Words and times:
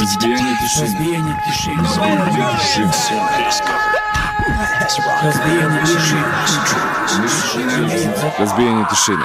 Разбей, 0.00 0.40
не 0.40 0.56
пиши. 0.56 0.80
Разбей, 0.80 1.18
не 1.18 1.34
пиши. 1.44 1.70
Разбей, 1.76 2.16
не 2.16 2.54
пиши. 2.56 2.88
Разбей, 5.22 5.62
не 5.68 5.78
пиши. 5.80 6.16
Разбей, 8.38 8.72
не 8.72 8.84
пиши. 8.86 9.18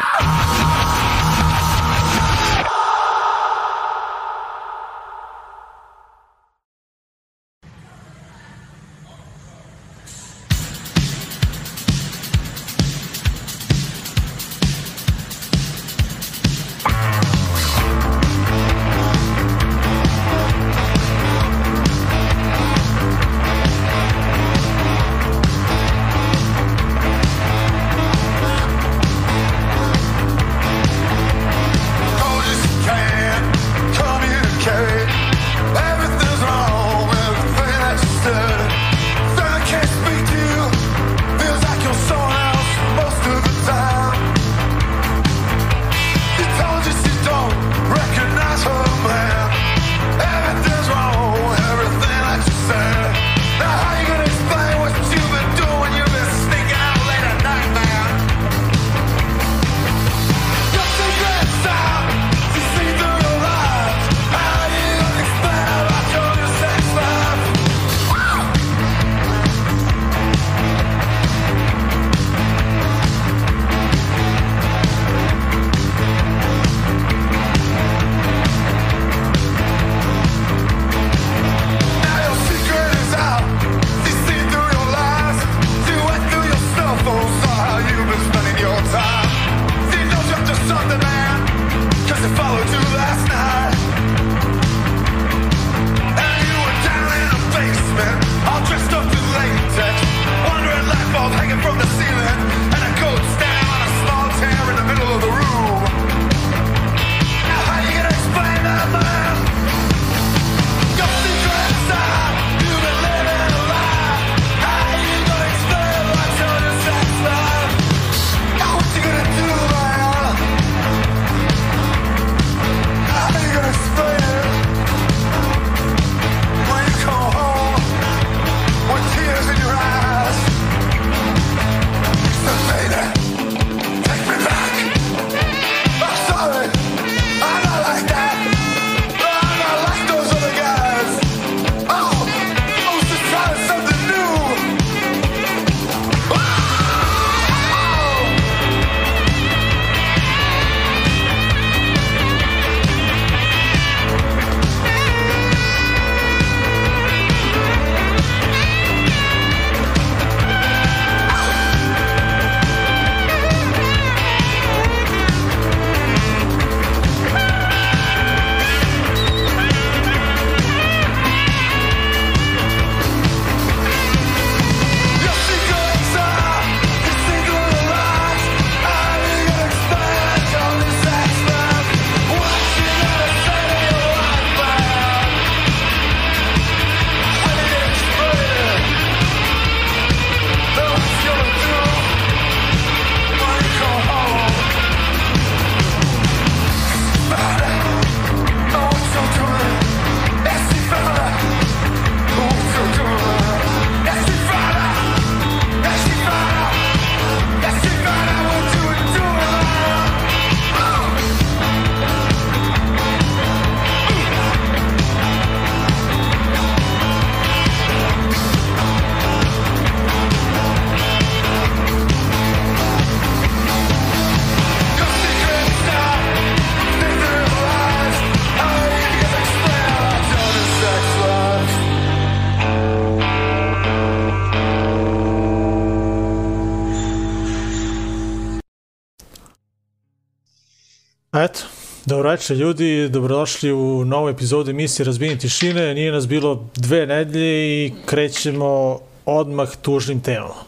Večer 242.36 242.58
ljudi, 242.58 243.10
dobrodošli 243.10 243.72
u 243.72 244.06
novu 244.06 244.30
epizodu 244.30 244.72
emisije 244.72 245.06
Razbijenje 245.06 245.38
tišine. 245.38 245.94
Nije 245.94 246.12
nas 246.12 246.28
bilo 246.28 246.70
dve 246.76 247.06
nedelje 247.06 247.86
i 247.86 247.94
krećemo 248.06 249.00
odmah 249.26 249.70
tužnim 249.82 250.22
temama. 250.22 250.64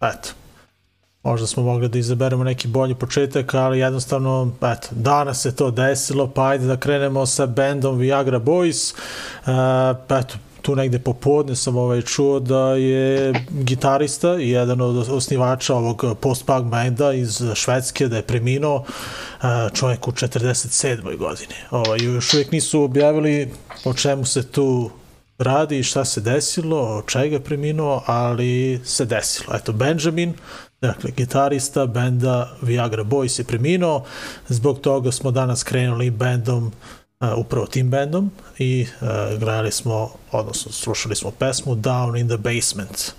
Eto, 0.00 0.28
možda 1.22 1.46
smo 1.46 1.62
mogli 1.62 1.88
da 1.88 1.98
izaberemo 1.98 2.44
neki 2.44 2.68
bolji 2.68 2.94
početak, 2.94 3.54
ali 3.54 3.78
jednostavno, 3.78 4.52
eto, 4.62 4.88
danas 4.90 5.42
se 5.42 5.56
to 5.56 5.70
desilo, 5.70 6.30
pa 6.30 6.48
ajde 6.48 6.66
da 6.66 6.76
krenemo 6.76 7.26
sa 7.26 7.46
bandom 7.46 7.98
Viagra 7.98 8.40
Boys. 8.40 8.94
Uh, 8.94 10.18
eto, 10.18 10.34
tu 10.70 10.76
negde 10.76 10.98
popodne 10.98 11.56
sam 11.56 11.76
ovaj 11.76 12.02
čuo 12.02 12.40
da 12.40 12.74
je 12.74 13.32
gitarista 13.50 14.36
i 14.38 14.50
jedan 14.50 14.80
od 14.80 15.08
osnivača 15.08 15.74
ovog 15.74 16.04
post-punk 16.20 16.70
benda 16.70 17.12
iz 17.12 17.42
Švedske 17.54 18.08
da 18.08 18.16
je 18.16 18.22
preminuo 18.22 18.84
čovjek 19.74 20.08
u 20.08 20.12
47. 20.12 21.16
godini. 21.16 21.54
Ovaj, 21.70 21.98
još 22.02 22.34
uvijek 22.34 22.52
nisu 22.52 22.82
objavili 22.82 23.50
o 23.84 23.94
čemu 23.94 24.24
se 24.24 24.46
tu 24.46 24.90
radi 25.38 25.78
i 25.78 25.82
šta 25.82 26.04
se 26.04 26.20
desilo, 26.20 26.78
od 26.78 27.06
čega 27.06 27.36
je 27.36 27.44
preminuo, 27.44 28.02
ali 28.06 28.80
se 28.84 29.04
desilo. 29.04 29.54
Eto, 29.56 29.72
Benjamin, 29.72 30.34
dakle, 30.80 31.10
gitarista 31.16 31.86
benda 31.86 32.56
Viagra 32.62 33.04
Boys 33.04 33.38
je 33.38 33.44
preminuo, 33.44 34.04
zbog 34.48 34.80
toga 34.80 35.12
smo 35.12 35.30
danas 35.30 35.62
krenuli 35.62 36.10
bandom 37.20 37.34
upravo 37.36 37.66
tim 37.66 37.90
bandom 37.90 38.30
i 38.58 38.86
uh, 39.00 39.38
gledali 39.38 39.72
smo, 39.72 40.10
odnosno 40.30 40.72
slušali 40.72 41.16
smo 41.16 41.30
pesmu 41.30 41.74
Down 41.74 42.20
in 42.20 42.28
the 42.28 42.36
Basement. 42.36 43.12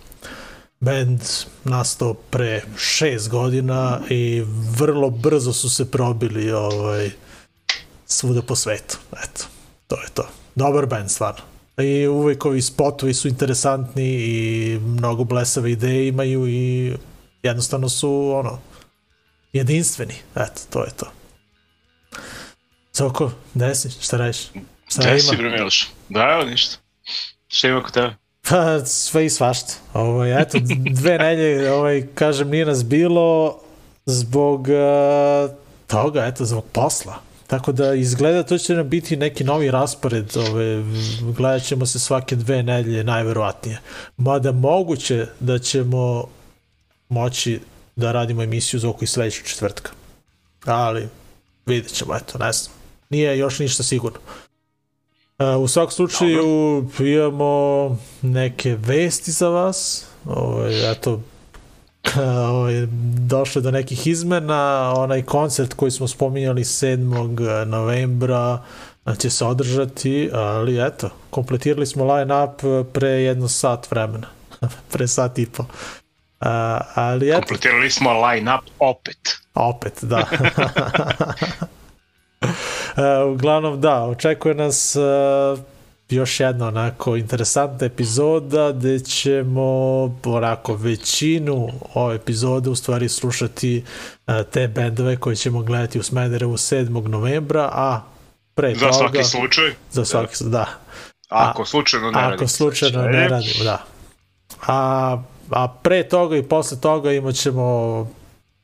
Band 0.79 1.21
nastao 1.63 2.13
pre 2.13 2.61
šest 2.77 3.29
godina 3.29 4.01
i 4.09 4.43
vrlo 4.77 5.09
brzo 5.09 5.53
su 5.53 5.69
se 5.69 5.91
probili 5.91 6.51
ovaj, 6.51 7.11
svuda 8.05 8.41
po 8.41 8.55
svetu. 8.55 8.97
Eto, 9.23 9.45
to 9.87 9.95
je 9.95 10.09
to. 10.13 10.27
Dobar 10.55 10.85
band, 10.85 11.11
stvarno. 11.11 11.41
I 11.77 12.07
uvek 12.07 12.45
ovi 12.45 12.61
spotovi 12.61 13.13
su 13.13 13.27
interesantni 13.27 14.05
i 14.05 14.79
mnogo 14.79 15.23
blesave 15.23 15.71
ideje 15.71 16.07
imaju 16.07 16.47
i 16.47 16.93
jednostavno 17.43 17.89
su 17.89 18.31
ono 18.35 18.59
jedinstveni. 19.53 20.15
Eto, 20.35 20.61
to 20.69 20.83
je 20.83 20.91
to. 20.91 21.20
Soko, 22.91 23.31
desi, 23.53 23.89
šta 23.89 24.17
radiš? 24.17 24.49
Šta 24.87 25.01
desi, 25.01 25.37
bre 25.37 25.49
Miloš. 25.49 25.89
Da, 26.09 26.21
evo 26.33 26.49
ništa. 26.49 26.77
Šta 27.47 27.67
ima 27.67 27.83
kod 27.83 27.93
tebe? 27.93 28.15
Pa, 28.49 28.85
sve 28.85 29.25
i 29.25 29.29
svašta. 29.29 29.73
Ovaj, 29.93 30.41
eto, 30.41 30.57
dve 30.91 31.17
nelje, 31.17 31.71
ovaj, 31.71 32.07
kažem, 32.15 32.49
nije 32.49 32.65
nas 32.65 32.85
bilo 32.85 33.59
zbog 34.05 34.61
uh, 34.61 35.51
toga, 35.87 36.25
eto, 36.25 36.45
zbog 36.45 36.65
posla. 36.71 37.21
Tako 37.47 37.71
da 37.71 37.93
izgleda 37.93 38.43
to 38.43 38.57
će 38.57 38.73
nam 38.73 38.89
biti 38.89 39.17
neki 39.17 39.43
novi 39.43 39.71
raspored, 39.71 40.37
ove, 40.37 40.83
gledat 41.37 41.63
ćemo 41.63 41.85
se 41.85 41.99
svake 41.99 42.35
dve 42.35 42.63
nedelje 42.63 43.03
najverovatnije. 43.03 43.79
Mada 44.17 44.51
moguće 44.51 45.27
da 45.39 45.59
ćemo 45.59 46.27
moći 47.09 47.59
da 47.95 48.11
radimo 48.11 48.43
emisiju 48.43 48.79
za 48.79 48.89
oko 48.89 49.03
i 49.03 49.07
sledećeg 49.07 49.45
četvrtka. 49.45 49.91
Ali 50.65 51.07
vidjet 51.65 51.93
ćemo, 51.93 52.15
eto, 52.15 52.37
ne 52.37 52.51
znam. 52.51 52.80
Nije 53.11 53.37
još 53.37 53.59
ništa 53.59 53.83
sigurno. 53.83 54.19
Uh, 55.39 55.63
u 55.63 55.67
svakom 55.67 55.91
slučaju 55.91 56.81
Dobro. 56.81 57.05
imamo 57.05 57.97
neke 58.21 58.75
vesti 58.79 59.31
za 59.31 59.49
vas. 59.49 60.05
Ovo, 60.25 60.67
eto, 60.67 61.21
ovaj, 62.49 62.73
došlo 63.27 63.61
do 63.61 63.71
nekih 63.71 64.07
izmena, 64.07 64.93
onaj 64.97 65.21
koncert 65.21 65.73
koji 65.73 65.91
smo 65.91 66.07
spominjali 66.07 66.63
7. 66.63 67.65
novembra 67.65 68.63
će 69.17 69.29
se 69.29 69.45
održati, 69.45 70.29
ali 70.33 70.85
eto, 70.87 71.09
kompletirali 71.29 71.85
smo 71.85 72.13
line-up 72.13 72.61
pre 72.93 73.09
jedno 73.09 73.47
sat 73.47 73.91
vremena, 73.91 74.27
pre 74.91 75.07
sat 75.07 75.39
i 75.39 75.45
po. 75.45 75.63
Uh, 75.63 75.67
ali 76.95 77.29
eto, 77.29 77.37
kompletirali 77.37 77.91
smo 77.91 78.25
line-up 78.25 78.69
opet. 78.79 79.17
Opet, 79.53 79.93
da. 80.01 80.25
uh, 82.95 83.33
uglavnom, 83.33 83.81
da, 83.81 84.03
očekuje 84.03 84.55
nas 84.55 84.95
uh, 84.95 85.59
još 86.09 86.39
jedna 86.39 86.67
onako 86.67 87.15
interesantna 87.15 87.87
epizoda 87.87 88.71
gde 88.71 88.99
ćemo 88.99 89.71
onako 90.25 90.75
većinu 90.75 91.67
ove 91.93 92.15
epizode 92.15 92.69
u 92.69 92.75
stvari 92.75 93.09
slušati 93.09 93.83
uh, 94.27 94.33
te 94.51 94.67
bendove 94.67 95.17
koje 95.17 95.35
ćemo 95.35 95.61
gledati 95.63 95.99
u 95.99 96.03
Smederevu 96.03 96.53
7. 96.53 97.07
novembra, 97.07 97.69
a 97.73 98.01
pre 98.55 98.75
za 98.75 98.79
toga... 98.79 98.91
Za 98.91 98.99
svaki 98.99 99.23
slučaj? 99.23 99.71
Za 99.91 100.05
svaki, 100.05 100.43
da. 100.43 100.49
da. 100.49 100.67
Ako 101.29 101.65
slučajno 101.65 102.11
ne 102.11 102.21
radimo. 102.21 102.35
Ako 102.35 102.47
slučajno 102.47 103.01
ne 103.01 103.27
radimo, 103.27 103.63
da. 103.63 103.83
A, 104.67 105.21
a 105.49 105.67
pre 105.67 106.03
toga 106.03 106.37
i 106.37 106.43
posle 106.43 106.79
toga 106.79 107.11
imat 107.11 107.35
ćemo 107.35 108.07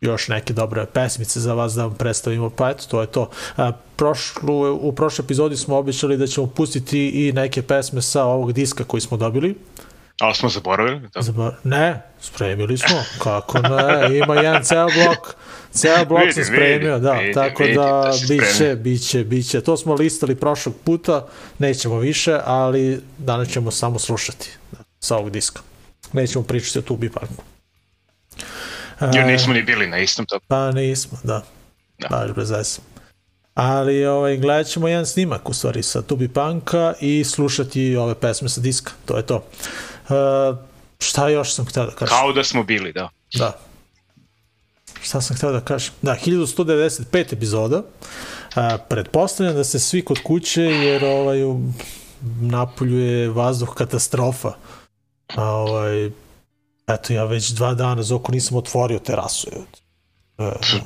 još 0.01 0.27
neke 0.27 0.53
dobre 0.53 0.85
pesmice 0.85 1.39
za 1.39 1.53
vas 1.53 1.73
da 1.73 1.85
vam 1.85 1.95
predstavimo, 1.95 2.49
pa 2.49 2.69
eto, 2.69 2.83
to 2.87 3.01
je 3.01 3.07
to. 3.07 3.29
A, 3.57 3.71
prošlu, 3.95 4.79
u 4.81 4.91
prošloj 4.91 5.23
epizodi 5.25 5.57
smo 5.57 5.77
običali 5.77 6.17
da 6.17 6.27
ćemo 6.27 6.47
pustiti 6.47 7.27
i 7.27 7.31
neke 7.31 7.61
pesme 7.61 8.01
sa 8.01 8.23
ovog 8.23 8.53
diska 8.53 8.83
koji 8.83 9.01
smo 9.01 9.17
dobili. 9.17 9.55
Ali 10.19 10.35
smo 10.35 10.49
zaboravili? 10.49 10.99
Da. 11.13 11.21
Zabor... 11.21 11.53
Ne, 11.63 12.01
spremili 12.21 12.77
smo, 12.77 13.03
kako 13.23 13.59
ne, 13.59 14.17
ima 14.17 14.35
jedan 14.35 14.63
ceo 14.63 14.85
blok, 14.85 15.35
ceo 15.71 16.05
blok 16.05 16.19
vidim, 16.19 16.33
sam 16.33 16.43
spremio, 16.43 16.93
vidim, 16.93 17.03
da, 17.03 17.13
vidim, 17.13 17.33
tako 17.33 17.63
vidim, 17.63 17.75
da, 17.75 17.83
da 17.83 18.11
biće, 18.29 18.75
biće, 18.75 19.23
biće. 19.23 19.61
To 19.61 19.77
smo 19.77 19.93
listali 19.93 20.35
prošlog 20.35 20.75
puta, 20.83 21.27
nećemo 21.59 21.99
više, 21.99 22.39
ali 22.45 23.01
danas 23.17 23.49
ćemo 23.49 23.71
samo 23.71 23.99
slušati 23.99 24.49
sa 24.99 25.17
ovog 25.17 25.29
diska. 25.29 25.61
Nećemo 26.13 26.43
pričati 26.43 26.79
o 26.79 26.81
Tubi 26.81 27.09
Parku. 27.09 27.43
Jer 29.01 29.25
nismo 29.25 29.53
ni 29.53 29.63
bili 29.63 29.87
na 29.87 29.97
istom 29.97 30.25
to. 30.25 30.39
Pa 30.47 30.71
nismo, 30.71 31.17
da. 31.23 31.43
da. 31.99 32.07
Baš 32.09 32.31
bez 32.31 32.49
veze. 32.51 32.79
Ali 33.53 34.05
ovaj, 34.05 34.37
gledat 34.37 34.67
ćemo 34.67 34.87
jedan 34.87 35.05
snimak 35.05 35.49
u 35.49 35.53
stvari 35.53 35.83
sa 35.83 36.01
Tubi 36.01 36.27
Panka 36.27 36.93
i 37.01 37.23
slušati 37.23 37.95
ove 37.95 38.15
pesme 38.15 38.49
sa 38.49 38.61
diska. 38.61 38.91
To 39.05 39.17
je 39.17 39.25
to. 39.25 39.35
Uh, 39.35 40.57
šta 40.99 41.29
još 41.29 41.53
sam 41.53 41.65
htio 41.65 41.85
da 41.85 41.91
kažem? 41.91 42.17
Kao 42.17 42.33
da 42.33 42.43
smo 42.43 42.63
bili, 42.63 42.93
da. 42.93 43.09
Da. 43.33 43.59
Šta 45.01 45.21
sam 45.21 45.35
htio 45.35 45.51
da 45.51 45.61
kažem? 45.61 45.93
Da, 46.01 46.15
1195 46.25 47.33
epizoda. 47.33 47.77
Uh, 47.77 48.63
pretpostavljam 48.89 49.55
da 49.55 49.63
se 49.63 49.79
svi 49.79 50.05
kod 50.05 50.19
kuće 50.23 50.61
jer 50.61 51.05
ovaj, 51.05 51.37
napolju 52.41 52.99
je 52.99 53.29
vazduh 53.29 53.73
katastrofa. 53.73 54.51
A, 55.35 55.43
ovaj, 55.43 56.11
Eto, 56.87 57.13
ja 57.13 57.23
već 57.23 57.49
dva 57.49 57.73
dana 57.73 58.03
zoko 58.03 58.31
nisam 58.31 58.57
otvorio 58.57 58.99
terasu. 58.99 59.47
E, 60.37 60.43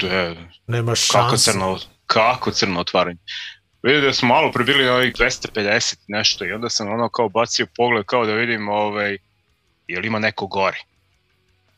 e, 0.07 0.36
nema 0.68 0.95
šanse. 0.95 1.18
Kako 1.18 1.38
crno, 1.38 1.80
kako 2.06 2.51
crno 2.51 2.80
otvaranje. 2.80 3.18
Vidim 3.83 4.01
da 4.01 4.13
smo 4.13 4.27
malo 4.27 4.51
prebili 4.51 4.89
ovih 4.89 5.13
250 5.13 5.95
nešto 6.07 6.45
i 6.45 6.51
onda 6.51 6.69
sam 6.69 6.89
ono 6.94 7.09
kao 7.09 7.30
bacio 7.30 7.68
pogled 7.77 8.06
kao 8.06 8.25
da 8.25 8.33
vidim 8.33 8.69
ovaj, 8.69 9.18
je 9.88 10.00
li 10.00 10.07
ima 10.07 10.19
neko 10.19 10.48
gori. 10.48 10.77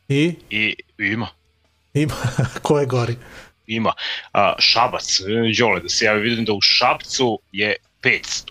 I? 0.07 0.35
I 0.49 0.75
ima. 0.97 1.27
Ima? 1.93 2.15
Ko 2.63 2.79
je 2.79 2.85
gori? 2.85 3.15
Ima. 3.67 3.93
A, 4.33 4.55
šabac, 4.59 5.19
Đole, 5.59 5.79
da 5.79 5.89
se 5.89 6.05
ja 6.05 6.13
vidim 6.13 6.45
da 6.45 6.53
u 6.53 6.61
Šabcu 6.61 7.39
je 7.51 7.75
500. 8.01 8.49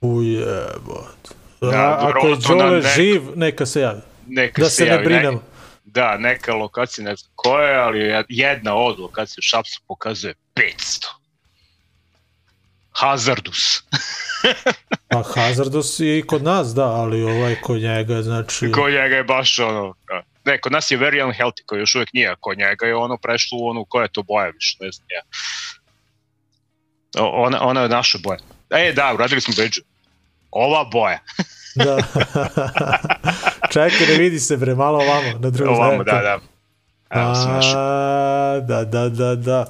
Ujebot. 0.00 1.34
Da, 1.60 1.98
ako 2.00 2.28
je 2.28 2.36
Đole 2.48 2.80
nek... 2.80 2.96
živ, 2.96 3.22
neka 3.34 3.66
se 3.66 3.80
javi 3.80 4.00
neka 4.26 4.62
da 4.62 4.70
se, 4.70 4.76
se 4.76 4.84
ne 4.84 4.98
brinemo. 4.98 5.36
Ne, 5.36 5.56
da, 5.84 6.18
neka 6.18 6.54
lokacija, 6.54 7.04
ne 7.04 7.16
znam 7.16 7.32
koja 7.34 7.68
je, 7.68 7.76
ali 7.76 8.24
jedna 8.28 8.74
od 8.74 8.98
lokacija 8.98 9.36
u 9.38 9.42
Šapsu 9.42 9.80
pokazuje 9.88 10.34
500. 10.54 11.06
Hazardus. 12.90 13.82
pa 15.10 15.22
Hazardus 15.34 16.00
je 16.00 16.18
i 16.18 16.22
kod 16.22 16.42
nas, 16.42 16.74
da, 16.74 16.84
ali 16.84 17.22
ovaj 17.22 17.56
kod 17.60 17.80
njega, 17.80 18.22
znači... 18.22 18.72
Kod 18.72 18.92
njega 18.92 19.16
je 19.16 19.24
baš 19.24 19.58
ono, 19.58 19.94
da. 20.08 20.22
Ne, 20.44 20.60
kod 20.60 20.72
nas 20.72 20.90
je 20.90 20.98
very 20.98 21.22
unhealthy, 21.22 21.64
koji 21.66 21.80
još 21.80 21.94
uvek 21.94 22.12
nije, 22.12 22.34
kod 22.40 22.58
njega 22.58 22.86
je 22.86 22.94
ono 22.94 23.16
prešlo 23.16 23.58
u 23.58 23.68
onu, 23.68 23.84
koja 23.88 24.02
je 24.02 24.12
to 24.12 24.22
boja 24.22 24.48
više, 24.48 24.76
ne 24.80 24.92
znam 24.92 25.06
ja. 25.10 25.22
Ona, 27.18 27.62
ona 27.62 27.82
je 27.82 27.88
naša 27.88 28.18
boja. 28.22 28.38
E, 28.70 28.92
da, 28.92 29.14
uradili 29.14 29.40
smo 29.40 29.54
beđu. 29.56 29.80
Ova 30.50 30.84
boja. 30.84 31.18
da. 31.76 31.98
Čekaj, 33.72 34.06
ne 34.08 34.18
vidi 34.18 34.40
se 34.40 34.56
bre, 34.56 34.74
malo 34.74 34.98
ovamo, 34.98 35.38
na 35.38 35.50
drugom 35.50 35.74
Ovamo, 35.74 36.04
da, 36.04 36.12
da. 36.12 36.38
Evo 37.10 37.32
A, 37.76 38.60
da, 38.68 38.84
da, 38.84 39.08
da, 39.08 39.34
da. 39.34 39.64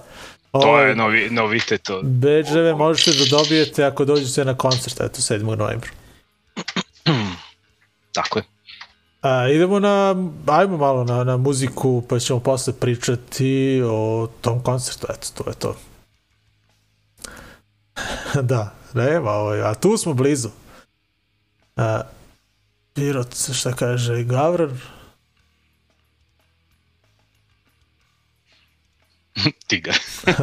To 0.53 0.81
je 0.81 0.97
novi, 0.97 1.31
novitet. 1.31 1.83
To. 1.83 2.01
Beđeve 2.03 2.75
možete 2.75 3.11
da 3.11 3.37
dobijete 3.37 3.85
ako 3.85 4.05
dođete 4.05 4.45
na 4.45 4.55
koncert, 4.55 5.01
eto, 5.01 5.21
7. 5.21 5.43
novembra. 5.43 5.91
Tako 8.15 8.39
je. 8.39 8.45
A, 9.23 9.49
idemo 9.49 9.81
na, 9.81 10.15
ajmo 10.47 10.77
malo 10.77 11.05
na, 11.05 11.25
na 11.25 11.37
muziku, 11.37 12.03
pa 12.09 12.19
ćemo 12.19 12.41
posle 12.41 12.73
pričati 12.73 13.83
o 13.85 14.29
tom 14.41 14.63
koncertu, 14.63 15.07
eto, 15.11 15.29
to 15.35 15.51
je 15.51 15.55
to. 15.55 15.77
da, 18.51 18.75
nema 18.95 19.31
ovaj, 19.31 19.63
a 19.63 19.75
tu 19.75 19.97
smo 19.97 20.15
blizu. 20.15 20.49
A, 21.77 22.03
Pirot, 22.95 23.35
šta 23.53 23.73
kaže, 23.73 24.23
Gavran? 24.23 24.81
Tigar. 29.69 29.97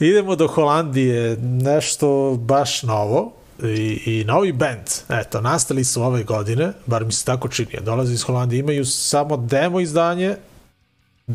Idemo 0.00 0.36
do 0.36 0.46
Holandije, 0.46 1.36
nešto 1.40 2.36
baš 2.40 2.82
novo 2.82 3.32
i, 3.62 4.02
i 4.06 4.24
novi 4.24 4.52
band. 4.52 4.86
Eto, 5.08 5.40
nastali 5.40 5.84
su 5.84 6.02
ove 6.02 6.24
godine, 6.24 6.72
bar 6.86 7.04
mi 7.04 7.12
se 7.12 7.24
tako 7.24 7.48
čini, 7.48 7.78
dolaze 7.80 8.14
iz 8.14 8.22
Holandije, 8.22 8.60
imaju 8.60 8.84
samo 8.84 9.36
demo 9.36 9.80
izdanje, 9.80 10.36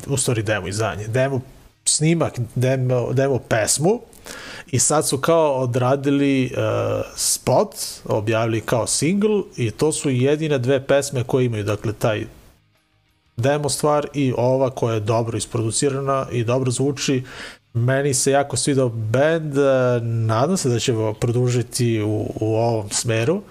u 0.07 0.17
stvari 0.17 0.43
demo 0.43 0.67
izdanje, 0.67 1.07
demo 1.07 1.41
snimak, 1.85 2.33
demo, 2.55 3.13
demo 3.13 3.39
pesmu, 3.39 4.01
i 4.71 4.79
sad 4.79 5.07
su 5.07 5.17
kao 5.17 5.53
odradili 5.53 6.51
uh, 6.53 7.05
spot, 7.15 7.75
objavili 8.05 8.61
kao 8.61 8.87
single 8.87 9.41
i 9.57 9.71
to 9.71 9.91
su 9.91 10.09
jedine 10.09 10.57
dve 10.57 10.87
pesme 10.87 11.23
koje 11.23 11.45
imaju, 11.45 11.63
dakle 11.63 11.93
taj 11.93 12.25
demo 13.37 13.69
stvar 13.69 14.07
i 14.13 14.33
ova 14.37 14.69
koja 14.69 14.93
je 14.93 14.99
dobro 14.99 15.37
isproducirana 15.37 16.27
i 16.31 16.43
dobro 16.43 16.71
zvuči 16.71 17.23
Meni 17.73 18.13
se 18.13 18.31
jako 18.31 18.57
svidao 18.57 18.89
band, 18.89 19.57
e, 19.57 19.99
nadam 20.03 20.57
se 20.57 20.69
da 20.69 20.79
ćemo 20.79 21.13
produžiti 21.13 22.01
u, 22.01 22.33
u 22.39 22.55
ovom 22.55 22.89
smeru. 22.89 23.41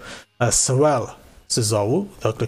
E, 0.41 0.45
Swell 0.45 1.07
se 1.49 1.63
zovu, 1.63 2.07
dakle, 2.23 2.47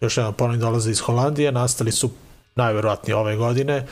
još 0.00 0.16
jedan 0.16 0.32
ponovno 0.34 0.60
dolaze 0.60 0.90
iz 0.90 1.00
Holandije, 1.00 1.52
nastali 1.52 1.92
su 1.92 2.10
najverovatnije 2.54 3.16
ove 3.16 3.36
godine 3.36 3.86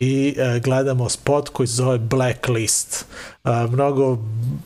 i 0.00 0.34
e, 0.38 0.60
gledamo 0.60 1.08
spot 1.08 1.48
koji 1.48 1.66
se 1.66 1.74
zove 1.74 1.98
Blacklist. 1.98 3.06
E, 3.44 3.50
mnogo 3.70 4.18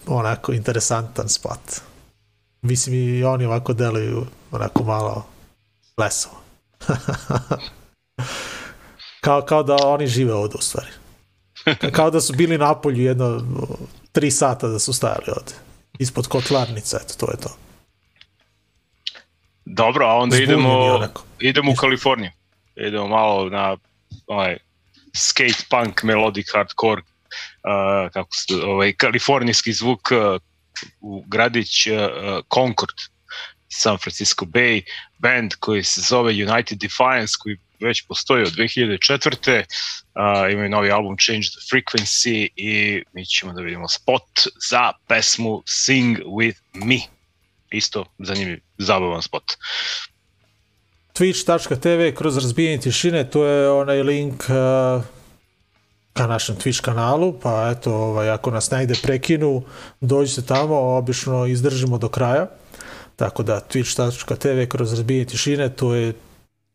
onako 0.07 0.53
interesantan 0.53 1.29
spot. 1.29 1.81
Mislim 2.63 2.95
i 2.95 3.25
oni 3.25 3.45
ovako 3.45 3.73
deluju 3.73 4.27
onako 4.51 4.85
malo 4.85 5.27
lesovo. 5.97 6.35
kao, 9.25 9.43
kao 9.43 9.63
da 9.63 9.77
oni 9.85 10.07
žive 10.07 10.35
ovde 10.35 10.55
u 10.59 10.63
stvari. 10.63 10.91
Kao 11.93 12.11
da 12.11 12.21
su 12.21 12.33
bili 12.33 12.59
na 12.59 12.75
polju 12.75 13.05
jedno 13.05 13.43
tri 14.13 14.31
sata 14.31 14.69
da 14.69 14.79
su 14.79 14.93
stajali 14.93 15.27
ovde. 15.29 15.53
Ispod 15.99 16.27
kotlarnice, 16.27 16.97
eto, 16.97 17.15
to 17.27 17.31
je 17.31 17.37
to. 17.37 17.57
Dobro, 19.65 20.07
a 20.07 20.15
onda 20.15 20.37
Zbunjeni 20.37 20.53
idemo, 20.53 20.79
onako. 20.79 21.23
idemo 21.41 21.73
u 21.73 21.75
Kaliforniju. 21.75 22.31
Idemo 22.77 23.09
malo 23.09 23.51
na 23.51 23.77
ovaj, 24.27 24.59
skate 25.19 25.65
punk, 25.71 26.03
melodic 26.03 26.53
hardcore, 26.53 27.03
uh, 27.03 28.13
kako 28.13 28.37
se, 28.37 28.55
ovaj, 28.65 28.93
kalifornijski 28.93 29.73
zvuk 29.73 30.11
uh, 30.11 30.41
u 31.01 31.25
gradić 31.27 31.87
uh, 31.87 31.95
Concord, 32.55 32.97
San 33.69 33.99
Francisco 33.99 34.45
Bay, 34.45 34.83
band 35.19 35.55
koji 35.61 35.85
se 35.85 36.01
zove 36.01 36.33
United 36.33 36.79
Defiance, 36.79 37.35
koji 37.39 37.57
već 37.81 38.07
postoji 38.07 38.43
od 38.43 38.53
2004. 38.53 39.65
Uh, 40.15 40.53
imaju 40.53 40.71
novi 40.71 40.91
album 40.91 41.17
Change 41.17 41.47
the 41.47 41.61
Frequency 41.73 42.49
i 42.57 43.03
mi 43.13 43.27
ćemo 43.27 43.53
da 43.53 43.63
vidimo 43.63 43.89
spot 43.89 44.29
za 44.71 44.93
pesmu 45.09 45.63
Sing 45.67 46.19
With 46.19 46.57
Me. 46.73 46.99
Isto 47.71 48.05
zanimljiv, 48.19 48.61
zabavan 48.79 49.23
spot. 49.23 49.45
Twitch.tv 51.19 52.15
kroz 52.15 52.37
razbijanje 52.37 52.79
tišine, 52.79 53.31
to 53.31 53.45
je 53.45 53.71
onaj 53.71 54.03
link 54.03 54.45
uh, 54.49 55.03
ka 56.13 56.27
našem 56.27 56.57
Twitch 56.57 56.81
kanalu, 56.81 57.33
pa 57.43 57.71
eto, 57.71 57.95
ovaj, 57.95 58.31
ako 58.31 58.51
nas 58.51 58.71
negde 58.71 58.95
prekinu, 59.03 59.63
dođite 60.01 60.43
tamo, 60.43 60.77
obično 60.77 61.47
izdržimo 61.47 61.99
do 61.99 62.09
kraja. 62.09 62.47
Tako 63.17 63.43
da 63.43 63.61
twitch.tv 63.71 64.69
kroz 64.69 64.93
razbijanje 64.93 65.25
tišine, 65.25 65.69
to 65.69 65.95
je 65.95 66.13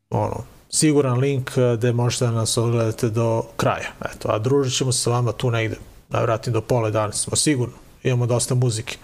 ono, 0.09 0.43
siguran 0.69 1.19
link 1.19 1.51
uh, 1.55 1.77
gde 1.77 1.93
možete 1.93 2.25
da 2.25 2.31
nas 2.31 2.57
odgledate 2.57 3.09
do 3.09 3.43
kraja. 3.57 3.91
Eto, 4.15 4.29
a 4.31 4.39
družit 4.39 4.77
ćemo 4.77 4.91
se 4.91 4.99
sa 4.99 5.09
vama 5.09 5.31
tu 5.31 5.51
negde, 5.51 5.75
najvratnije 6.09 6.53
do 6.53 6.61
pola 6.61 6.89
danas 6.89 7.23
smo 7.23 7.35
sigurno, 7.35 7.75
imamo 8.03 8.25
dosta 8.25 8.55
muzike. 8.55 8.97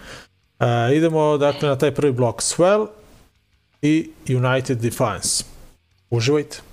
Uh, 0.58 0.66
idemo 0.96 1.38
dakle 1.38 1.68
na 1.68 1.78
taj 1.78 1.94
prvi 1.94 2.12
blok 2.12 2.42
Swell 2.42 2.86
i 3.82 4.10
United 4.28 4.80
Defiance. 4.80 5.44
Uživajte. 6.10 6.56
I've 6.56 6.69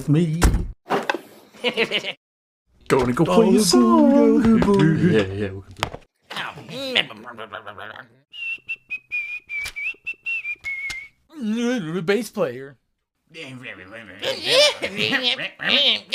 with 0.00 0.08
me. 0.08 0.40
Gonna 2.88 3.12
go 3.12 3.24
play 3.24 3.56
a 3.56 3.60
song. 3.60 4.62
Yeah, 5.12 5.22
yeah. 5.22 5.50
we 5.50 5.62
can 5.62 5.74
play. 11.92 12.00
Bass 12.00 12.30
player. 12.30 12.78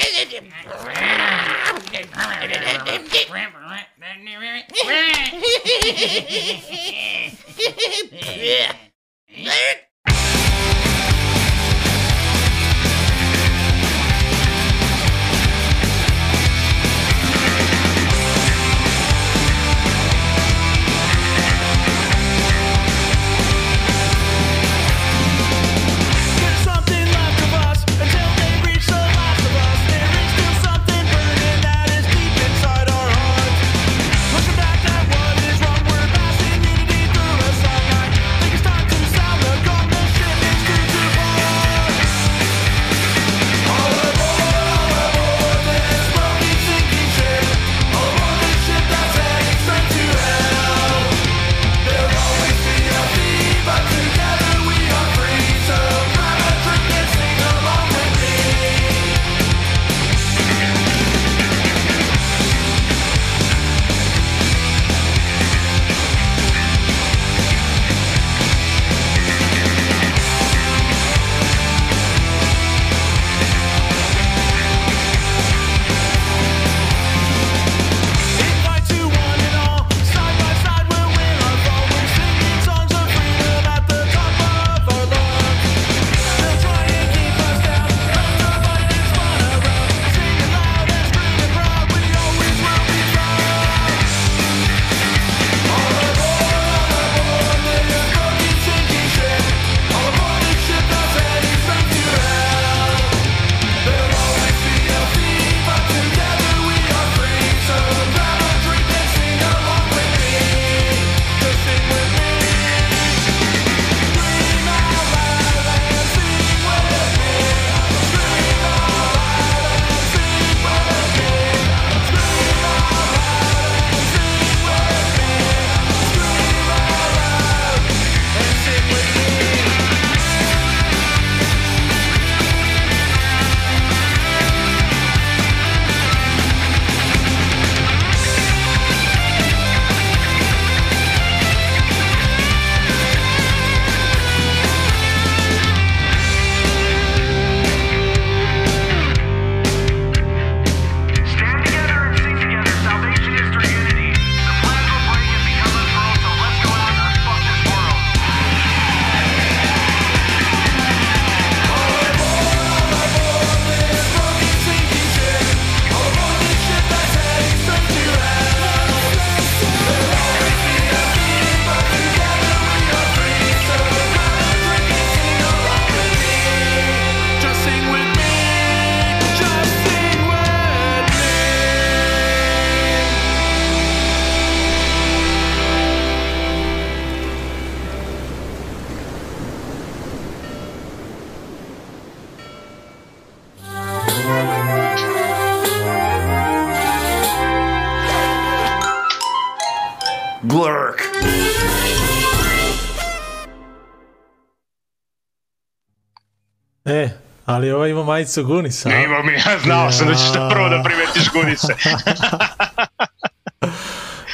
majicu 208.05 208.44
Gunisa. 208.44 208.89
a? 208.89 209.03
Imam 209.03 209.29
ja, 209.29 209.59
znao 209.63 209.91
sam 209.91 210.07
da 210.07 210.13
ćeš 210.13 210.33
to 210.33 210.50
prvo 210.50 210.70
da 210.70 210.83
primetiš 210.83 211.29
gunice. 211.33 211.74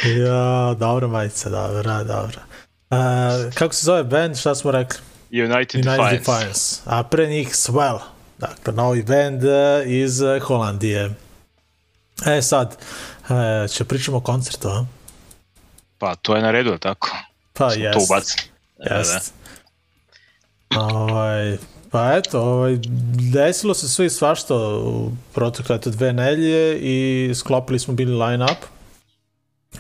Ja, 0.06 0.74
dobra 0.80 1.08
majica, 1.08 1.50
dobra, 1.50 2.04
dobra. 2.04 2.42
Uh, 2.90 3.54
kako 3.54 3.74
se 3.74 3.86
zove 3.86 4.04
band, 4.04 4.38
šta 4.38 4.56
smo 4.56 4.72
rekli? 4.72 5.00
United, 5.32 5.86
United 5.86 5.86
Defiance. 5.86 6.18
Defiance. 6.18 6.82
A 6.86 7.04
pre 7.04 7.28
njih 7.28 7.50
Swell. 7.50 8.00
Dakle, 8.38 8.74
novi 8.74 9.04
band 9.04 9.44
uh, 9.44 9.52
iz 9.86 10.22
uh, 10.22 10.44
Holandije. 10.44 11.14
E 12.26 12.42
sad, 12.42 12.78
uh, 13.30 13.70
će 13.70 13.84
pričamo 13.84 14.18
o 14.18 14.22
koncertu, 14.22 14.68
a? 14.68 14.86
Pa 15.98 16.16
to 16.16 16.36
je 16.36 16.42
na 16.42 16.52
redu, 16.52 16.78
tako? 16.78 17.10
Pa 17.54 17.74
jest. 17.74 17.94
To 17.94 18.04
ubacili. 18.04 18.44
Da, 18.78 18.90
da. 18.90 18.98
Jest. 18.98 19.34
Ovaj, 20.76 21.58
pa 21.92 22.14
eto, 22.18 22.42
ovaj, 22.42 22.78
desilo 23.34 23.74
se 23.74 23.90
sve 23.90 24.06
i 24.06 24.10
svašta 24.10 24.56
u 24.56 25.12
protekle 25.34 25.76
eto, 25.76 25.90
dve 25.90 26.14
nelje 26.14 26.80
i 26.80 27.32
sklopili 27.36 27.80
smo 27.80 27.94
bili 27.94 28.26
line-up. 28.26 28.58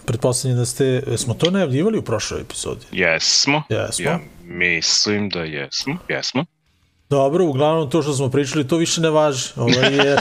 Pretpostavljam 0.05 0.59
da 0.59 0.65
ste, 0.65 1.03
smo 1.17 1.33
to 1.33 1.51
najavljivali 1.51 1.97
u 1.97 2.01
prošloj 2.01 2.41
epizodi? 2.41 2.85
Jesmo. 2.91 3.63
Jesmo. 3.69 4.05
Ja 4.05 4.19
mislim 4.43 5.29
da 5.29 5.39
jesmo. 5.39 5.97
Jesmo. 6.09 6.45
Dobro, 7.09 7.45
uglavnom 7.45 7.89
to 7.89 8.01
što 8.01 8.13
smo 8.13 8.29
pričali, 8.29 8.67
to 8.67 8.77
više 8.77 9.01
ne 9.01 9.09
važi. 9.09 9.49
Ovaj, 9.55 9.95
jer, 9.95 10.19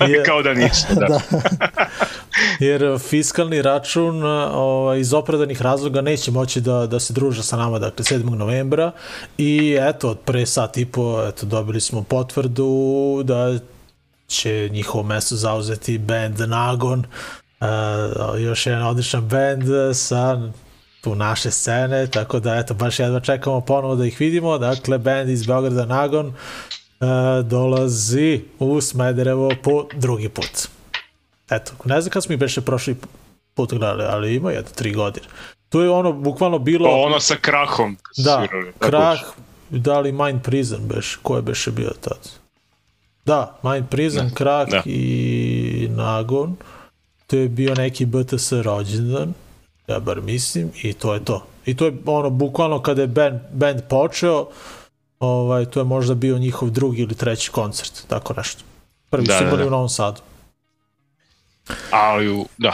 jer, 0.08 0.26
Kao 0.26 0.42
da 0.42 0.54
ništa, 0.54 0.94
da. 0.94 1.20
jer 2.60 2.98
fiskalni 2.98 3.62
račun 3.62 4.24
ovaj, 4.54 5.00
iz 5.00 5.14
opravdanih 5.14 5.62
razloga 5.62 6.00
neće 6.00 6.30
moći 6.30 6.60
da, 6.60 6.86
da 6.86 7.00
se 7.00 7.12
druže 7.12 7.42
sa 7.42 7.56
nama, 7.56 7.78
dakle 7.78 8.04
7. 8.04 8.34
novembra 8.34 8.92
i 9.38 9.78
eto, 9.80 10.10
od 10.10 10.18
pre 10.18 10.46
sat 10.46 10.76
i 10.76 10.86
po 10.86 11.24
eto, 11.28 11.46
dobili 11.46 11.80
smo 11.80 12.02
potvrdu 12.02 13.22
da 13.24 13.58
će 14.26 14.68
njihovo 14.72 15.04
mesto 15.04 15.36
zauzeti 15.36 15.98
band 15.98 16.40
Nagon, 16.40 17.04
uh, 17.60 18.40
još 18.40 18.66
jedan 18.66 18.82
odličan 18.82 19.28
band 19.28 19.64
sa 19.94 20.50
tu 21.00 21.14
naše 21.14 21.50
scene, 21.50 22.06
tako 22.06 22.40
da 22.40 22.56
eto, 22.56 22.74
baš 22.74 22.98
jedva 22.98 23.20
čekamo 23.20 23.60
ponovo 23.60 23.96
da 23.96 24.06
ih 24.06 24.20
vidimo, 24.20 24.58
dakle, 24.58 24.98
band 24.98 25.30
iz 25.30 25.46
Beograda 25.46 25.86
Nagon 25.86 26.26
uh, 26.26 26.36
dolazi 27.46 28.42
u 28.58 28.80
Smederevo 28.80 29.50
po 29.62 29.86
drugi 29.94 30.28
put. 30.28 30.68
Eto, 31.50 31.72
ne 31.84 32.00
znam 32.00 32.10
kad 32.10 32.24
smo 32.24 32.32
ih 32.32 32.38
beše 32.38 32.60
prošli 32.60 32.96
put 33.54 33.70
gledali, 33.70 34.04
ali 34.04 34.34
ima 34.34 34.50
jedno 34.50 34.70
tri 34.74 34.92
godine. 34.92 35.26
Tu 35.68 35.80
je 35.80 35.90
ono 35.90 36.12
bukvalno 36.12 36.58
bilo... 36.58 36.90
Pa 36.90 36.96
ono 36.96 37.20
sa 37.20 37.36
krahom. 37.40 37.96
Da, 38.16 38.46
svirali, 38.48 38.72
krah, 38.78 39.18
da 39.70 40.00
li 40.00 40.12
Mind 40.12 40.42
Prison 40.42 40.80
beš, 40.88 41.18
ko 41.22 41.36
je 41.36 41.42
beše 41.42 41.70
bio 41.70 41.90
tad? 42.00 42.28
Da, 43.24 43.58
Mind 43.62 43.88
Prison, 43.88 44.30
Krak 44.34 44.70
da. 44.70 44.82
i 44.84 45.88
Nagon. 45.90 46.56
To 47.26 47.36
je 47.36 47.48
bio 47.48 47.74
neki 47.74 48.06
BTS 48.06 48.52
rođendan, 48.52 49.32
ja 49.86 49.98
bar 49.98 50.20
mislim, 50.20 50.70
i 50.82 50.92
to 50.92 51.14
je 51.14 51.24
to. 51.24 51.46
I 51.66 51.76
to 51.76 51.86
je 51.86 51.92
ono, 52.06 52.30
bukvalno 52.30 52.82
kada 52.82 53.02
je 53.02 53.08
band, 53.08 53.40
band 53.52 53.80
počeo, 53.88 54.48
ovaj, 55.20 55.64
to 55.64 55.80
je 55.80 55.84
možda 55.84 56.14
bio 56.14 56.38
njihov 56.38 56.70
drugi 56.70 57.02
ili 57.02 57.14
treći 57.14 57.50
koncert, 57.50 58.04
tako 58.08 58.34
nešto. 58.36 58.62
Prvi 59.10 59.26
Da, 59.26 59.38
su 59.38 59.44
da, 59.44 59.56
da. 59.56 59.66
u 59.66 59.70
Novom 59.70 59.88
Sadu. 59.88 60.20
Ali, 61.90 62.28
u, 62.30 62.46
da, 62.58 62.72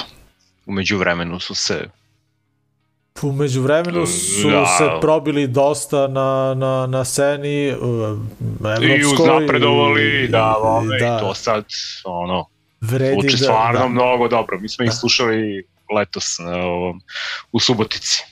umeđu 0.66 0.98
vremenu 0.98 1.40
su 1.40 1.54
se 1.54 1.84
U 3.22 3.32
međuvremenu 3.32 4.06
su 4.06 4.50
Da. 4.50 4.66
se 4.68 5.00
probili 5.00 5.46
dosta 5.46 6.08
na, 6.08 6.54
na, 6.54 6.86
na 6.86 7.04
sceni 7.04 7.48
i 7.48 7.68
evropskoj. 7.68 9.12
uznapredovali, 9.14 10.24
i- 10.24 10.28
da, 10.28 10.56
ove, 10.56 10.98
da, 10.98 11.16
i 11.16 11.20
to 11.20 11.34
sad, 11.34 11.64
ono, 12.04 12.46
vredi 12.80 13.12
zvuči 13.12 13.30
da, 13.30 13.36
stvarno 13.36 13.78
da. 13.78 13.88
mnogo 13.88 14.28
dobro. 14.28 14.58
Mi 14.60 14.68
smo 14.68 14.84
ih 14.84 14.90
Da. 14.90 14.94
slušali 14.94 15.66
letos 15.90 16.38
na 16.38 16.56
ovom, 16.56 17.00
u 17.52 17.60
Subotici. 17.60 18.22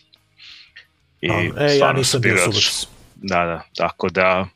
I. 1.20 1.29
E, 1.59 1.77
ja 1.77 1.92
nisam 1.92 2.20
bio 2.20 2.35
u. 2.35 2.38
Subotici. 2.38 2.87
Da, 3.16 3.37
da, 3.37 3.62
tako 3.77 4.09
da 4.09 4.46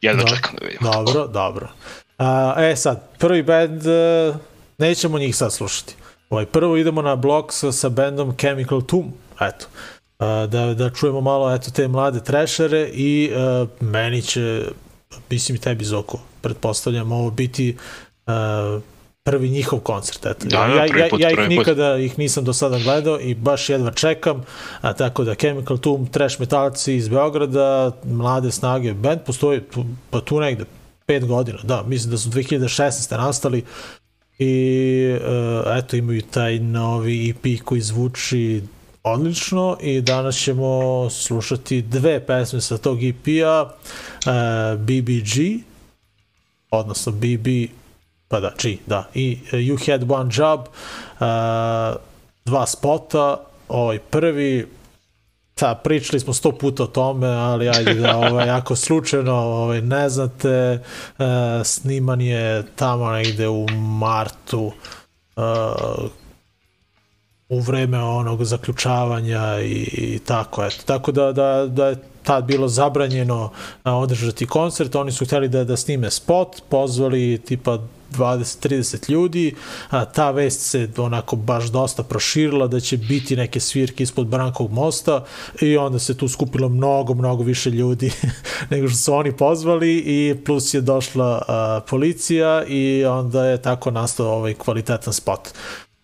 jedva 0.00 0.22
Da. 0.22 0.28
čekam 0.28 0.54
da 0.60 0.66
vidim. 0.66 0.78
Dobro, 0.82 1.26
dobro. 1.26 1.68
A, 2.18 2.54
e 2.58 2.76
sad, 2.76 3.08
prvi 3.18 3.42
band, 3.42 3.86
e, 3.86 4.34
nećemo 4.78 5.18
njih 5.18 5.36
sad 5.36 5.52
slušati. 5.52 5.94
Ovaj, 6.30 6.46
prvo 6.46 6.76
idemo 6.76 7.02
na 7.02 7.16
blok 7.16 7.52
sa, 7.52 7.72
sa 7.72 7.88
bandom 7.88 8.36
Chemical 8.36 8.82
Tomb, 8.82 9.12
eto. 9.40 9.66
A, 10.18 10.46
da, 10.46 10.74
da 10.74 10.90
čujemo 10.90 11.20
malo 11.20 11.54
eto 11.54 11.70
te 11.70 11.88
mlade 11.88 12.20
trešere 12.20 12.88
i 12.92 13.32
uh, 13.32 13.68
meni 13.80 14.22
će, 14.22 14.64
mislim 15.30 15.56
i 15.56 15.60
tebi 15.60 15.84
Zoko, 15.84 16.18
pretpostavljam 16.40 17.12
ovo 17.12 17.30
biti 17.30 17.76
uh, 18.26 18.82
prvi 19.26 19.48
njihov 19.48 19.78
koncert. 19.78 20.26
Eto. 20.26 20.46
Da, 20.46 20.58
da, 20.58 20.66
ja, 20.66 20.86
ja, 20.86 21.08
ja 21.18 21.30
ih 21.30 21.48
nikada 21.48 21.96
ih 21.96 22.18
nisam 22.18 22.44
do 22.44 22.52
sada 22.52 22.78
gledao 22.78 23.20
i 23.20 23.34
baš 23.34 23.68
jedva 23.68 23.90
čekam, 23.90 24.44
a 24.80 24.92
tako 24.92 25.24
da 25.24 25.34
Chemical 25.34 25.78
Tomb, 25.78 26.08
trash 26.10 26.40
metalci 26.40 26.94
iz 26.94 27.08
Beograda, 27.08 27.92
mlade 28.04 28.50
snage, 28.50 28.94
band 28.94 29.20
postoji 29.26 29.60
tu, 29.60 29.84
pa 30.10 30.20
tu 30.20 30.40
negde, 30.40 30.64
pet 31.06 31.24
godina, 31.24 31.58
da, 31.62 31.82
mislim 31.82 32.10
da 32.10 32.18
su 32.18 32.30
2016. 32.30 33.16
nastali 33.16 33.64
i 34.38 35.16
uh, 35.20 35.76
eto 35.76 35.96
imaju 35.96 36.22
taj 36.22 36.58
novi 36.58 37.30
EP 37.30 37.64
koji 37.64 37.80
zvuči 37.80 38.62
odlično 39.02 39.76
i 39.80 40.00
danas 40.00 40.36
ćemo 40.36 41.10
slušati 41.10 41.82
dve 41.82 42.26
pesme 42.26 42.60
sa 42.60 42.78
tog 42.78 43.04
EP-a 43.04 43.62
uh, 43.62 44.80
BBG 44.80 45.62
odnosno 46.70 47.12
BB 47.12 47.46
pa 48.28 48.40
da, 48.40 48.52
G, 48.62 48.76
da 48.86 49.08
i 49.14 49.38
uh, 49.42 49.50
You 49.50 49.90
Had 49.90 50.10
One 50.10 50.30
Job 50.34 50.60
uh, 50.60 50.66
dva 52.44 52.66
spota 52.66 53.44
ovaj 53.68 53.98
prvi 53.98 54.66
Da, 55.60 55.74
pričali 55.74 56.20
smo 56.20 56.32
sto 56.32 56.52
puta 56.52 56.82
o 56.82 56.86
tome, 56.86 57.26
ali 57.26 57.68
ajde 57.68 57.94
da, 57.94 58.16
ovaj, 58.30 58.50
ako 58.50 58.76
slučajno 58.76 59.34
ovaj, 59.34 59.80
ne 59.82 60.08
znate, 60.08 60.48
e, 60.48 60.80
sniman 61.64 62.20
je 62.20 62.64
tamo 62.74 63.10
negde 63.10 63.48
u 63.48 63.66
martu, 63.70 64.72
e, 65.36 65.40
u 67.48 67.60
vreme 67.60 67.98
onog 67.98 68.44
zaključavanja 68.44 69.60
i, 69.60 69.88
i 69.92 70.18
tako, 70.18 70.64
eto. 70.64 70.82
Tako 70.86 71.12
da, 71.12 71.32
da, 71.32 71.66
da 71.66 71.86
je 71.86 71.96
tad 72.22 72.44
bilo 72.44 72.68
zabranjeno 72.68 73.50
a, 73.82 73.94
održati 73.96 74.46
koncert, 74.46 74.94
oni 74.94 75.12
su 75.12 75.24
hteli 75.24 75.48
da, 75.48 75.64
da 75.64 75.76
snime 75.76 76.10
spot, 76.10 76.62
pozvali 76.68 77.42
tipa 77.44 77.78
20-30 78.12 79.10
ljudi, 79.10 79.54
a 79.90 80.04
ta 80.04 80.30
vest 80.30 80.60
se 80.60 80.88
onako 80.96 81.36
baš 81.36 81.64
dosta 81.64 82.02
proširila 82.02 82.66
da 82.66 82.80
će 82.80 82.96
biti 82.96 83.36
neke 83.36 83.60
svirke 83.60 84.02
ispod 84.02 84.26
Brankovog 84.26 84.72
mosta 84.72 85.24
i 85.60 85.76
onda 85.76 85.98
se 85.98 86.16
tu 86.16 86.28
skupilo 86.28 86.68
mnogo, 86.68 87.14
mnogo 87.14 87.42
više 87.42 87.70
ljudi 87.70 88.12
nego 88.70 88.88
što 88.88 88.98
su 88.98 89.14
oni 89.14 89.36
pozvali 89.36 89.96
i 89.96 90.34
plus 90.44 90.74
je 90.74 90.80
došla 90.80 91.42
a, 91.48 91.80
policija 91.88 92.64
i 92.64 93.04
onda 93.04 93.46
je 93.46 93.62
tako 93.62 93.90
nastao 93.90 94.32
ovaj 94.32 94.54
kvalitetan 94.54 95.12
spot. 95.12 95.48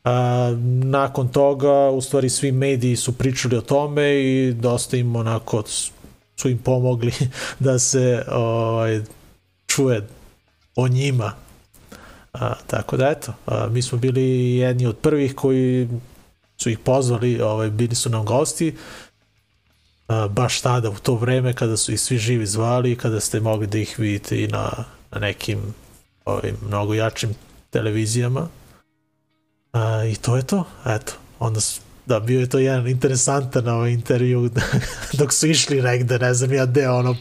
A, 0.04 0.56
nakon 0.84 1.28
toga, 1.28 1.90
u 1.90 2.00
stvari, 2.00 2.28
svi 2.28 2.52
mediji 2.52 2.96
su 2.96 3.12
pričali 3.12 3.56
o 3.56 3.60
tome 3.60 4.22
i 4.22 4.52
dosta 4.52 4.96
im 4.96 5.16
onako 5.16 5.62
su 6.36 6.48
im 6.48 6.58
pomogli 6.58 7.12
da 7.58 7.78
se 7.78 8.24
ovaj, 8.32 9.00
čuje 9.66 10.06
o 10.76 10.88
njima. 10.88 11.32
A, 12.32 12.54
tako 12.66 12.96
da 12.96 13.08
eto, 13.08 13.32
a, 13.46 13.68
mi 13.70 13.82
smo 13.82 13.98
bili 13.98 14.56
jedni 14.56 14.86
od 14.86 14.96
prvih 14.96 15.34
koji 15.34 15.88
su 16.56 16.70
ih 16.70 16.78
pozvali, 16.78 17.40
ovaj, 17.40 17.70
bili 17.70 17.94
su 17.94 18.10
nam 18.10 18.24
gosti, 18.24 18.76
a, 20.08 20.28
baš 20.28 20.60
tada 20.60 20.90
u 20.90 20.94
to 20.94 21.14
vreme 21.14 21.52
kada 21.52 21.76
su 21.76 21.92
ih 21.92 22.00
svi 22.00 22.18
živi 22.18 22.46
zvali, 22.46 22.96
kada 22.96 23.20
ste 23.20 23.40
mogli 23.40 23.66
da 23.66 23.78
ih 23.78 23.94
vidite 23.98 24.42
i 24.42 24.48
na, 24.48 24.70
na 25.10 25.20
nekim 25.20 25.74
ovim, 26.24 26.56
mnogo 26.66 26.94
jačim 26.94 27.34
televizijama. 27.70 28.48
A, 29.72 30.04
I 30.04 30.16
to 30.16 30.36
je 30.36 30.42
to, 30.42 30.64
eto. 30.86 31.12
Onda 31.38 31.60
su, 31.60 31.80
da, 32.06 32.20
bio 32.20 32.40
je 32.40 32.48
to 32.48 32.58
jedan 32.58 32.88
interesantan 32.88 33.68
ovaj 33.68 33.90
intervju 33.90 34.50
dok 35.18 35.32
su 35.32 35.46
išli 35.46 35.82
negde, 35.82 36.18
ne 36.18 36.34
znam 36.34 36.52
ja 36.52 36.66
gde, 36.66 36.88
ono, 36.88 37.16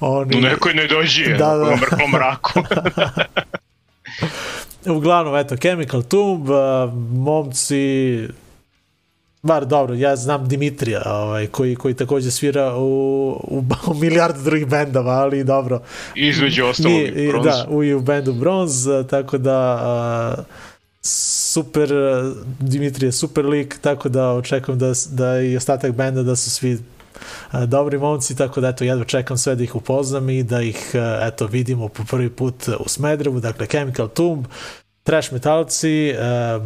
oni... 0.00 0.36
U 0.36 0.40
nekoj 0.40 0.74
ne 0.74 0.86
dođi, 0.86 1.24
Da, 1.24 1.36
da, 1.38 1.56
da. 1.56 1.64
da. 1.64 1.70
u 1.70 1.76
mrklom 1.76 2.10
mraku. 2.10 2.60
Uglavnom, 4.96 5.36
eto, 5.36 5.56
Chemical 5.56 6.02
Tomb, 6.02 6.48
momci, 7.12 8.28
bar 9.42 9.66
dobro, 9.66 9.94
ja 9.94 10.16
znam 10.16 10.48
Dimitrija, 10.48 11.02
ovaj, 11.06 11.46
koji, 11.46 11.76
koji 11.76 11.94
takođe 11.94 12.30
svira 12.30 12.76
u, 12.76 13.30
u, 13.48 13.64
u 13.86 13.94
milijardu 13.94 14.42
drugih 14.42 14.66
bendova, 14.66 15.12
ali 15.12 15.44
dobro. 15.44 15.82
Između 16.14 16.64
ostalog 16.64 17.00
i 17.00 17.28
bronz. 17.28 17.44
da, 17.44 17.66
u, 17.68 17.84
i 17.84 17.94
u 17.94 18.00
bendu 18.00 18.32
Bronz, 18.32 18.88
tako 19.10 19.38
da 19.38 19.78
a, 19.80 20.34
super, 21.02 21.90
Dimitrije 22.60 23.08
je 23.08 23.12
super 23.12 23.46
lik, 23.46 23.78
tako 23.80 24.08
da 24.08 24.32
očekujem 24.32 24.78
da, 24.78 24.92
da 25.10 25.40
i 25.40 25.56
ostatak 25.56 25.92
benda 25.92 26.22
da 26.22 26.36
su 26.36 26.50
svi 26.50 26.78
dobri 27.66 27.98
momci, 27.98 28.36
tako 28.36 28.60
da 28.60 28.68
eto, 28.68 28.84
jedva 28.84 29.04
čekam 29.04 29.38
sve 29.38 29.54
da 29.54 29.64
ih 29.64 29.74
upoznam 29.74 30.30
i 30.30 30.42
da 30.42 30.62
ih 30.62 30.90
a, 30.94 31.18
eto, 31.22 31.46
vidimo 31.46 31.88
po 31.88 32.04
prvi 32.04 32.30
put 32.30 32.68
u 32.80 32.88
Smedrevu, 32.88 33.40
dakle 33.40 33.66
Chemical 33.66 34.08
Tomb, 34.08 34.46
trash 35.02 35.32
metalci, 35.32 36.14
a, 36.18 36.60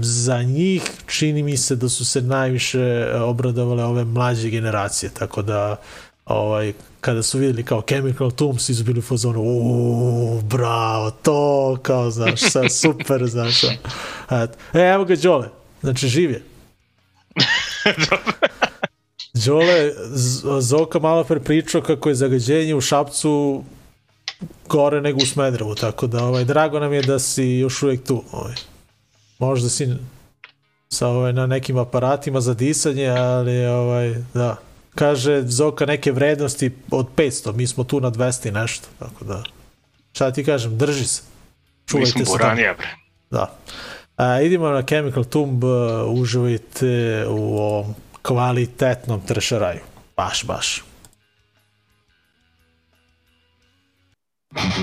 za 0.00 0.42
njih 0.42 0.82
čini 1.06 1.42
mi 1.42 1.56
se 1.56 1.76
da 1.76 1.88
su 1.88 2.04
se 2.04 2.22
najviše 2.22 3.12
obradovale 3.22 3.84
ove 3.84 4.04
mlađe 4.04 4.50
generacije, 4.50 5.10
tako 5.10 5.42
da 5.42 5.76
ovaj, 6.24 6.72
kada 7.00 7.22
su 7.22 7.38
videli 7.38 7.64
kao 7.64 7.82
Chemical 7.82 8.30
Tomb, 8.30 8.58
svi 8.58 8.74
su 8.74 8.84
bili 8.84 8.98
u 8.98 9.02
fazonu, 9.02 9.40
uuu, 9.40 10.40
bravo, 10.42 11.10
to, 11.10 11.78
kao, 11.82 12.10
znaš, 12.10 12.40
sad 12.40 12.72
super, 12.82 13.26
znaš. 13.26 13.64
E, 13.64 14.46
evo 14.72 15.04
ga 15.04 15.16
Đole, 15.16 15.48
znači 15.82 16.08
živ 16.08 16.30
je. 16.30 16.42
Đole, 19.46 19.92
Zoka 20.60 20.98
malo 20.98 21.24
pre 21.24 21.40
pričao 21.40 21.82
kako 21.82 22.08
je 22.08 22.14
zagađenje 22.14 22.74
u 22.74 22.80
Šapcu 22.80 23.64
gore 24.68 25.00
nego 25.00 25.18
u 25.22 25.26
Smedrevu, 25.26 25.74
tako 25.74 26.06
da 26.06 26.24
ovaj, 26.24 26.44
drago 26.44 26.80
nam 26.80 26.92
je 26.92 27.02
da 27.02 27.18
si 27.18 27.44
još 27.44 27.82
uvijek 27.82 28.04
tu. 28.04 28.24
Ovaj. 28.32 28.54
Možda 29.38 29.68
si 29.68 29.88
sa 30.88 31.08
ovaj, 31.08 31.32
na 31.32 31.46
nekim 31.46 31.78
aparatima 31.78 32.40
za 32.40 32.54
disanje, 32.54 33.08
ali 33.08 33.66
ovaj, 33.66 34.14
da. 34.34 34.56
Kaže 34.94 35.42
Zoka 35.42 35.86
neke 35.86 36.12
vrednosti 36.12 36.70
od 36.90 37.06
500, 37.16 37.52
mi 37.52 37.66
smo 37.66 37.84
tu 37.84 38.00
na 38.00 38.10
200 38.10 38.48
i 38.48 38.52
nešto, 38.52 38.88
tako 38.98 39.24
da. 39.24 39.42
Šta 40.12 40.32
ti 40.32 40.44
kažem, 40.44 40.78
drži 40.78 41.04
se. 41.04 41.22
Mi 41.22 41.90
Čuvajte 41.90 42.24
smo 42.24 42.24
se. 42.24 42.44
bre. 42.54 42.74
Da. 43.30 43.54
A, 44.16 44.40
idemo 44.40 44.68
na 44.68 44.82
Chemical 44.82 45.24
Tomb, 45.24 45.64
uh, 45.64 45.70
uživajte 46.08 47.24
u 47.28 47.58
ovom 47.58 47.94
kvalitetnom 48.22 49.20
trešeraju. 49.26 49.80
Baš, 50.16 50.44
baš. 50.44 50.82
Thank 54.52 54.74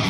you. 0.00 0.05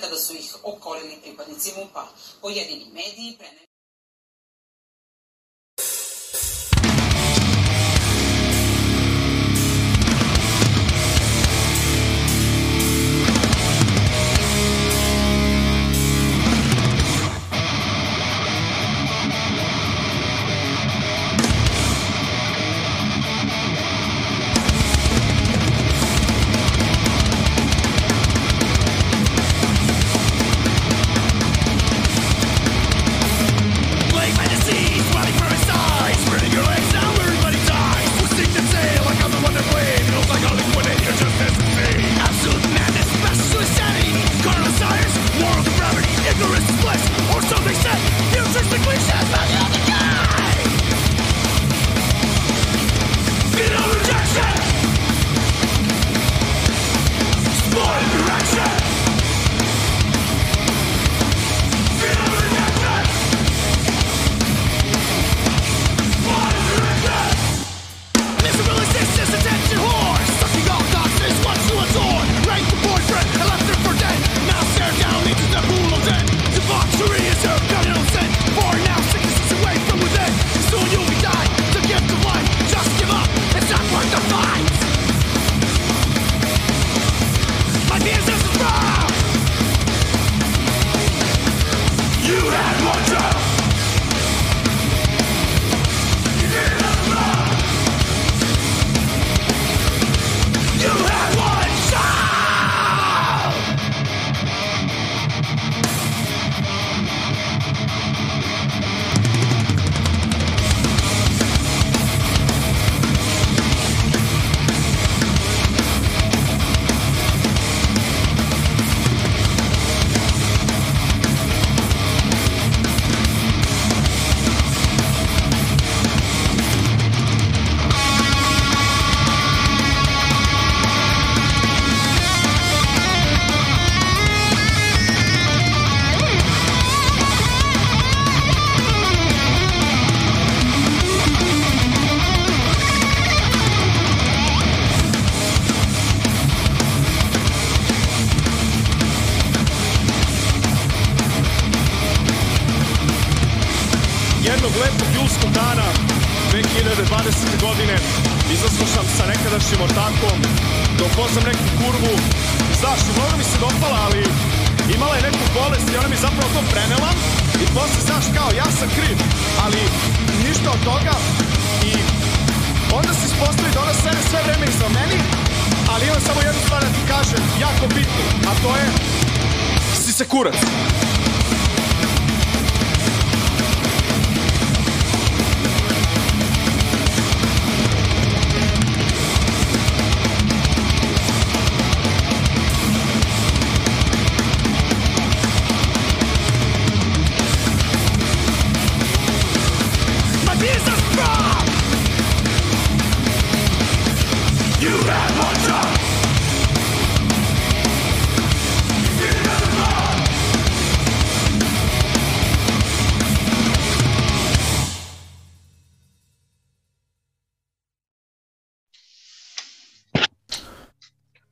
Kada 0.00 0.16
su 0.16 0.34
ih 0.34 0.54
opkolili 0.62 1.18
pripadnici 1.22 1.72
MUPA. 1.76 2.06
Pojedini 2.40 2.86
mediji 2.92 3.09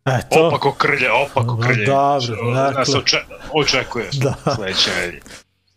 Eto, 0.09 0.47
Opako 0.47 0.73
krlje, 0.73 1.11
opako 1.12 1.57
krlje. 1.59 1.87
dobro, 1.87 2.21
Što 2.21 2.44
Nas 2.44 2.75
dakle. 2.77 2.94
oče, 2.97 3.16
očekuješ 3.53 4.14
Da. 4.14 4.35
sledeće 4.57 4.90
nedelje. 4.90 5.21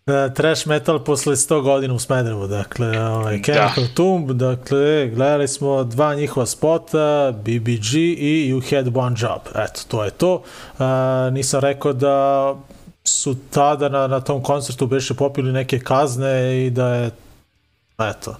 e, 0.07 0.33
trash 0.33 0.67
metal 0.67 0.99
posle 0.99 1.35
100 1.35 1.61
godina 1.61 1.93
u 1.93 1.99
Smederevu, 1.99 2.47
dakle, 2.47 2.99
ovaj, 3.01 3.41
Chemical 3.41 3.83
Tomb, 3.93 4.31
dakle, 4.31 5.07
gledali 5.07 5.47
smo 5.47 5.83
dva 5.83 6.15
njihova 6.15 6.45
spota, 6.45 7.31
BBG 7.33 7.93
i 8.17 8.51
You 8.51 8.75
Had 8.75 8.97
One 8.97 9.15
Job, 9.19 9.41
eto, 9.55 9.81
to 9.87 10.03
je 10.03 10.11
to. 10.11 10.43
E, 10.79 10.83
nisam 11.31 11.59
rekao 11.59 11.93
da 11.93 12.55
su 13.03 13.35
tada 13.49 13.89
na, 13.89 14.07
na 14.07 14.19
tom 14.19 14.43
koncertu 14.43 14.87
beše 14.87 15.13
popili 15.13 15.51
neke 15.51 15.79
kazne 15.79 16.31
i 16.57 16.69
da 16.69 16.87
je 16.87 17.11
eto, 18.01 18.35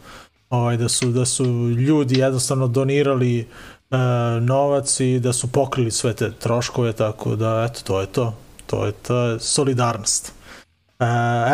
ovaj, 0.50 0.78
da 0.78 0.90
su 0.90 1.06
da 1.08 1.26
su 1.26 1.46
ljudi 1.70 2.20
jednostavno 2.20 2.68
donirali 2.68 3.48
e, 3.92 3.98
novac 4.42 5.00
i 5.00 5.20
da 5.20 5.34
su 5.34 5.52
pokrili 5.52 5.92
sve 5.92 6.14
te 6.14 6.32
troškove, 6.32 6.94
tako 6.94 7.36
da 7.36 7.68
eto, 7.70 7.82
to 7.84 8.02
je 8.02 8.08
to. 8.08 8.34
To 8.66 8.86
je 8.86 8.92
ta 8.92 9.40
solidarnost. 9.40 10.34
E, 11.00 11.06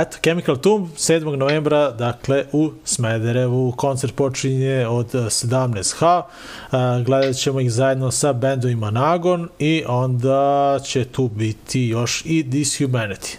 eto, 0.01 0.17
Chemical 0.23 0.57
Tomb, 0.57 0.87
7. 0.95 1.35
novembra, 1.35 1.91
dakle, 1.91 2.45
u 2.51 2.71
Smederevu. 2.85 3.71
Koncert 3.71 4.15
počinje 4.15 4.87
od 4.87 5.15
e, 5.15 5.17
17h. 5.17 6.21
E, 6.21 7.03
gledat 7.03 7.35
ćemo 7.35 7.59
ih 7.59 7.71
zajedno 7.71 8.11
sa 8.11 8.33
bendovima 8.33 8.91
Nagon 8.91 9.49
i 9.59 9.83
onda 9.87 10.79
će 10.83 11.05
tu 11.05 11.27
biti 11.27 11.81
još 11.81 12.21
i 12.25 12.43
Dishumanity. 12.43 13.37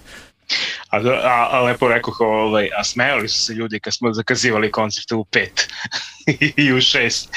A, 0.91 0.97
a, 1.25 1.49
a 1.51 1.63
lepo 1.63 1.89
rekao, 1.89 2.13
ovaj, 2.21 2.69
a 2.77 2.85
smejali 2.85 3.29
su 3.29 3.43
se 3.43 3.53
ljudi 3.53 3.81
kad 3.81 3.95
smo 3.95 4.13
zakazivali 4.13 4.71
koncerte 4.71 5.15
u 5.15 5.25
pet 5.25 5.69
i 6.57 6.73
u 6.73 6.81
šest. 6.81 7.29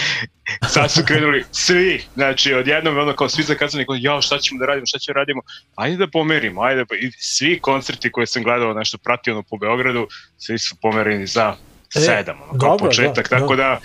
Sad 0.67 0.91
su 0.91 1.01
krenuli 1.05 1.45
svi, 1.51 2.03
znači 2.13 2.53
odjednom 2.53 2.97
ono 2.97 3.15
kao 3.15 3.29
svi 3.29 3.43
zakazani, 3.43 3.85
kao, 3.85 3.95
ja 3.99 4.21
šta 4.21 4.37
ćemo 4.37 4.59
da 4.59 4.65
radimo, 4.65 4.85
šta 4.85 4.99
ćemo 4.99 5.13
da 5.13 5.19
radimo, 5.19 5.41
ajde 5.75 5.97
da 5.97 6.07
pomerimo, 6.07 6.61
ajde 6.61 6.85
pa, 6.85 6.95
i 6.95 7.11
svi 7.11 7.59
koncerti 7.59 8.11
koje 8.11 8.27
sam 8.27 8.43
gledao, 8.43 8.73
nešto 8.73 8.97
pratio 8.97 9.33
ono 9.33 9.43
po 9.43 9.57
Beogradu, 9.57 10.07
svi 10.37 10.57
su 10.57 10.75
pomereni 10.81 11.27
za 11.27 11.55
E, 11.95 11.99
sedam, 11.99 12.41
ono, 12.41 12.59
kao 12.59 12.69
dobro, 12.69 12.85
početak, 12.87 13.29
da, 13.29 13.39
tako 13.39 13.55
da, 13.55 13.79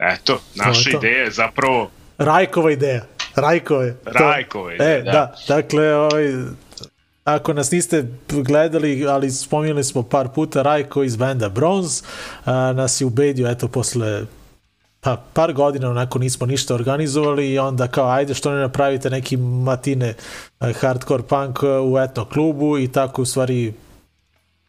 Eto, 0.00 0.40
naša 0.54 0.90
to. 0.90 0.98
ideja 0.98 1.18
je 1.18 1.30
zapravo 1.30 1.90
Rajkova 2.18 2.72
ideja. 2.72 3.02
Rajkove. 3.36 3.94
To- 3.94 4.10
Rajkova 4.10 4.74
ideja, 4.74 4.90
E, 4.90 5.02
da. 5.02 5.12
da. 5.12 5.34
Dakle, 5.48 5.94
ovaj, 5.94 6.24
ako 7.24 7.52
nas 7.52 7.70
niste 7.70 8.08
gledali, 8.28 9.06
ali 9.06 9.30
spominjali 9.30 9.84
smo 9.84 10.02
par 10.02 10.28
puta, 10.28 10.62
Rajko 10.62 11.02
iz 11.02 11.16
benda 11.16 11.48
Bronze 11.48 12.02
a, 12.44 12.72
nas 12.72 13.00
je 13.00 13.06
ubedio, 13.06 13.48
eto, 13.48 13.68
posle 13.68 14.26
pa, 15.00 15.16
par 15.32 15.52
godina 15.52 15.90
onako 15.90 16.18
nismo 16.18 16.46
ništa 16.46 16.74
organizovali 16.74 17.52
i 17.52 17.58
onda 17.58 17.88
kao 17.88 18.08
ajde 18.10 18.34
što 18.34 18.50
ne 18.50 18.60
napravite 18.60 19.10
neki 19.10 19.36
matine 19.36 20.14
eh, 20.60 20.72
hardcore 20.72 21.22
punk 21.22 21.58
eh, 21.62 21.66
u 21.66 21.98
etno 21.98 22.24
klubu 22.24 22.78
i 22.78 22.88
tako 22.88 23.22
u 23.22 23.24
stvari 23.24 23.74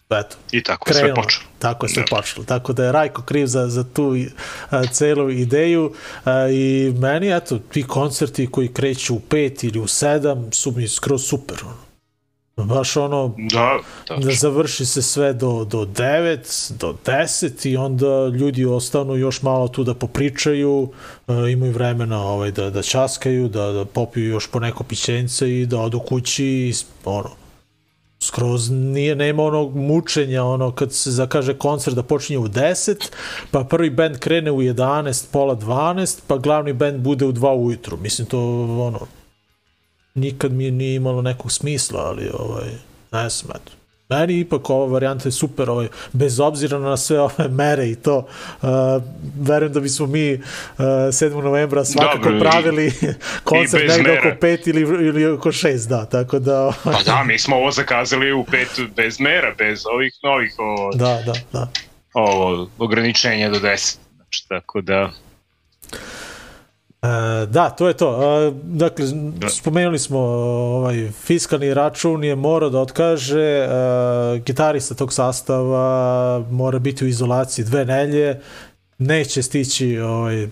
eto, 0.09 0.35
i 0.51 0.63
tako 0.63 0.89
je 0.89 0.93
sve 0.93 1.01
krenulo. 1.03 1.23
počelo. 1.23 1.45
Tako 1.59 1.85
je 1.85 1.89
sve 1.89 2.03
Da. 2.09 2.15
počelo. 2.15 2.45
Tako 2.45 2.73
da 2.73 2.85
je 2.85 2.91
Rajko 2.91 3.21
kriv 3.21 3.45
za, 3.45 3.67
za 3.67 3.83
tu 3.83 4.15
a, 4.69 4.85
celu 4.85 5.29
ideju 5.29 5.93
a, 6.23 6.47
i 6.49 6.93
meni, 6.99 7.35
eto, 7.35 7.59
ti 7.59 7.83
koncerti 7.83 8.47
koji 8.51 8.67
kreću 8.67 9.15
u 9.15 9.19
pet 9.19 9.63
ili 9.63 9.79
u 9.79 9.87
sedam 9.87 10.51
su 10.51 10.71
mi 10.71 10.87
skroz 10.87 11.23
super. 11.23 11.57
Ono. 11.63 11.92
Baš 12.57 12.97
ono, 12.97 13.35
Da, 13.37 13.79
da 14.17 14.31
završi 14.31 14.85
se 14.85 15.01
sve 15.01 15.33
do, 15.33 15.65
do 15.65 15.85
9, 15.85 16.71
do 16.79 16.95
10 17.05 17.69
i 17.69 17.77
onda 17.77 18.27
ljudi 18.27 18.65
ostanu 18.65 19.15
još 19.15 19.41
malo 19.41 19.67
tu 19.67 19.83
da 19.83 19.93
popričaju, 19.93 20.89
e, 21.27 21.51
imaju 21.51 21.71
vremena 21.71 22.21
ovaj, 22.21 22.51
da, 22.51 22.69
da 22.69 22.81
časkaju, 22.81 23.47
da, 23.47 23.71
da 23.71 23.85
popiju 23.85 24.27
još 24.27 24.47
po 24.47 24.59
neko 24.59 24.83
pićence 24.83 25.59
i 25.59 25.65
da 25.65 25.79
odu 25.79 25.99
kući 25.99 26.45
i 26.45 26.73
ono, 27.05 27.29
skroz 28.19 28.69
nije, 28.69 29.15
nema 29.15 29.43
onog 29.43 29.75
mučenja, 29.75 30.43
ono 30.43 30.71
kad 30.71 30.93
se 30.93 31.11
zakaže 31.11 31.57
koncert 31.57 31.95
da 31.95 32.03
počinje 32.03 32.39
u 32.39 32.47
10, 32.47 33.11
pa 33.51 33.63
prvi 33.63 33.89
band 33.89 34.19
krene 34.19 34.51
u 34.51 34.61
11, 34.61 35.25
pola 35.31 35.55
12, 35.55 36.19
pa 36.27 36.37
glavni 36.37 36.73
band 36.73 37.01
bude 37.01 37.25
u 37.25 37.31
2 37.31 37.55
ujutru. 37.55 37.97
Mislim, 37.97 38.27
to 38.27 38.39
ono, 38.63 38.99
nikad 40.15 40.51
mi 40.51 40.71
nije 40.71 40.95
imalo 40.95 41.21
nekog 41.21 41.51
smisla, 41.51 42.01
ali 42.01 42.29
ovaj, 42.33 42.69
ne 43.11 43.29
znam, 43.29 43.57
eto. 43.61 43.71
Meni 44.09 44.39
ipak 44.39 44.69
ova 44.69 44.85
varijanta 44.93 45.27
je 45.27 45.31
super, 45.31 45.69
ovaj, 45.69 45.87
bez 46.13 46.39
obzira 46.39 46.79
na 46.79 46.97
sve 46.97 47.19
ove 47.19 47.47
mere 47.61 47.89
i 47.89 47.95
to, 47.95 48.17
uh, 48.61 48.69
verujem 49.41 49.73
da 49.73 49.79
bismo 49.79 50.07
mi 50.07 50.33
uh, 50.33 50.39
7. 50.77 51.43
novembra 51.43 51.85
svakako 51.85 52.29
Dobro, 52.29 52.39
pravili 52.39 52.91
koncert 53.43 53.87
negde 53.87 54.19
oko 54.19 54.27
5 54.41 54.69
ili, 54.69 54.81
ili 55.07 55.25
oko 55.25 55.51
6, 55.51 55.89
da, 55.89 56.05
tako 56.05 56.39
da, 56.39 56.61
ovaj, 56.61 56.73
Pa 56.83 57.03
da, 57.05 57.23
mi 57.23 57.39
smo 57.39 57.55
ovo 57.55 57.71
zakazali 57.71 58.31
u 58.31 58.43
pet 58.43 58.79
bez 58.95 59.19
mera, 59.19 59.53
bez 59.57 59.83
ovih 59.93 60.13
novih 60.23 60.53
ovo, 60.57 60.91
da, 60.93 61.21
da, 61.25 61.33
da. 61.53 61.67
ovo 62.13 62.69
ograničenja 62.77 63.49
do 63.49 63.59
10. 63.59 63.97
Znači, 64.15 64.47
tako 64.47 64.81
da, 64.81 65.11
da, 67.47 67.69
to 67.69 67.87
je 67.87 67.93
to. 67.93 68.37
E, 68.47 68.51
dakle, 68.63 69.05
spomenuli 69.49 69.99
smo 69.99 70.19
ovaj 70.19 71.11
fiskalni 71.11 71.73
račun 71.73 72.23
je 72.23 72.35
morao 72.35 72.69
da 72.69 72.79
otkaže, 72.79 73.39
e, 73.39 73.67
gitarista 74.45 74.95
tog 74.95 75.13
sastava 75.13 76.45
mora 76.51 76.79
biti 76.79 77.05
u 77.05 77.07
izolaciji 77.07 77.65
dve 77.65 77.85
nelje, 77.85 78.39
neće 78.97 79.41
stići 79.41 79.99
ovaj, 79.99 80.47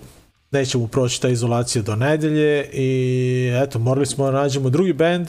neće 0.51 0.77
mu 0.77 0.87
proći 0.87 1.21
ta 1.21 1.29
izolacija 1.29 1.81
do 1.81 1.95
nedelje 1.95 2.69
i 2.73 3.51
eto, 3.63 3.79
morali 3.79 4.05
smo 4.05 4.25
da 4.25 4.31
nađemo 4.31 4.69
drugi 4.69 4.93
band 4.93 5.27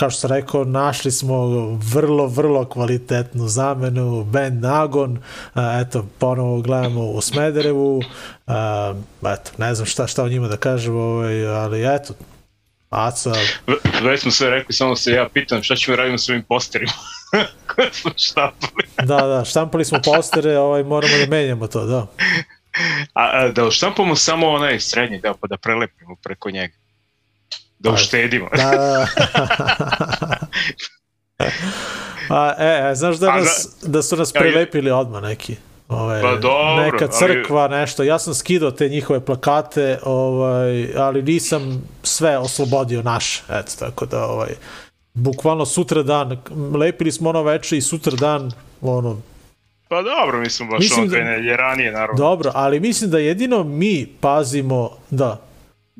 kao 0.00 0.10
što 0.10 0.20
sam 0.20 0.30
rekao, 0.30 0.64
našli 0.64 1.10
smo 1.10 1.46
vrlo, 1.92 2.26
vrlo 2.26 2.64
kvalitetnu 2.64 3.48
zamenu, 3.48 4.24
band 4.24 4.62
Nagon, 4.62 5.22
eto, 5.82 6.06
ponovo 6.18 6.60
gledamo 6.60 7.04
u 7.04 7.20
Smederevu, 7.20 8.02
eto, 9.20 9.50
ne 9.58 9.74
znam 9.74 9.86
šta, 9.86 10.06
šta 10.06 10.24
o 10.24 10.28
njima 10.28 10.48
da 10.48 10.56
kažem, 10.56 10.96
ovaj, 10.96 11.46
ali 11.46 11.94
eto, 11.94 12.14
Aca, 12.90 13.32
već 14.02 14.20
smo 14.20 14.30
sve 14.30 14.50
rekli, 14.50 14.74
samo 14.74 14.96
se 14.96 15.12
ja 15.12 15.28
pitam 15.34 15.62
šta 15.62 15.76
ćemo 15.76 15.96
raditi 15.96 16.22
s 16.22 16.28
ovim 16.28 16.42
posterima 16.42 16.92
koje 17.74 17.92
smo 17.92 18.10
štampali. 18.16 18.88
da, 19.02 19.26
da, 19.26 19.44
štampali 19.44 19.84
smo 19.84 19.98
postere, 20.04 20.58
ovaj, 20.58 20.82
moramo 20.82 21.16
da 21.16 21.26
menjamo 21.26 21.66
to, 21.66 21.84
da. 21.84 22.06
A, 23.14 23.30
a 23.32 23.48
da 23.48 23.70
štampamo 23.70 24.16
samo 24.16 24.48
onaj 24.48 24.80
srednji 24.80 25.20
deo, 25.20 25.34
pa 25.34 25.46
da 25.46 25.56
prelepimo 25.56 26.16
preko 26.22 26.50
njega. 26.50 26.74
Da 27.80 27.90
Pa, 27.90 27.94
uštedimo. 27.94 28.48
Da, 28.48 28.70
da, 28.70 29.06
da. 29.38 30.36
A, 32.30 32.54
e, 32.58 32.90
e, 32.90 32.94
znaš 32.94 33.16
da, 33.16 33.26
nas, 33.28 33.68
da 33.82 34.02
su 34.02 34.16
nas 34.16 34.30
je- 34.30 34.40
prelepili 34.40 34.90
odmah 34.90 35.22
neki. 35.22 35.56
Ovaj, 35.88 36.22
Pa 36.22 36.30
dobro, 36.32 36.82
neka 36.82 37.04
ali- 37.04 37.12
crkva, 37.14 37.68
nešto. 37.68 38.02
Ja 38.02 38.18
sam 38.18 38.34
skidao 38.34 38.70
te 38.70 38.88
njihove 38.88 39.20
plakate, 39.20 39.98
ovaj, 40.04 40.62
ali 40.96 41.22
nisam 41.22 41.82
sve 42.02 42.38
oslobodio 42.38 43.02
naše. 43.02 43.42
Eto, 43.50 43.72
tako 43.78 44.06
da, 44.06 44.24
ovaj, 44.24 44.50
bukvalno 45.14 45.66
sutra 45.66 46.02
dan, 46.02 46.38
lepili 46.74 47.12
smo 47.12 47.30
ono 47.30 47.42
veče 47.42 47.76
i 47.76 47.82
sutra 47.82 48.12
dan, 48.12 48.50
ono, 48.82 49.20
Pa 49.88 50.02
dobro, 50.02 50.40
mislim 50.40 50.68
baš 50.68 50.78
Mislim 50.78 51.00
ono 51.00 51.10
da- 51.10 51.18
nedelje 51.20 51.56
ranije, 51.56 51.92
naravno. 51.92 52.14
dobro, 52.16 52.50
ali 52.54 52.80
mislim 52.80 53.10
da 53.10 53.18
jedino 53.18 53.64
mi 53.64 54.06
pazimo, 54.20 54.90
da, 55.10 55.40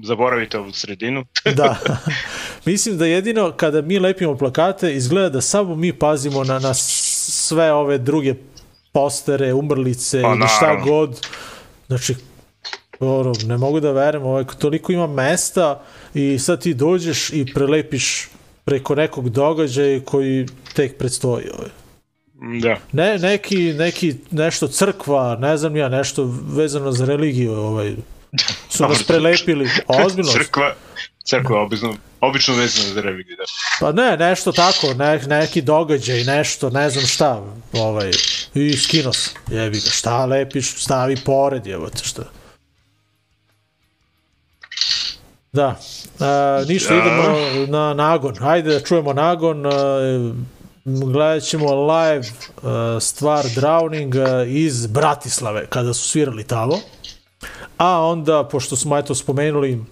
Zaboravite 0.02 0.58
ovu 0.58 0.72
sredinu. 0.72 1.24
Da. 1.56 1.76
Mislim 2.66 2.98
da 2.98 3.06
jedino 3.06 3.52
kada 3.52 3.82
mi 3.82 3.98
lepimo 3.98 4.36
plakate 4.36 4.94
izgleda 4.94 5.28
da 5.28 5.40
samo 5.40 5.76
mi 5.76 5.92
pazimo 5.92 6.44
na, 6.44 6.58
na 6.58 6.74
sve 6.74 7.72
ove 7.72 7.98
druge 7.98 8.34
postere, 8.92 9.54
umrlice 9.54 10.22
Pa, 10.22 10.28
ili 10.28 10.48
šta 10.56 10.66
naravno. 10.66 10.84
god. 10.86 11.26
Znači, 11.86 12.14
ono, 13.00 13.32
ne 13.46 13.56
mogu 13.58 13.80
da 13.80 13.92
verujem, 13.92 14.26
ovaj, 14.26 14.44
toliko 14.58 14.92
ima 14.92 15.06
mesta 15.06 15.82
i 16.14 16.38
sad 16.38 16.62
ti 16.62 16.74
dođeš 16.74 17.30
i 17.30 17.46
prelepiš 17.54 18.28
preko 18.64 18.94
nekog 18.94 19.28
događaja 19.28 20.00
koji 20.04 20.46
tek 20.74 20.98
predstoji. 20.98 21.44
Ovaj. 21.58 21.68
Da. 22.60 22.76
Ne, 22.92 23.18
neki, 23.18 23.72
neki, 23.72 24.14
nešto 24.30 24.68
crkva, 24.68 25.36
ne 25.40 25.56
znam 25.56 25.76
ja, 25.76 25.88
nešto 25.88 26.34
vezano 26.56 26.92
za 26.92 27.04
religiju, 27.04 27.52
ovaj, 27.52 27.94
su 28.70 28.88
nas 28.88 29.02
prelepili. 29.02 29.70
Ozbiljno. 29.86 30.32
Crkva, 30.32 30.74
crkva 31.24 31.56
je 31.56 31.62
obično, 31.62 31.94
obično 32.20 32.54
vezana 32.54 32.94
za 32.94 33.00
religiju, 33.00 33.36
da. 33.36 33.44
Pa 33.80 33.92
ne, 33.92 34.16
nešto 34.16 34.52
tako, 34.52 34.94
ne, 34.94 35.18
neki 35.18 35.62
događaj, 35.62 36.24
nešto, 36.24 36.70
ne 36.70 36.90
znam 36.90 37.06
šta, 37.06 37.42
ovaj, 37.72 38.10
i 38.54 38.76
skino 38.76 39.12
sam, 39.12 39.34
jebi 39.50 39.80
ga, 39.80 39.90
šta 39.90 40.24
lepiš, 40.26 40.82
stavi 40.82 41.16
pored, 41.16 41.66
jebote, 41.66 42.04
šta. 42.04 42.22
Da, 45.52 45.76
a, 46.20 46.64
ništa, 46.68 46.94
Da. 46.94 47.00
idemo 47.00 47.38
na 47.66 47.94
Nagon, 47.94 48.34
ajde 48.40 48.74
da 48.74 48.80
čujemo 48.80 49.12
Nagon, 49.12 49.66
a, 49.66 49.70
gledat 50.84 51.42
ćemo 51.42 51.86
live 51.86 52.28
a, 52.62 52.98
stvar 53.00 53.44
Drowning 53.44 54.16
a, 54.16 54.44
iz 54.44 54.86
Bratislave, 54.86 55.66
kada 55.66 55.94
su 55.94 56.08
svirali 56.08 56.44
tamo, 56.44 56.80
a 57.80 58.06
onda, 58.06 58.44
pošto 58.44 58.76
smo 58.76 58.98
eto 58.98 59.14
spomenuli 59.14 59.84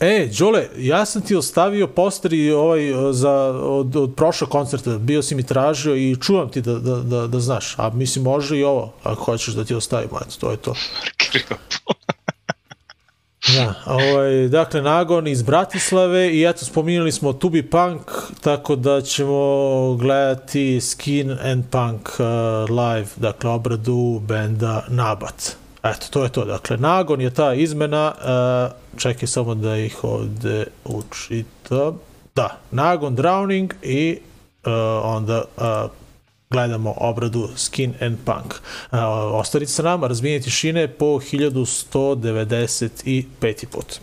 E, 0.00 0.28
Đole, 0.38 0.68
ja 0.78 1.04
sam 1.04 1.22
ti 1.22 1.36
ostavio 1.36 1.86
poster 1.86 2.32
i 2.32 2.52
ovaj 2.52 2.90
e, 2.90 3.12
za, 3.12 3.32
od, 3.62 3.96
od 3.96 4.14
prošlog 4.14 4.50
koncerta, 4.50 4.98
bio 4.98 5.22
si 5.22 5.34
mi 5.34 5.42
tražio 5.42 5.96
i 5.96 6.16
čuvam 6.20 6.48
ti 6.48 6.60
da, 6.60 6.74
da, 6.74 6.96
da, 6.96 7.26
da 7.26 7.40
znaš, 7.40 7.74
a 7.78 7.90
mislim 7.90 8.24
može 8.24 8.58
i 8.58 8.64
ovo, 8.64 8.92
ako 9.02 9.24
hoćeš 9.24 9.54
da 9.54 9.64
ti 9.64 9.74
ostavim, 9.74 10.08
eto, 10.08 10.36
to 10.40 10.50
je 10.50 10.56
to. 10.56 10.74
Da, 13.54 13.74
ovaj, 13.86 14.48
dakle, 14.48 14.82
Nagon 14.82 15.26
iz 15.26 15.42
Bratislave 15.42 16.30
i 16.30 16.44
eto, 16.44 16.64
spominjali 16.64 17.12
smo 17.12 17.32
Tubi 17.32 17.62
Punk, 17.62 18.00
tako 18.40 18.76
da 18.76 19.00
ćemo 19.00 19.94
gledati 19.94 20.80
Skin 20.80 21.30
and 21.30 21.64
Punk 21.70 22.08
uh, 22.08 22.26
live, 22.70 23.08
dakle, 23.16 23.50
obradu 23.50 24.20
benda 24.28 24.84
Nabat. 24.88 25.56
Eto, 25.90 26.06
to 26.10 26.24
je 26.24 26.28
to. 26.28 26.44
Dakle, 26.44 26.76
Nagon 26.76 27.20
je 27.20 27.30
ta 27.30 27.54
izmena, 27.54 28.14
uh, 28.14 28.20
čekaj 28.98 29.28
samo 29.28 29.54
da 29.54 29.76
ih 29.76 30.04
ovde 30.04 30.66
učitam. 30.84 31.98
Da, 32.34 32.58
Nagon 32.70 33.16
Drowning 33.16 33.72
i 33.82 34.18
uh, 34.66 34.72
onda 35.02 35.44
uh, 35.56 35.64
gledamo 36.50 36.94
obradu 36.96 37.48
Skin 37.56 37.94
and 38.00 38.16
Punk. 38.24 38.54
Uh, 38.54 38.58
ostavite 39.32 39.72
sa 39.72 39.82
nama, 39.82 40.06
razbijenje 40.06 40.40
tišine 40.40 40.88
po 40.88 41.06
1195. 41.06 43.66
put. 43.66 44.00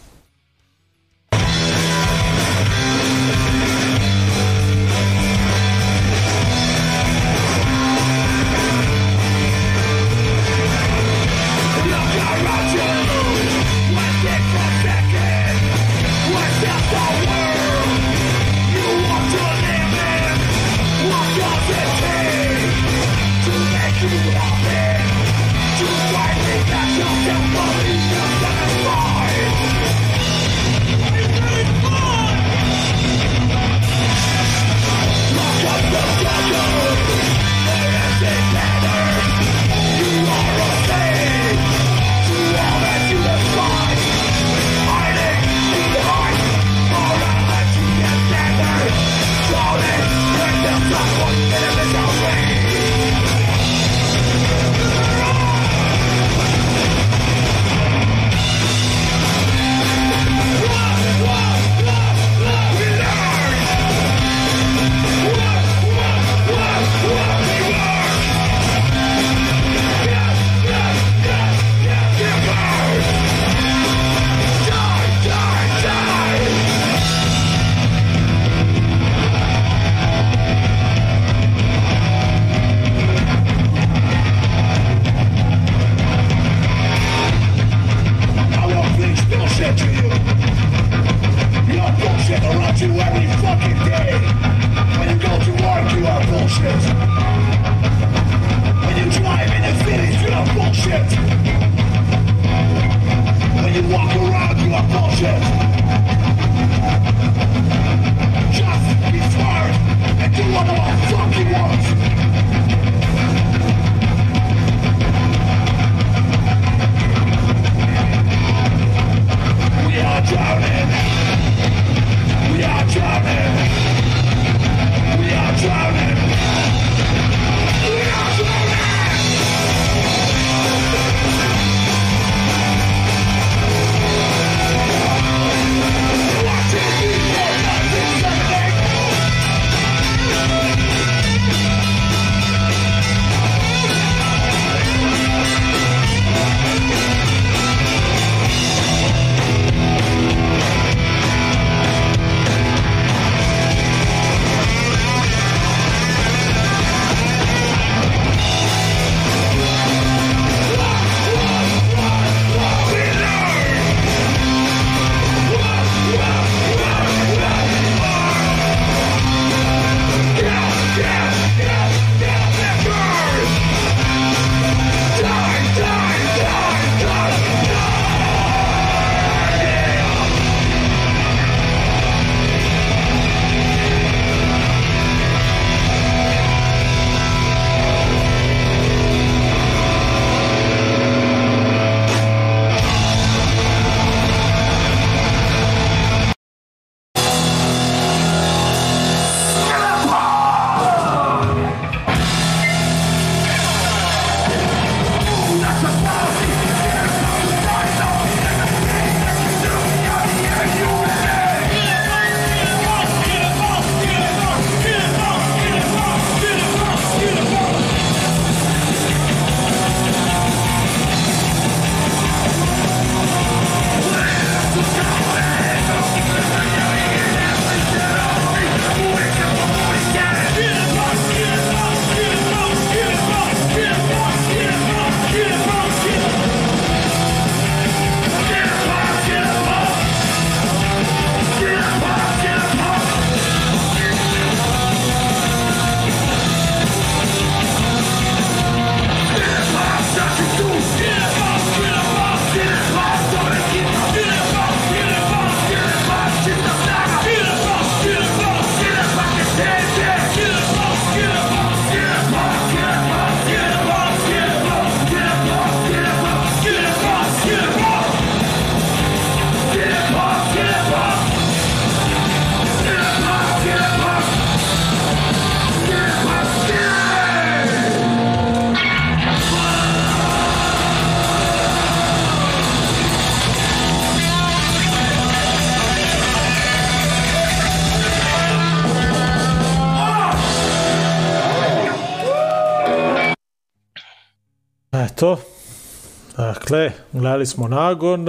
Gledali 297.44 297.46
smo 297.46 297.68
Nagon 297.68 298.28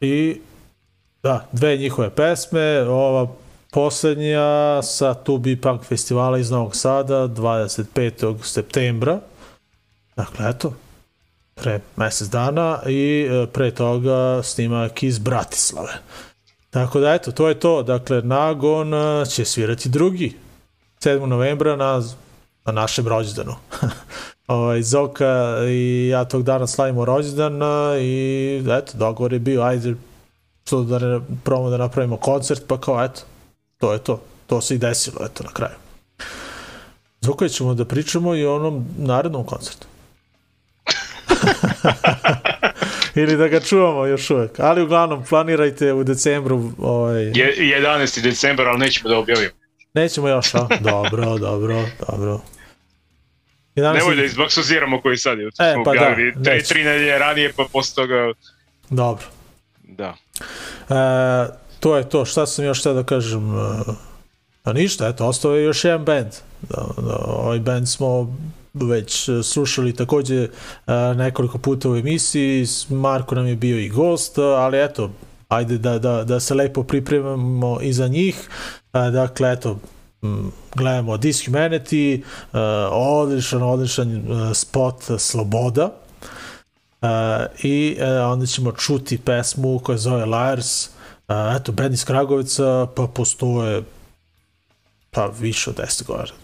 i 0.00 0.40
da, 1.22 1.46
dve 1.52 1.76
njihove 1.76 2.10
pesme, 2.10 2.80
ova 2.88 3.26
poslednja 3.70 4.82
sa 4.82 5.14
Tubi 5.14 5.56
Punk 5.56 5.84
festivala 5.84 6.38
iz 6.38 6.50
Novog 6.50 6.76
Sada 6.76 7.28
25. 7.28 8.42
septembra. 8.42 9.20
Dakle, 10.16 10.48
eto, 10.48 10.74
pre 11.54 11.80
mesec 11.96 12.28
dana 12.28 12.82
i 12.86 13.28
e, 13.30 13.46
pre 13.46 13.70
toga 13.70 14.42
snimak 14.42 15.02
iz 15.02 15.18
Bratislave. 15.18 15.92
Tako 16.70 17.00
da, 17.00 17.14
eto, 17.14 17.32
to 17.32 17.48
je 17.48 17.60
to. 17.60 17.82
Dakle, 17.82 18.22
Nagon 18.22 18.92
će 19.28 19.44
svirati 19.44 19.88
drugi 19.88 20.36
7. 21.00 21.26
novembra 21.26 21.76
na, 21.76 22.02
na 22.64 22.72
našem 22.72 23.08
rođendanu. 23.08 23.54
ovaj, 24.52 24.82
Zoka 24.82 25.56
i 25.68 26.08
ja 26.08 26.24
tog 26.24 26.42
dana 26.42 26.66
slavimo 26.66 27.04
rođendan 27.04 27.62
a, 27.62 27.96
i 28.00 28.64
eto, 28.70 28.92
dogovor 28.94 29.32
je 29.32 29.38
bio, 29.38 29.62
ajde, 29.62 29.94
što 30.66 30.82
da 30.82 30.98
ne 30.98 31.20
probamo 31.44 31.70
da 31.70 31.76
napravimo 31.76 32.16
koncert, 32.16 32.62
pa 32.66 32.80
kao 32.80 33.04
eto, 33.04 33.20
to 33.78 33.92
je 33.92 33.98
to. 33.98 34.20
To 34.46 34.60
se 34.60 34.74
i 34.74 34.78
desilo, 34.78 35.16
eto, 35.24 35.44
na 35.44 35.50
kraju. 35.52 35.74
Zoka 37.20 37.48
ćemo 37.48 37.74
da 37.74 37.84
pričamo 37.84 38.34
i 38.34 38.44
o 38.44 38.54
onom 38.56 38.86
narednom 38.98 39.44
koncertu. 39.46 39.86
Ili 43.14 43.36
da 43.36 43.48
ga 43.48 43.60
čuvamo 43.60 44.06
još 44.06 44.30
uvek. 44.30 44.60
Ali 44.60 44.82
uglavnom, 44.82 45.24
planirajte 45.28 45.92
u 45.92 46.04
decembru, 46.04 46.70
ovaj, 46.78 47.22
Je, 47.24 47.54
11. 47.82 48.22
decembar, 48.22 48.68
ali 48.68 48.78
nećemo 48.78 49.08
da 49.08 49.18
objavimo. 49.18 49.50
nećemo 49.94 50.28
još, 50.28 50.54
a? 50.54 50.68
Dobro, 50.80 51.38
dobro, 51.38 51.84
dobro. 52.08 52.40
11. 53.76 53.94
Nemoj 53.94 54.16
da 54.16 54.24
izbaksuziramo 54.24 55.00
koji 55.00 55.16
sad 55.16 55.38
je. 55.38 55.46
E, 55.46 55.50
pa 55.58 55.64
da, 55.64 55.90
objavili 55.90 56.32
tri, 56.68 56.84
nedelje 56.84 57.18
ranije, 57.18 57.52
pa 57.56 57.64
posle 57.72 57.94
toga... 57.94 58.32
Dobro. 58.90 59.24
Da. 59.82 60.14
E, 60.88 61.62
to 61.80 61.96
je 61.96 62.08
to, 62.08 62.24
šta 62.24 62.46
sam 62.46 62.64
još 62.64 62.80
htio 62.80 62.94
da 62.94 63.04
kažem, 63.04 63.54
e, 63.54 63.82
a 64.64 64.72
ništa, 64.72 65.08
eto, 65.08 65.26
ostao 65.26 65.54
je 65.54 65.64
još 65.64 65.84
jedan 65.84 66.04
band. 66.04 66.32
Da, 66.60 66.86
da, 66.96 67.16
ovaj 67.26 67.58
band 67.58 67.88
smo 67.88 68.36
već 68.74 69.28
slušali 69.42 69.96
takođe 69.96 70.42
e, 70.44 70.48
nekoliko 71.16 71.58
puta 71.58 71.90
u 71.90 71.96
emisiji, 71.96 72.66
Marko 72.88 73.34
nam 73.34 73.46
je 73.46 73.56
bio 73.56 73.78
i 73.78 73.88
gost, 73.88 74.38
ali 74.38 74.84
eto, 74.84 75.10
ajde 75.48 75.78
da, 75.78 75.98
da, 75.98 76.24
da 76.24 76.40
se 76.40 76.54
lepo 76.54 76.82
pripremamo 76.82 77.78
i 77.82 77.92
za 77.92 78.08
njih. 78.08 78.48
E, 78.92 79.10
dakle, 79.10 79.52
eto, 79.52 79.78
gledamo 80.74 81.16
Dishumanity, 81.16 82.22
e, 82.52 82.58
odličan, 82.92 83.62
odličan 83.62 84.16
e, 84.16 84.54
spot 84.54 85.02
Sloboda, 85.18 85.90
Uh, 87.02 87.08
i 87.62 87.96
uh, 88.00 88.32
onda 88.32 88.46
ćemo 88.46 88.72
čuti 88.72 89.18
pesmu 89.18 89.78
koja 89.78 89.98
zove 89.98 90.24
Liars, 90.24 90.88
eto, 91.56 91.72
band 91.72 91.94
iz 91.94 92.04
Kragovica, 92.04 92.86
pa 92.96 93.06
postoje 93.06 93.82
pa 95.10 95.26
više 95.26 95.70
od 95.70 95.76
10 95.76 96.06
godina. 96.06 96.38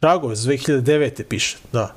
Kragovec, 0.00 0.38
2009. 0.38 1.22
piše, 1.28 1.56
da. 1.72 1.94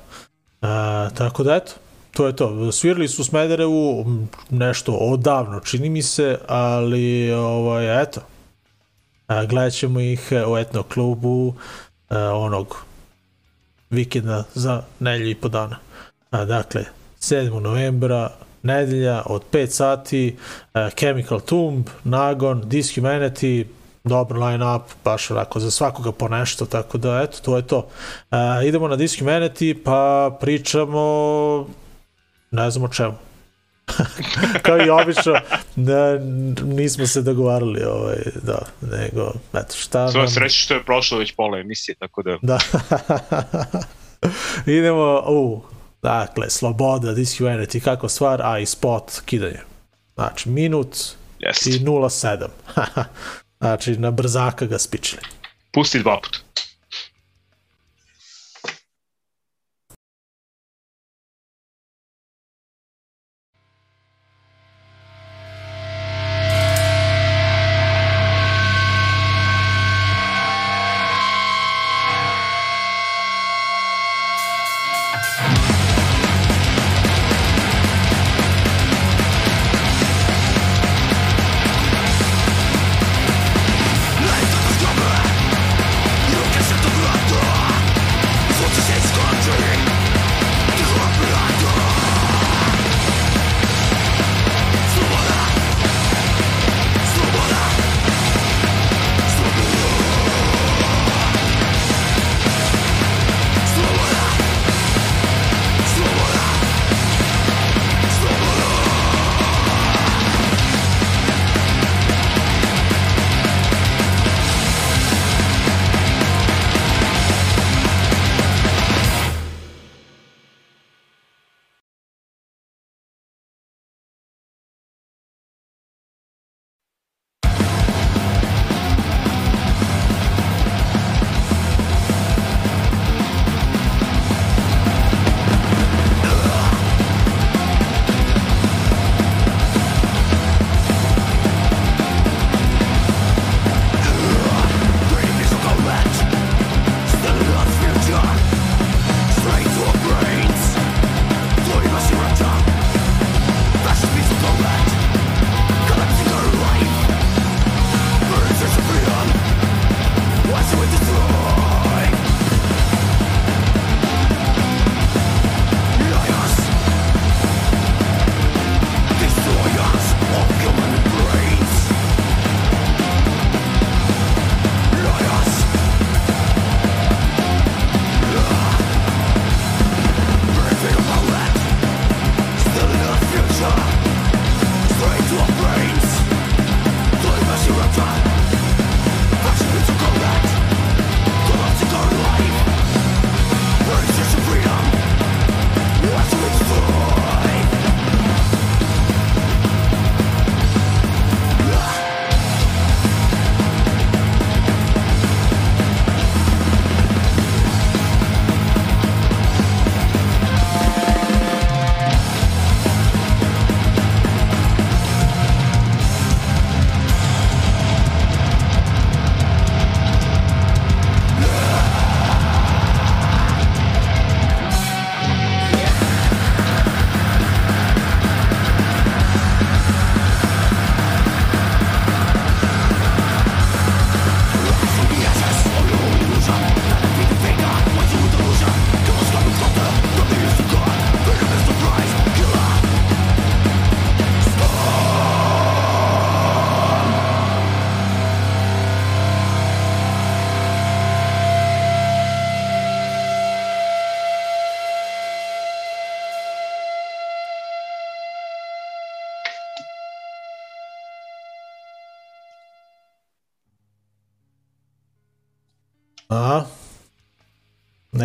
Uh, 0.62 1.16
tako 1.16 1.42
da, 1.42 1.56
eto, 1.56 1.72
to 2.10 2.26
je 2.26 2.36
to. 2.36 2.72
Svirali 2.72 3.08
su 3.08 3.22
u 3.22 3.24
Smederevu 3.24 4.06
nešto 4.50 4.92
odavno, 4.92 5.60
čini 5.60 5.90
mi 5.90 6.02
se, 6.02 6.38
ali, 6.48 7.32
ovaj, 7.32 8.02
eto, 8.02 8.20
uh, 9.28 9.48
gledat 9.48 9.72
ćemo 9.72 10.00
ih 10.00 10.28
uh, 10.30 10.52
u 10.52 10.58
etno 10.58 10.82
klubu 10.82 11.46
uh, 11.48 11.54
onog 12.34 12.76
vikenda 13.90 14.44
za 14.54 14.82
nelju 15.00 15.30
i 15.30 15.34
po 15.34 15.48
dana. 15.48 15.76
A, 16.30 16.44
dakle, 16.44 16.84
7. 17.20 17.60
novembra, 17.60 18.30
nedelja 18.62 19.22
od 19.26 19.42
5 19.52 19.66
sati, 19.66 20.36
uh, 20.74 20.80
Chemical 20.98 21.40
Tomb, 21.40 21.86
Nagon, 22.04 22.62
Dishumanity, 22.62 23.64
dobar 24.04 24.38
line-up, 24.38 24.82
baš 25.04 25.30
onako 25.30 25.60
za 25.60 25.70
svakoga 25.70 26.12
po 26.12 26.28
nešto, 26.28 26.66
tako 26.66 26.98
da 26.98 27.22
eto, 27.22 27.38
to 27.42 27.56
je 27.56 27.66
to. 27.66 27.78
Uh, 27.78 28.38
idemo 28.64 28.88
na 28.88 28.96
Dishumanity, 28.96 29.76
pa 29.84 30.30
pričamo 30.40 31.66
ne 32.50 32.70
znam 32.70 32.84
o 32.84 32.88
čemu. 32.88 33.25
Kao 34.62 34.78
i 34.78 34.90
obično, 34.90 35.40
da, 35.76 36.18
nismo 36.64 37.06
se 37.06 37.22
dogovarali, 37.22 37.84
ovaj, 37.84 38.16
da, 38.42 38.58
nego, 38.80 39.32
eto, 39.54 39.76
šta 39.76 40.08
Svoje 40.08 40.24
nam... 40.24 40.34
sreće 40.34 40.58
što 40.58 40.74
je 40.74 40.84
prošlo 40.84 41.18
već 41.18 41.32
pola 41.32 41.58
emisije, 41.58 41.94
tako 41.94 42.22
da... 42.22 42.38
Da. 42.42 42.58
Idemo, 44.78 45.22
u, 45.26 45.62
dakle, 46.02 46.50
sloboda, 46.50 47.14
dishumanity, 47.14 47.80
kako 47.80 48.08
stvar, 48.08 48.42
a 48.42 48.58
i 48.58 48.66
spot, 48.66 49.12
kidanje. 49.24 49.60
Znači, 50.14 50.48
minut 50.48 50.96
Jeste. 51.38 51.70
i 51.70 51.72
0,7. 51.72 52.46
znači, 53.60 53.96
na 53.96 54.10
brzaka 54.10 54.66
ga 54.66 54.78
spičili. 54.78 55.22
Pusti 55.72 55.98
dva 55.98 56.20
puta. 56.22 56.38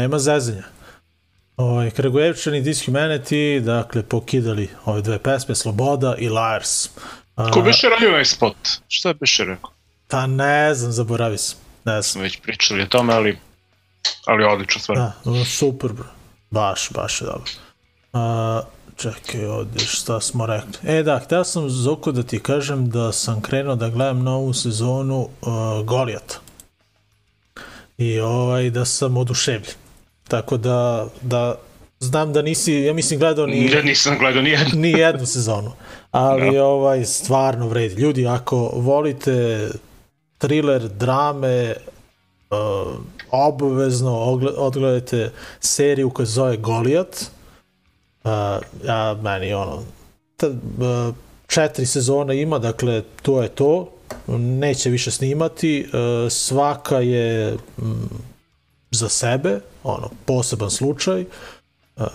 Nema 0.02 0.20
zezanja. 0.20 0.64
Ovaj, 1.58 1.92
Kragujevčani, 1.92 2.62
Dishumanity, 2.62 3.60
dakle, 3.60 4.04
pokidali 4.04 4.70
ove 4.86 5.02
dve 5.02 5.20
pesme, 5.20 5.56
Sloboda 5.56 6.16
i 6.18 6.30
Liars. 6.30 6.90
A, 7.36 7.52
Ko 7.52 7.62
biše 7.62 7.90
radio 7.90 8.10
ovaj 8.10 8.26
spot? 8.26 8.56
Šta 8.88 9.10
je 9.10 9.14
biše 9.14 9.46
rekao? 9.46 9.72
Pa 10.08 10.28
ne 10.28 10.74
znam, 10.74 10.92
zaboravi 10.92 11.38
sam. 11.38 11.60
Ne 11.86 11.92
znam. 11.92 12.04
Smo 12.04 12.22
već 12.22 12.40
pričali 12.42 12.82
o 12.82 12.86
tome, 12.86 13.14
ali, 13.14 13.38
ali 14.26 14.44
odlično 14.44 14.82
stvar. 14.82 14.98
Da, 14.98 15.14
super, 15.46 15.94
bro. 15.94 16.08
Baš, 16.50 16.90
baš 16.90 17.22
je 17.22 17.26
dobro. 17.26 17.52
A, 18.14 18.62
čekaj, 18.98 19.46
ovdje 19.46 19.86
šta 19.86 20.22
smo 20.22 20.46
rekli. 20.46 20.74
E 20.84 21.04
da, 21.04 21.20
htio 21.20 21.44
sam 21.44 21.70
Zoko 21.70 22.12
da 22.12 22.24
ti 22.24 22.40
kažem 22.40 22.90
da 22.90 23.12
sam 23.12 23.42
krenuo 23.42 23.76
da 23.76 23.90
gledam 23.90 24.24
novu 24.24 24.54
sezonu 24.54 25.30
uh, 25.42 25.86
Golijata. 25.86 26.40
I 27.98 28.20
ovaj, 28.20 28.70
da 28.70 28.86
sam 28.86 29.18
oduševljen. 29.18 29.81
Tako 30.32 30.58
da, 30.58 31.08
da 31.22 31.56
znam 32.00 32.34
da 32.34 32.42
nisi, 32.42 32.74
ja 32.74 32.94
mislim 32.94 33.20
gledao 33.20 33.46
ni, 33.46 33.72
Ja 33.72 33.82
nisam 33.82 34.18
gledao 34.20 34.42
nijednu. 34.42 34.80
ni 34.82 34.92
jednu 34.92 35.26
sezonu. 35.26 35.72
Ali 36.12 36.60
ovaj 36.60 37.06
stvarno 37.06 37.68
vredi. 37.68 38.02
Ljudi, 38.02 38.28
ako 38.28 38.72
volite 38.74 39.68
thriller, 40.38 40.82
drame, 40.82 41.74
uh, 42.50 42.94
obavezno 43.32 44.20
odgledajte 44.58 45.32
seriju 45.60 46.10
koja 46.10 46.26
se 46.26 46.32
zove 46.32 46.58
Goliat. 46.58 47.26
Uh, 48.24 48.32
ja, 48.86 49.18
meni 49.24 49.54
ono, 49.54 49.84
ta, 50.38 50.48
uh, 50.48 51.16
četiri 51.48 51.86
sezone 51.86 52.42
ima, 52.42 52.60
dakle, 52.60 53.04
to 53.22 53.42
je 53.42 53.50
to. 53.50 53.90
Neće 54.38 54.90
više 54.90 55.12
snimati. 55.12 55.86
Uh, 55.88 56.32
svaka 56.32 57.00
je 57.00 57.58
mm, 57.78 57.92
za 58.92 59.10
sebe, 59.10 59.60
ono, 59.84 60.10
poseban 60.26 60.72
slučaj. 60.72 61.26
Uh, 61.98 62.06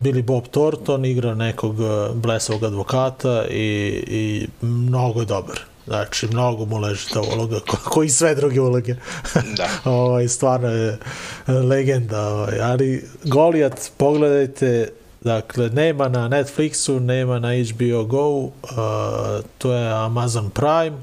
Billy 0.00 0.22
Bob 0.22 0.48
Thornton 0.48 1.04
igra 1.04 1.34
nekog 1.34 1.80
uh, 1.80 2.14
blesavog 2.14 2.64
advokata 2.64 3.44
i, 3.50 4.04
i 4.06 4.48
mnogo 4.62 5.20
je 5.20 5.26
dobar. 5.26 5.60
Znači, 5.86 6.26
mnogo 6.26 6.64
mu 6.64 6.78
leži 6.78 7.08
ta 7.08 7.20
uloga, 7.20 7.60
ko, 7.60 7.76
koji 7.84 8.08
sve 8.08 8.34
druge 8.34 8.60
uloge. 8.60 8.94
Da. 9.56 9.68
ovaj, 9.90 10.28
stvarno 10.28 10.68
je 10.68 10.98
e, 11.46 11.52
legenda. 11.52 12.28
Ovaj. 12.28 12.60
Ali 12.60 13.04
Goliat, 13.24 13.90
pogledajte, 13.96 14.88
dakle, 15.20 15.68
nema 15.68 16.08
na 16.08 16.28
Netflixu, 16.28 16.98
nema 16.98 17.38
na 17.38 17.48
HBO 17.48 18.04
Go, 18.04 18.28
uh, 18.28 18.50
to 19.58 19.72
je 19.72 19.92
Amazon 19.92 20.50
Prime, 20.50 20.98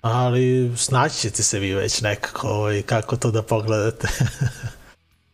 ali 0.00 0.72
snaći 0.76 1.20
ćete 1.20 1.42
se 1.42 1.58
vi 1.58 1.74
već 1.74 2.00
nekako, 2.00 2.48
ovaj, 2.48 2.82
kako 2.82 3.16
to 3.16 3.30
da 3.30 3.42
pogledate. 3.42 4.08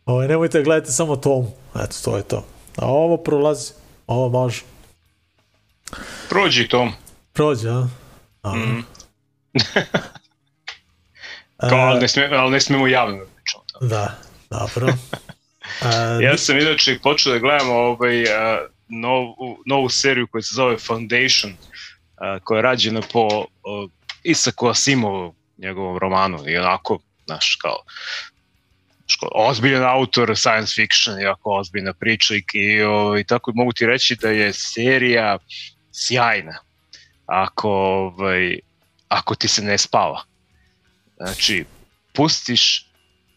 ovaj, 0.09 0.27
nemojte 0.27 0.57
da 0.57 0.63
gledati 0.63 0.91
samo 0.91 1.15
Tom, 1.15 1.47
eto, 1.75 1.95
to 2.03 2.17
je 2.17 2.23
to. 2.23 2.45
A 2.77 2.85
ovo 2.85 3.17
prolazi, 3.17 3.73
ovo 4.07 4.29
može. 4.29 4.61
Prođi 6.29 6.67
Tom. 6.67 6.91
Prođe, 7.33 7.69
a? 7.69 7.87
a. 8.41 8.55
Mhm. 8.55 8.79
Kao, 11.69 11.79
ali, 11.79 11.99
ne 11.99 12.07
sme, 12.07 12.29
ali 12.31 12.51
ne 12.51 12.61
smemo 12.61 12.87
javno 12.87 13.17
da 13.17 13.25
pričamo. 13.35 13.63
Da, 13.81 14.15
dobro. 14.49 14.93
A, 15.81 16.19
Ja 16.25 16.37
sam 16.37 16.57
inače 16.57 16.99
počeo 17.03 17.33
da 17.33 17.39
gledam 17.39 17.69
ovaj, 17.69 18.23
a, 18.23 18.59
novu, 18.87 19.57
novu 19.65 19.89
seriju 19.89 20.27
koja 20.27 20.41
se 20.41 20.55
zove 20.55 20.77
Foundation, 20.77 21.53
a, 22.17 22.39
koja 22.39 22.57
je 22.57 22.61
rađena 22.61 23.01
po 23.13 23.27
a, 23.27 23.87
Isaku 24.23 24.67
Asimovu, 24.67 25.35
njegovom 25.57 25.97
romanu 25.97 26.39
i 26.47 26.57
onako, 26.57 26.99
znaš, 27.25 27.55
kao 27.61 27.77
ozbiljan 29.31 29.83
autor 29.83 30.37
science 30.37 30.73
fiction, 30.75 31.21
jako 31.21 31.51
ozbiljna 31.51 31.93
priča 31.93 32.35
i, 32.35 32.43
i, 32.53 32.81
ovaj, 32.81 33.23
tako 33.23 33.51
mogu 33.55 33.73
ti 33.73 33.85
reći 33.85 34.15
da 34.15 34.29
je 34.29 34.53
serija 34.53 35.37
sjajna 35.91 36.59
ako, 37.25 37.69
ovaj, 37.69 38.59
ako 39.07 39.35
ti 39.35 39.47
se 39.47 39.61
ne 39.61 39.77
spava. 39.77 40.23
Znači, 41.17 41.65
pustiš 42.13 42.85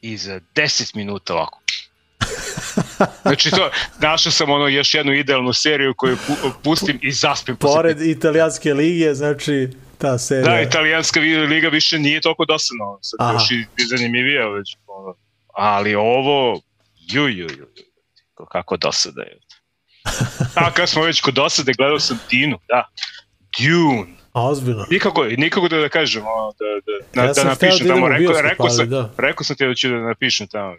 i 0.03 0.17
za 0.17 0.41
10 0.55 0.97
minuta 0.97 1.35
ovako. 1.35 1.59
Znači 3.23 3.51
to, 3.51 3.71
našao 4.01 4.33
sam 4.33 4.51
ono 4.51 4.69
još 4.69 4.95
jednu 4.95 5.13
idealnu 5.13 5.53
seriju 5.53 5.95
koju 5.97 6.17
pu, 6.17 6.33
pustim 6.65 6.99
i 7.03 7.13
zaspim. 7.13 7.57
posle 7.57 7.77
Pored 7.77 8.01
italijanske 8.01 8.75
lige, 8.75 9.15
znači 9.15 9.69
ta 9.99 10.19
serija. 10.19 10.55
Da, 10.55 10.61
italijanska 10.61 11.21
liga 11.21 11.69
više 11.69 11.99
nije 11.99 12.21
toliko 12.21 12.45
dosadna, 12.45 12.85
sad 13.01 13.21
Aha. 13.21 13.33
još 13.33 13.51
i 13.51 13.55
i 13.55 13.87
zanimljivija 13.97 14.49
već. 14.49 14.77
ono. 14.87 15.15
Ali 15.53 15.95
ovo, 15.95 16.61
ju, 17.05 17.23
ju, 17.23 17.29
ju, 17.31 17.49
ju, 17.49 17.67
ko- 18.35 18.47
kako 18.47 18.77
dosada 18.77 19.23
je. 19.23 19.39
A 20.55 20.71
kad 20.71 20.89
smo 20.89 21.03
već 21.03 21.21
kod 21.21 21.35
dosade, 21.35 21.73
gledao 21.73 21.99
sam 21.99 22.19
Dinu, 22.31 22.59
da. 22.69 22.89
Dune. 23.59 24.13
A, 24.33 24.43
ozbiljno. 24.43 24.87
Nikako, 24.91 25.25
nikako 25.27 25.69
da, 25.69 25.77
da 25.77 25.89
kažem, 25.89 26.23
ono, 26.23 26.53
da, 26.53 26.65
da, 27.15 27.23
Ja 27.23 27.27
da, 27.27 27.33
da 27.35 27.45
napišem 27.45 27.87
da 27.89 27.95
tamo, 27.95 28.09
rekao, 28.09 28.41
rekao, 28.43 28.71
sam, 28.71 28.89
da. 28.89 29.11
rekao 29.19 29.45
sam 29.45 29.57
ti 29.57 29.67
da 29.67 29.75
ću 29.75 29.89
da 29.89 29.95
napišem 29.97 30.47
tamo. 30.47 30.75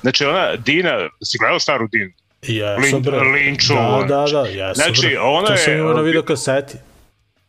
Znači, 0.00 0.24
ona, 0.24 0.56
Dina, 0.56 0.90
si 1.24 1.38
gledao 1.38 1.58
staru 1.58 1.88
Dinu? 1.88 2.10
Jesam, 2.42 2.82
Lin- 2.84 3.02
bre. 3.02 3.18
Linčovo, 3.20 4.02
Da, 4.02 4.16
da, 4.16 4.32
da, 4.32 4.40
jesam, 4.40 4.74
Znači, 4.74 5.06
bre. 5.06 5.18
ona 5.18 5.46
To 5.46 5.56
sam 5.56 5.72
je- 5.72 5.78
imao 5.78 5.94
na 5.94 6.00
video 6.00 6.22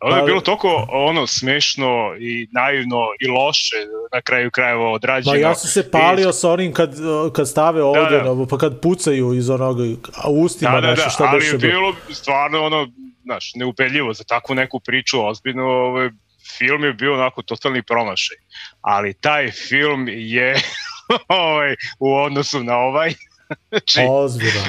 Ono 0.04 0.16
je 0.16 0.22
Ali- 0.22 0.30
bilo 0.30 0.42
toliko 0.42 0.86
ono 0.90 1.28
smešno 1.28 2.16
i 2.20 2.48
naivno 2.52 2.98
i 3.20 3.28
loše 3.28 3.76
na 4.14 4.22
kraju 4.22 4.52
krajeva 4.52 4.92
odrađeno. 4.92 5.34
Ma 5.34 5.40
ja 5.40 5.56
sam 5.56 5.70
se 5.70 5.92
palio 5.92 6.34
sa 6.34 6.52
onim 6.52 6.74
kad, 6.74 6.96
kad 7.34 7.50
stave 7.50 7.84
ovde, 7.84 8.00
Da, 8.02 8.24
da. 8.24 8.34
da, 8.34 8.46
pa 8.46 8.58
kad 8.58 8.82
pucaju 8.82 9.34
iz 9.34 9.50
onoga, 9.50 9.84
ustima 10.28 10.72
da, 10.72 10.82
da, 10.82 10.90
nešto 10.90 11.04
da, 11.04 11.10
šta 11.10 11.24
ali 11.24 11.46
je 11.46 11.58
bilo. 11.58 11.96
stvarno 12.12 12.64
ono, 12.66 12.88
znaš, 13.24 13.52
neubedljivo 13.56 14.14
za 14.14 14.24
takvu 14.24 14.56
neku 14.56 14.80
priču, 14.80 15.26
ozbiljno, 15.26 15.64
ovaj, 15.64 16.10
film 16.58 16.84
je 16.84 16.94
bio 16.94 17.14
onako 17.14 17.42
totalni 17.42 17.84
promašaj. 17.84 18.38
Ali 18.82 19.14
taj 19.14 19.52
film 19.52 20.08
je 20.10 20.56
ovaj, 21.28 21.76
u 22.00 22.16
odnosu 22.16 22.64
na 22.64 22.78
ovaj, 22.78 23.14
znači, 23.70 24.00
Ozbiljno. 24.10 24.64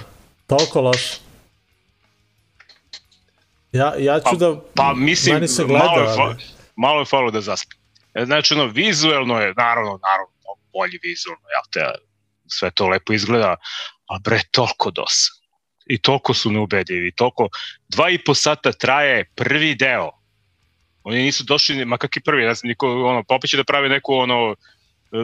Toliko 0.47 0.80
loše. 0.80 1.24
Ja, 3.75 3.95
ja 3.99 4.18
ću 4.18 4.25
Pa- 4.25 4.37
da... 4.37 4.61
Pa 4.75 4.95
mislim, 4.95 5.35
meni 5.35 5.49
se 5.49 5.64
gleda, 5.64 5.85
malo, 5.85 6.01
je, 6.01 6.16
fa, 6.16 6.35
malo 6.77 7.01
je 7.01 7.05
falo 7.05 7.31
da 7.31 7.41
zaspim. 7.41 7.79
E, 8.14 8.25
Znači, 8.25 8.55
ono, 8.55 8.66
vizuelno 8.66 9.41
je, 9.41 9.55
naravno, 9.57 9.99
naravno, 10.03 10.33
bolje 10.72 10.99
vizuelno, 11.03 11.43
jel 11.49 11.62
te, 11.72 11.99
sve 12.47 12.70
to 12.70 12.89
lepo 12.89 13.12
izgleda, 13.12 13.57
a 14.07 14.18
bre, 14.18 14.41
toliko 14.51 14.91
dosadno. 14.91 15.45
I 15.87 15.99
toliko 15.99 16.35
su 16.35 16.51
neubedljivi, 16.51 17.12
toliko, 17.12 17.49
dva 17.89 18.11
i 18.11 18.18
po 18.18 18.35
sata 18.35 18.72
traje 18.72 19.31
prvi 19.35 19.75
deo. 19.75 20.11
Oni 21.03 21.22
nisu 21.22 21.45
došli, 21.45 21.85
ma 21.85 21.99
kakvi 21.99 22.22
prvi, 22.22 22.45
ne 22.45 22.55
znam, 22.55 22.68
niko, 22.68 22.87
ono, 23.05 23.25
pa 23.29 23.35
opet 23.35 23.51
će 23.51 23.57
da 23.57 23.64
pravi 23.64 23.89
neku, 23.89 24.14
ono, 24.14 24.57
e, 25.12 25.16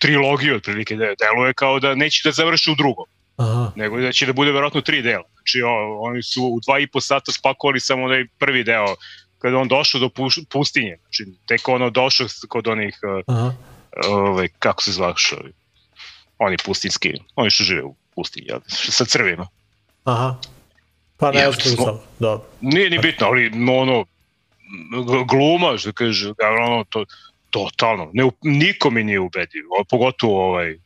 trilogiju, 0.00 0.56
otprilike, 0.56 0.96
de- 0.96 1.14
deluje 1.18 1.54
kao 1.54 1.80
da 1.80 1.94
neće 1.94 2.28
da 2.28 2.32
završi 2.32 2.70
u 2.70 2.74
drugom 2.74 3.04
Aha. 3.38 3.72
nego 3.76 4.00
da 4.00 4.12
će 4.12 4.26
da 4.26 4.32
bude 4.32 4.52
verovatno 4.52 4.80
tri 4.80 5.02
dela. 5.02 5.24
Znači, 5.34 5.62
o, 5.62 6.00
oni 6.00 6.22
su 6.22 6.44
u 6.44 6.60
dva 6.66 6.78
i 6.78 6.86
po 6.86 7.00
sata 7.00 7.32
spakovali 7.32 7.80
samo 7.80 8.04
onaj 8.04 8.26
prvi 8.38 8.64
deo, 8.64 8.96
kada 9.38 9.58
on 9.58 9.68
došao 9.68 10.00
do 10.00 10.08
puš, 10.08 10.38
pustinje. 10.50 10.96
Znači, 11.02 11.26
tek 11.46 11.68
ono 11.68 11.90
došao 11.90 12.26
kod 12.48 12.66
onih, 12.68 12.98
uh, 13.02 13.36
Aha. 13.36 13.52
ove, 14.08 14.48
kako 14.48 14.82
se 14.82 14.92
zvaš, 14.92 15.32
ovi, 15.32 15.52
oni 16.38 16.56
pustinski, 16.64 17.12
oni 17.36 17.50
što 17.50 17.64
žive 17.64 17.82
u 17.82 17.94
pustinji, 18.14 18.46
jel, 18.48 18.60
sa 18.68 19.04
crvima. 19.04 19.46
Aha. 20.04 20.36
Pa 21.16 21.32
ne 21.32 21.40
Ja, 21.40 21.52
smo-. 21.52 22.00
Dobro. 22.18 22.46
Nije 22.60 22.90
ni 22.90 22.98
bitno, 22.98 23.26
ali 23.26 23.50
ono, 23.78 24.04
gluma, 25.24 25.78
što 25.78 25.92
kaže, 25.92 26.32
da, 26.38 26.48
ono, 26.48 26.84
to, 26.84 27.04
totalno, 27.50 28.10
ne, 28.12 28.30
niko 28.42 28.90
mi 28.90 29.04
nije 29.04 29.20
ubedljivo, 29.20 29.76
a 29.80 29.84
pogotovo 29.84 30.44
ovaj 30.44 30.78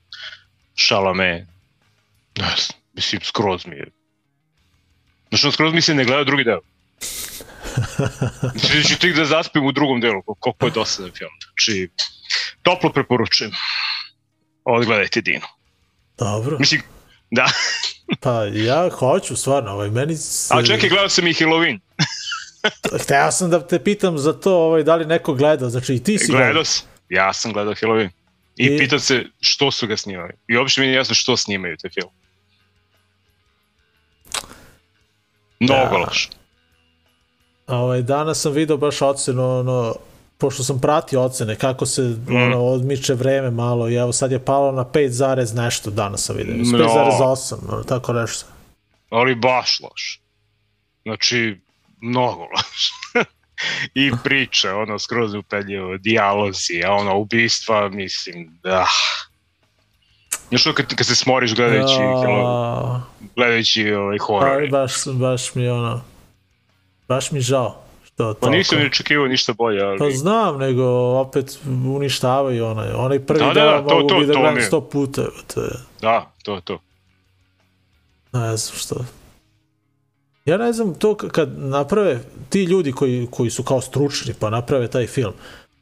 Šalame, 0.74 1.46
znam, 2.36 2.54
mislim, 2.94 3.20
skroz 3.24 3.66
mi 3.66 3.76
je. 3.76 3.86
Znači, 5.28 5.46
on 5.46 5.52
skroz 5.52 5.74
mi 5.74 5.80
se 5.80 5.94
ne 5.94 6.04
gleda 6.04 6.24
drugi 6.24 6.44
deo. 6.44 6.60
Znači, 8.54 8.84
ću 8.84 8.98
tek 8.98 9.16
da 9.16 9.24
zaspim 9.24 9.66
u 9.66 9.72
drugom 9.72 10.00
delu, 10.00 10.22
kol- 10.22 10.34
koliko 10.38 10.66
je 10.66 10.70
dosadan 10.70 11.10
film. 11.10 11.30
Znači, 11.42 11.90
toplo 12.62 12.92
preporučujem. 12.92 13.52
Odgledajte 14.64 15.20
Dinu. 15.20 15.46
Dobro. 16.18 16.58
Mislim, 16.58 16.82
da. 17.30 17.46
Pa 18.20 18.44
ja 18.44 18.90
hoću, 18.90 19.36
stvarno. 19.36 19.70
Ovaj, 19.70 19.90
meni 19.90 20.16
se... 20.16 20.54
A 20.54 20.62
čekaj, 20.62 20.88
gledao 20.88 21.08
sam 21.08 21.26
i 21.26 21.32
Halloween. 21.32 21.78
Hteo 23.02 23.30
sam 23.32 23.50
da 23.50 23.66
te 23.66 23.84
pitam 23.84 24.18
za 24.18 24.32
to, 24.32 24.56
ovaj, 24.56 24.82
da 24.82 24.96
li 24.96 25.06
neko 25.06 25.34
gleda. 25.34 25.70
Znači 25.70 25.94
i 25.94 26.02
ti 26.02 26.18
si 26.18 26.32
Gledao 26.32 26.64
sam. 26.64 26.88
Ja 27.08 27.32
sam 27.32 27.52
gledao 27.52 27.74
Halloween. 27.74 28.10
I, 28.56 28.64
I- 28.66 28.78
pitam 28.78 29.00
se 29.00 29.24
što 29.40 29.70
su 29.70 29.86
ga 29.86 29.96
snimali. 29.96 30.32
I 30.48 30.56
uopšte 30.56 30.80
mi 30.80 30.86
nije 30.86 30.96
jasno 30.96 31.14
što 31.14 31.36
snimaju 31.36 31.76
te 31.76 31.88
film. 31.90 32.10
Mnogo 35.62 35.90
Da. 35.90 35.96
loše. 35.98 36.28
Ovaj, 37.66 38.02
danas 38.02 38.40
sam 38.40 38.52
video 38.52 38.76
baš 38.76 39.02
ocenu, 39.02 39.58
ono, 39.58 39.94
pošto 40.38 40.62
sam 40.62 40.80
pratio 40.80 41.22
ocene, 41.22 41.56
kako 41.56 41.86
se 41.86 42.02
Mhm. 42.02 42.36
ono, 42.36 42.58
odmiče 42.58 43.14
vreme 43.14 43.50
malo 43.50 43.88
i 43.88 43.94
evo 43.94 44.12
sad 44.12 44.32
je 44.32 44.44
palo 44.44 44.72
na 44.72 44.84
5 44.84 45.08
zarez 45.08 45.54
nešto 45.54 45.90
danas 45.90 46.22
sam 46.22 46.36
vidio. 46.36 46.54
No. 46.56 46.78
5,8, 46.78 47.54
ono, 47.68 47.82
tako 47.82 48.12
nešto. 48.12 48.46
Ali 49.10 49.34
baš 49.34 49.80
loše. 49.80 50.20
Znači, 51.02 51.60
mnogo 52.00 52.42
loše. 52.42 52.92
I 53.94 54.10
priče, 54.24 54.70
ono, 54.70 54.98
skroz 54.98 55.34
upeljivo, 55.34 55.96
dijalozi, 55.98 56.82
a 56.86 56.92
ono, 56.92 57.16
ubistva, 57.16 57.88
mislim, 57.88 58.58
da. 58.62 58.86
Još 60.52 60.66
ono 60.66 60.74
kad, 60.74 60.86
kad 60.86 61.06
se 61.06 61.14
smoriš 61.14 61.54
gledajući, 61.54 61.94
Halloween, 61.94 62.42
A, 62.46 63.00
gledajući 63.36 63.92
ovaj 63.92 64.18
horor. 64.18 64.48
ali 64.48 64.68
baš, 64.68 64.92
baš 65.06 65.54
mi 65.54 65.68
ono, 65.68 66.00
baš 67.08 67.30
mi 67.30 67.40
žao. 67.40 67.82
Što 68.04 68.34
Pa 68.34 68.50
nisam 68.50 68.78
ni 68.78 68.86
očekivao 68.86 69.26
ništa 69.26 69.52
bolje, 69.52 69.82
ali... 69.82 69.98
Pa 69.98 70.10
znam, 70.10 70.58
nego 70.58 70.84
opet 71.10 71.58
uništavaju 71.86 72.66
onaj, 72.66 72.90
onaj 72.90 73.20
prvi 73.20 73.40
Da, 73.40 73.46
da, 73.46 73.52
deo 73.52 73.70
da, 73.72 73.78
to- 73.78 73.94
mogu 73.94 74.08
to- 74.08 74.20
da 74.20 74.32
to 74.32 74.40
gledam 74.40 74.62
sto 74.62 74.80
puta, 74.82 75.22
to 75.54 75.60
je, 75.60 75.70
Da, 76.00 76.30
to, 76.42 76.60
to. 76.60 76.78
ne 78.32 78.56
znam 78.56 78.78
što. 78.78 78.94
Ja 80.44 80.56
ne 80.56 80.72
znam, 80.72 80.94
to 80.94 81.14
kad 81.14 81.58
naprave 81.58 82.20
ti 82.48 82.64
ljudi 82.64 82.92
koji, 82.92 83.28
koji 83.30 83.50
su 83.50 83.62
kao 83.62 83.80
stručni 83.80 84.34
pa 84.34 84.50
naprave 84.50 84.88
taj 84.88 85.06
film, 85.06 85.32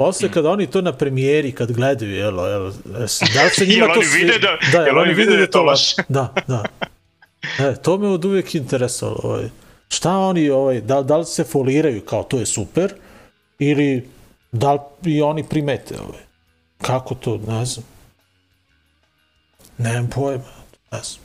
Posle 0.00 0.30
kad 0.30 0.46
oni 0.46 0.66
to 0.66 0.80
na 0.80 0.92
premijeri, 0.92 1.52
kad 1.52 1.72
gledaju, 1.72 2.14
jel, 2.14 2.38
jel, 2.38 2.72
da 2.84 3.08
se 3.48 3.66
njima 3.66 3.94
to 3.94 4.02
svi- 4.02 4.18
vide 4.18 4.38
da- 4.38 4.58
da, 4.72 4.78
jel 4.78 4.86
jel 4.86 4.98
oni 4.98 5.14
vide 5.14 5.30
da 5.30 5.38
je 5.38 5.50
to 5.50 5.62
loše? 5.62 5.94
Da, 6.08 6.34
da. 6.48 6.64
E, 7.58 7.74
to 7.82 7.98
me 7.98 8.08
od 8.08 8.24
uvijek 8.24 8.54
interesovalo. 8.54 9.20
Ovaj. 9.24 9.48
Šta 9.88 10.10
oni, 10.12 10.50
ovaj, 10.50 10.80
da, 10.80 11.02
da 11.02 11.16
li 11.16 11.24
se 11.24 11.44
foliraju 11.44 12.00
kao 12.00 12.22
to 12.22 12.38
je 12.38 12.46
super, 12.46 12.94
ili 13.58 14.08
da 14.52 14.72
li 14.72 14.80
i 15.04 15.22
oni 15.22 15.44
primete 15.48 15.94
ovaj. 16.00 16.20
Kako 16.82 17.14
to, 17.14 17.40
ne 17.48 17.64
znam. 17.64 17.86
Nemam 19.78 20.10
pojma, 20.10 20.52
ne 20.92 20.98
znam. 21.02 21.20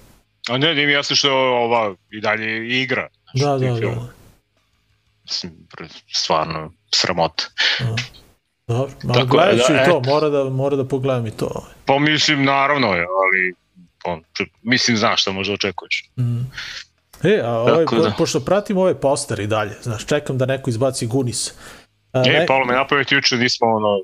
A 0.50 0.58
ne, 0.58 0.76
nije 0.76 0.88
mi 0.88 0.94
jasno 0.94 1.16
što 1.16 1.32
ova 1.34 1.96
i 2.12 2.22
dalje 2.22 2.68
igra. 2.82 3.08
Da, 3.34 3.58
da, 3.58 3.76
film. 3.80 3.96
da. 3.96 4.08
Mislim, 5.24 5.54
stvarno, 6.14 6.72
sramota. 6.96 7.44
Dobro, 8.68 8.92
malo 9.04 9.20
Tako 9.20 9.38
je, 9.38 9.46
gledat 9.46 9.66
ću 9.68 9.74
da, 9.74 9.82
i 9.82 9.86
to, 9.86 9.98
eto. 9.98 10.02
mora 10.06 10.30
da, 10.30 10.44
mora 10.44 10.76
da 10.76 10.86
pogledam 10.86 11.28
i 11.28 11.32
to. 11.32 11.46
Ovaj. 11.46 11.72
Pa 11.86 12.00
mislim, 12.00 12.44
naravno 12.44 12.88
ali 12.88 13.54
on, 14.06 14.22
mislim, 14.64 14.98
znaš 14.98 15.22
šta 15.22 15.32
možda 15.32 15.54
očekuješ. 15.54 16.10
E, 17.24 17.42
a 17.44 17.52
ovaj, 17.52 17.74
Tako 17.76 17.96
da. 17.96 18.10
po, 18.10 18.16
pošto 18.18 18.40
pratim 18.40 18.78
ove 18.78 18.96
poster 18.96 19.40
i 19.40 19.48
dalje, 19.48 19.72
znaš, 19.82 20.06
čekam 20.06 20.38
da 20.38 20.46
neko 20.46 20.70
izbaci 20.70 21.08
Gunis. 21.08 21.54
A, 22.14 22.20
E, 22.20 22.30
ne- 22.30 22.46
Paolo 22.48 22.66
me 22.66 22.74
napraviti 22.74 23.16
juče, 23.16 23.36
nismo 23.38 23.68
ono, 23.68 24.00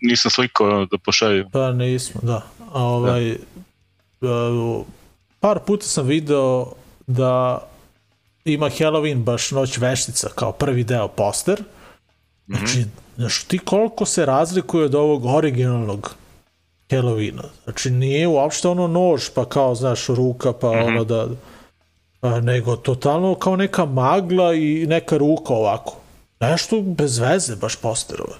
nisam 0.00 0.30
slikao 0.30 0.66
ono, 0.68 0.86
da 0.86 0.98
pošalju. 0.98 1.48
Pa 1.52 1.72
nismo, 1.72 2.20
da. 2.24 2.42
A 2.72 2.82
ovaj, 2.82 3.36
a, 4.22 4.82
par 5.40 5.58
puta 5.58 5.86
sam 5.86 6.06
video 6.06 6.66
da 7.06 7.58
ima 8.44 8.66
Halloween 8.66 9.16
baš 9.16 9.50
noć 9.50 9.78
veštica 9.78 10.28
kao 10.34 10.52
prvi 10.52 10.84
deo 10.84 11.08
poster. 11.08 11.62
Znači, 12.48 12.84
znaš 13.22 13.44
ti 13.44 13.58
koliko 13.58 14.06
se 14.06 14.26
razlikuje 14.26 14.84
od 14.84 14.94
ovog 14.94 15.24
originalnog 15.24 16.14
Halloweena. 16.90 17.44
Znači 17.64 17.90
nije 17.90 18.28
uopšte 18.28 18.68
ono 18.68 18.86
nož 18.86 19.28
pa 19.34 19.44
kao 19.44 19.74
znaš 19.74 20.06
ruka 20.06 20.52
pa 20.52 20.68
ono 20.68 21.04
da 21.04 21.28
a, 22.20 22.40
nego 22.40 22.76
totalno 22.76 23.34
kao 23.34 23.56
neka 23.56 23.84
magla 23.84 24.54
i 24.54 24.86
neka 24.86 25.16
ruka 25.16 25.54
ovako. 25.54 25.96
Nešto 26.40 26.80
bez 26.80 27.18
veze 27.18 27.56
baš 27.56 27.76
posterove. 27.76 28.34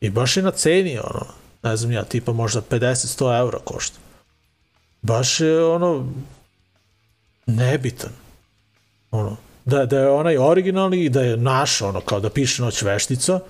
I 0.00 0.10
baš 0.10 0.36
je 0.36 0.42
na 0.42 0.50
ceni, 0.50 0.98
ono, 0.98 1.26
ne 1.62 1.76
znam 1.76 1.92
ja, 1.92 2.04
tipa 2.04 2.32
možda 2.32 2.62
50-100 2.62 3.38
eura 3.38 3.58
košta. 3.58 3.98
Baš 5.02 5.40
je, 5.40 5.64
ono, 5.64 6.12
nebitan. 7.46 8.10
Ono, 9.10 9.36
da, 9.64 9.86
da 9.86 9.98
je 9.98 10.10
onaj 10.10 10.38
originalni 10.38 11.04
i 11.04 11.08
da 11.08 11.22
je 11.22 11.36
naš, 11.36 11.82
ono, 11.82 12.00
kao 12.00 12.20
da 12.20 12.30
piše 12.30 12.62
Noć 12.62 12.82
veštica, 12.82 13.40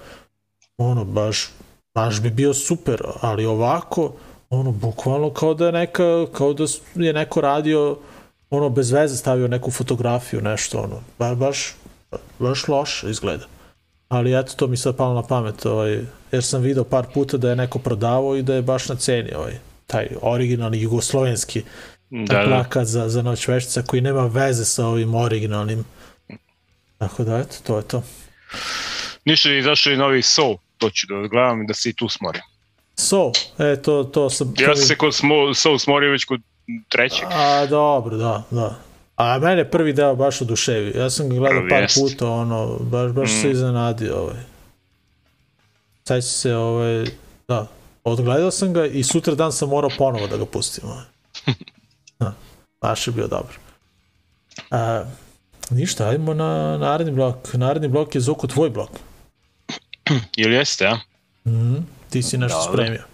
ono, 0.79 1.05
baš, 1.05 1.49
baš 1.95 2.21
bi 2.21 2.31
bio 2.31 2.55
super, 2.55 3.03
ali 3.21 3.47
ovako, 3.47 4.13
ono, 4.51 4.73
bukvalno 4.73 5.31
kao 5.31 5.55
da 5.55 5.67
je 5.67 5.73
neka, 5.73 6.27
kao 6.33 6.53
da 6.53 6.65
je 6.95 7.13
neko 7.13 7.41
radio, 7.41 7.99
ono, 8.51 8.69
bez 8.69 8.91
veze 8.91 9.17
stavio 9.17 9.49
neku 9.49 9.71
fotografiju, 9.71 10.41
nešto, 10.41 10.79
ono, 10.79 11.01
ba, 11.19 11.35
baš, 11.35 11.75
baš 12.39 12.69
loše 12.69 13.11
izgleda. 13.11 13.45
Ali 14.09 14.39
eto, 14.39 14.53
to 14.57 14.67
mi 14.67 14.77
sad 14.77 14.97
palo 14.97 15.15
na 15.15 15.23
pamet, 15.23 15.67
ovaj, 15.67 16.01
jer 16.33 16.45
sam 16.45 16.63
video 16.63 16.85
par 16.85 17.07
puta 17.15 17.37
da 17.37 17.51
je 17.51 17.57
neko 17.57 17.79
prodavao 17.79 18.37
i 18.37 18.43
da 18.43 18.55
je 18.55 18.63
baš 18.63 18.89
na 18.89 18.95
ceni, 18.95 19.35
ovaj, 19.35 19.59
taj 19.87 20.09
originalni 20.23 20.83
jugoslovenski 20.83 21.63
Da, 22.11 22.39
da. 22.39 22.45
plakat 22.47 22.87
za, 22.87 23.09
za 23.09 23.23
noć 23.23 23.49
veštica 23.49 23.83
koji 23.83 24.03
nema 24.03 24.27
veze 24.27 24.65
sa 24.65 24.87
ovim 24.87 25.15
originalnim. 25.15 25.85
Tako 26.99 27.25
da, 27.25 27.39
eto, 27.39 27.57
to 27.67 27.77
je 27.77 27.83
to. 27.83 28.03
Ništa 29.25 29.49
je 29.49 29.59
izašao 29.59 29.93
i 29.93 29.97
novi 29.97 30.23
Soul, 30.23 30.57
to 30.79 30.91
ću 30.91 31.07
da 31.07 31.29
gledam 31.29 31.63
i 31.63 31.67
da 31.67 31.75
se 31.75 31.89
i 31.89 31.93
tu 31.93 32.09
smorim. 32.09 32.43
So, 32.97 33.33
e, 33.59 33.83
to, 33.83 34.05
to 34.05 34.31
sam... 34.31 34.55
to 34.55 34.63
Ja 34.63 34.77
sam 34.77 34.85
se 34.87 34.97
kod 34.97 35.15
smo, 35.15 35.55
Soul 35.55 35.79
smorio 35.79 36.11
već 36.11 36.25
kod 36.25 36.41
trećeg. 36.89 37.29
A, 37.31 37.67
dobro, 37.67 38.17
da, 38.17 38.43
da. 38.51 38.79
A 39.17 39.39
mene 39.39 39.71
prvi 39.71 39.93
deo 39.93 40.15
baš 40.15 40.41
oduševio. 40.43 41.01
Ja 41.03 41.11
sam 41.11 41.29
ga 41.29 41.35
gledao 41.37 41.59
Prvi 41.59 41.71
par 41.71 41.83
jest. 41.83 41.99
puta, 42.01 42.29
ono, 42.31 42.77
baš, 42.81 43.13
baš 43.13 43.31
Mm. 43.31 43.41
se 43.43 43.51
iznenadio, 43.51 44.17
ovaj. 44.17 44.37
Sad 46.05 46.23
će 46.23 46.29
se, 46.29 46.55
ovaj, 46.55 47.05
da, 47.49 47.67
odgledao 48.05 48.51
sam 48.51 48.73
ga 48.73 48.87
i 48.87 49.03
sutra 49.03 49.35
dan 49.35 49.53
sam 49.53 49.69
morao 49.69 49.91
ponovo 49.99 50.27
da 50.27 50.37
ga 50.37 50.47
pustim, 50.47 50.85
ovaj. 50.89 51.05
Da, 52.19 52.33
baš 52.81 53.07
je 53.07 53.13
bio 53.13 53.27
dobar. 53.27 53.55
A, 54.71 55.05
ništa, 55.71 56.09
ajmo 56.09 56.35
na 56.35 56.79
naredni 56.79 57.13
blok. 57.13 57.55
Naredni 57.55 57.89
blok 57.89 58.15
je 58.15 58.21
Zoko 58.21 58.47
tvoj 58.47 58.71
blok. 58.71 58.91
Jel 60.37 60.53
jeste, 60.53 60.87
a? 60.87 60.99
Mhm, 61.47 61.77
ti 62.11 62.23
si 62.23 62.39
nešto 62.39 62.59
Dobro. 62.59 62.73
spremio. 62.73 63.05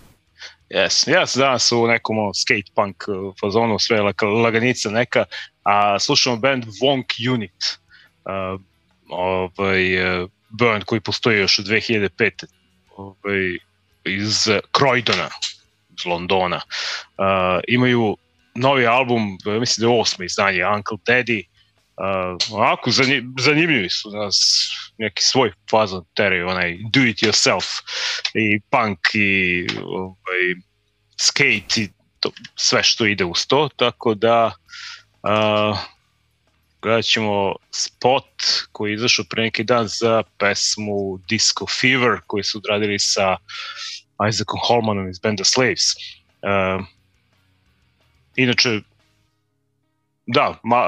Jes, 0.69 1.07
ja 1.07 1.27
sam 1.27 1.41
danas 1.41 1.73
u 1.73 1.87
nekom 1.87 2.17
skate 2.35 2.73
punk 2.75 3.05
uh, 3.09 3.35
fazonu, 3.41 3.79
sve 3.79 4.01
laganica 4.43 4.91
neka, 4.91 5.25
a 5.63 5.99
slušamo 5.99 6.37
band 6.37 6.65
Wonk 6.65 7.33
Unit. 7.33 7.79
Uh, 8.25 8.61
ovaj, 9.09 10.23
uh, 10.23 10.29
band 10.49 10.85
koji 10.85 11.01
postoji 11.01 11.39
još 11.39 11.59
od 11.59 11.65
2005. 11.65 12.45
Ovaj, 12.97 13.59
iz 14.05 14.49
Croydona, 14.73 15.29
iz 15.99 16.05
Londona. 16.07 16.61
Uh, 17.19 17.61
imaju 17.69 18.17
novi 18.55 18.87
album, 18.87 19.39
mislim 19.61 19.87
da 19.89 19.95
je 19.95 20.01
osmo 20.01 20.25
izdanje, 20.25 20.67
Uncle 20.67 20.97
Teddy. 21.07 21.45
Uh, 21.97 22.59
onako 22.59 22.91
zanj, 22.91 23.21
zanimljivi 23.41 23.91
su 23.91 24.11
nas 24.11 24.69
neki 24.99 25.23
svoj 25.23 25.53
fazon 25.71 26.05
teraju, 26.15 26.49
onaj 26.49 26.79
do 26.93 27.01
it 27.01 27.19
yourself 27.19 27.83
i 28.35 28.61
punk 28.71 28.99
i 29.15 29.67
ovaj, 29.85 30.43
skate 31.21 31.81
i 31.81 31.89
to, 32.21 32.31
sve 32.57 32.83
što 32.83 33.07
ide 33.07 33.25
uz 33.25 33.47
to, 33.47 33.69
tako 33.77 34.15
da 34.15 34.53
uh, 35.23 35.79
gledat 36.83 37.05
ćemo 37.05 37.55
spot 37.71 38.33
koji 38.73 38.91
je 38.91 38.95
izašao 38.95 39.25
pre 39.31 39.43
neki 39.43 39.65
dan 39.65 39.89
za 39.89 40.23
pesmu 40.39 41.19
Disco 41.29 41.67
Fever 41.81 42.21
koji 42.27 42.45
su 42.45 42.59
odradili 42.59 42.99
sa 42.99 43.37
Isaacom 44.29 44.61
Holmanom 44.63 45.09
iz 45.11 45.19
benda 45.19 45.45
Slaves. 45.45 45.95
Uh, 46.43 46.87
inače, 48.37 48.81
da, 50.27 50.61
ma, 50.63 50.85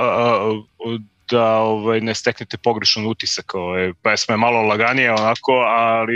da 1.31 1.55
ovaj, 1.57 2.01
ne 2.01 2.15
steknete 2.15 2.57
pogrešan 2.57 3.07
utisak, 3.07 3.55
ovaj, 3.55 3.93
pesma 4.03 4.33
je 4.33 4.39
malo 4.39 4.63
laganija 4.63 5.15
onako, 5.15 5.53
ali 5.53 6.15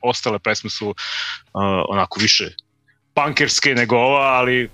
ostale 0.00 0.38
pesme 0.38 0.70
su 0.70 0.88
uh, 0.88 0.94
onako 1.88 2.20
više 2.20 2.50
punkerske 3.14 3.74
nego 3.74 3.96
ova, 3.96 4.26
ali 4.26 4.70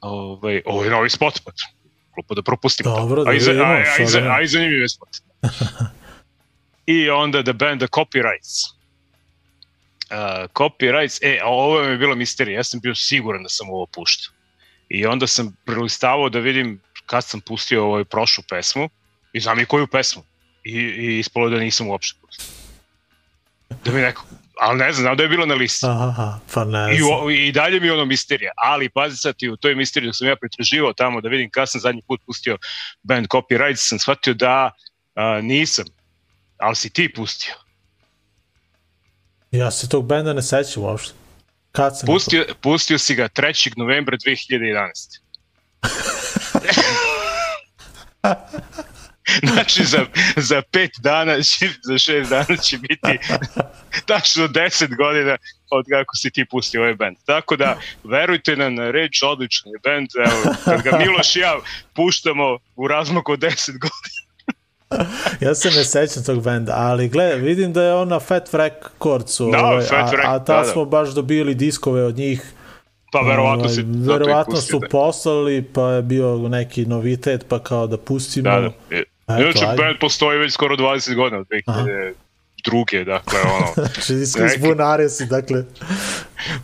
ovaj, 0.00 0.62
ovo 0.64 0.84
je 0.84 0.90
novi 0.90 1.10
spot, 1.10 1.40
pa 1.44 1.50
glupo 2.14 2.34
da 2.34 2.42
propustim 2.42 2.84
Dobro, 2.84 3.24
da 3.24 3.30
A 3.30 3.32
vidimo, 3.32 3.64
a, 3.64 3.66
a, 3.66 4.02
i, 4.02 4.06
za, 4.06 4.12
sad 4.12 4.22
da- 4.22 4.34
a 4.34 4.40
i 4.42 4.46
zanimljiv 4.46 4.80
je 4.80 4.88
spot. 4.88 5.08
I 6.86 7.10
onda 7.10 7.42
The 7.42 7.52
Band 7.52 7.80
The 7.80 7.86
Copyrights. 7.86 8.74
Uh, 10.10 10.50
copyrights, 10.52 11.18
e, 11.22 11.40
a 11.42 11.46
ovo 11.46 11.82
mi 11.82 11.90
je 11.90 11.98
bila 11.98 12.14
misterija, 12.14 12.56
ja 12.56 12.64
sam 12.64 12.80
bio 12.80 12.94
siguran 12.94 13.42
da 13.42 13.48
sam 13.48 13.70
ovo 13.70 13.86
puštao. 13.86 14.34
I 14.88 15.06
onda 15.06 15.26
sam 15.26 15.56
prelistavao 15.64 16.28
da 16.28 16.38
vidim 16.38 16.80
kad 17.06 17.24
sam 17.24 17.40
pustio 17.40 17.84
ovaj 17.84 18.04
prošlu 18.04 18.44
pesmu 18.48 18.88
i 19.32 19.40
znam 19.40 19.60
i 19.60 19.66
koju 19.66 19.86
pesmu. 19.86 20.22
I, 20.64 20.78
i 20.78 21.18
ispalo 21.18 21.48
da 21.48 21.58
nisam 21.58 21.88
uopšte 21.88 22.18
pustio. 22.20 22.46
Da 23.84 23.92
mi 23.92 24.00
neko, 24.00 24.24
ali 24.60 24.78
ne 24.78 24.92
znam, 24.92 25.02
znam 25.02 25.16
da 25.16 25.22
je 25.22 25.28
bilo 25.28 25.46
na 25.46 25.54
listi. 25.54 25.86
Aha, 25.86 26.38
pa 26.54 26.64
ne 26.64 26.94
I, 26.94 26.98
znam. 26.98 27.10
o, 27.12 27.30
I 27.30 27.52
dalje 27.52 27.80
mi 27.80 27.86
je 27.86 27.92
ono 27.92 28.04
misterija, 28.04 28.52
ali 28.56 28.88
pazi 28.88 29.16
sad 29.16 29.34
i 29.38 29.50
u 29.50 29.56
toj 29.56 29.74
misteriji 29.74 30.08
dok 30.08 30.16
sam 30.16 30.26
ja 30.28 30.36
pretraživao 30.36 30.92
tamo 30.92 31.20
da 31.20 31.28
vidim 31.28 31.50
kad 31.50 31.70
sam 31.70 31.80
zadnji 31.80 32.02
put 32.08 32.20
pustio 32.26 32.58
band 33.02 33.26
Copyrights, 33.26 33.88
sam 33.88 33.98
shvatio 33.98 34.34
da 34.34 34.70
a, 35.14 35.40
nisam, 35.40 35.84
ali 36.58 36.76
si 36.76 36.90
ti 36.90 37.12
pustio. 37.12 37.54
Ja 39.50 39.70
se 39.70 39.88
tog 39.88 40.06
benda 40.06 40.32
ne 40.32 40.42
sećam 40.42 40.82
uopšte. 40.82 41.14
Kad 41.72 41.98
sam 41.98 42.06
Pustio, 42.06 42.46
pustio 42.60 42.98
si 42.98 43.14
ga 43.14 43.28
3. 43.28 43.72
novembra 43.76 44.16
2011. 44.16 45.20
znači 49.52 49.84
za, 49.84 50.06
za 50.36 50.62
pet 50.70 50.90
dana, 51.00 51.42
će, 51.42 51.68
za 51.82 51.98
šest 51.98 52.30
dana 52.30 52.56
će 52.56 52.78
biti 52.78 53.18
tačno 54.06 54.48
10 54.48 54.96
godina 54.96 55.36
od 55.70 55.84
kako 55.90 56.16
si 56.16 56.30
ti 56.30 56.44
pustio 56.50 56.80
ovaj 56.80 56.94
band. 56.94 57.16
Tako 57.26 57.56
da, 57.56 57.78
verujte 58.04 58.56
nam 58.56 58.74
na 58.74 58.90
reč, 58.90 59.22
odličan 59.22 59.72
je 59.72 59.78
band. 59.84 60.08
Evo, 60.26 60.54
kad 60.64 60.82
ga 60.82 60.98
Miloš 60.98 61.36
i 61.36 61.38
ja 61.38 61.56
puštamo 61.94 62.58
u 62.76 62.88
razmaku 62.88 63.32
od 63.32 63.38
10 63.38 63.78
godina. 63.78 64.22
Ja 65.40 65.54
se 65.54 65.70
ne 65.70 65.84
sećam 65.84 66.24
tog 66.24 66.42
benda, 66.42 66.72
ali 66.76 67.08
gle, 67.08 67.36
vidim 67.36 67.72
da 67.72 67.82
je 67.82 67.94
on 67.94 68.08
na 68.08 68.20
Fat 68.20 68.52
Wreck 68.52 68.72
Recordsu, 68.84 69.50
Da, 69.50 69.66
ovaj, 69.66 69.84
a, 69.90 70.10
a 70.24 70.38
da, 70.38 70.44
ta 70.44 70.62
da. 70.62 70.64
smo 70.64 70.84
baš 70.84 71.08
dobili 71.08 71.54
diskove 71.54 72.04
od 72.04 72.16
njih. 72.16 72.52
Pa 73.12 73.20
verovatno 73.20 73.64
Ovaj, 73.64 73.68
si 73.68 73.82
zato 73.82 74.14
i 74.14 74.18
verovatno 74.18 74.56
su 74.56 74.78
da. 74.78 74.88
poslali, 74.88 75.62
pa 75.64 75.90
je 75.90 76.02
bio 76.02 76.48
neki 76.48 76.86
novitet, 76.86 77.44
pa 77.48 77.58
kao 77.58 77.86
da 77.86 77.96
pustimo. 77.98 78.50
Da, 78.50 78.60
da. 78.60 78.66
E, 78.90 79.02
Eto, 79.28 79.42
Inače, 79.42 79.64
ajde. 79.64 79.82
band 79.82 79.96
postoji 80.00 80.38
već 80.38 80.52
skoro 80.52 80.76
20 80.76 81.14
godina, 81.14 81.38
od 81.40 81.46
Aha. 81.66 81.84
druge, 82.64 83.04
dakle, 83.04 83.38
ono, 83.42 83.66
Znači, 83.88 84.14
iskri 84.14 84.42
Neki- 84.42 84.58
zbunare 84.58 85.08
si, 85.08 85.26
dakle, 85.26 85.64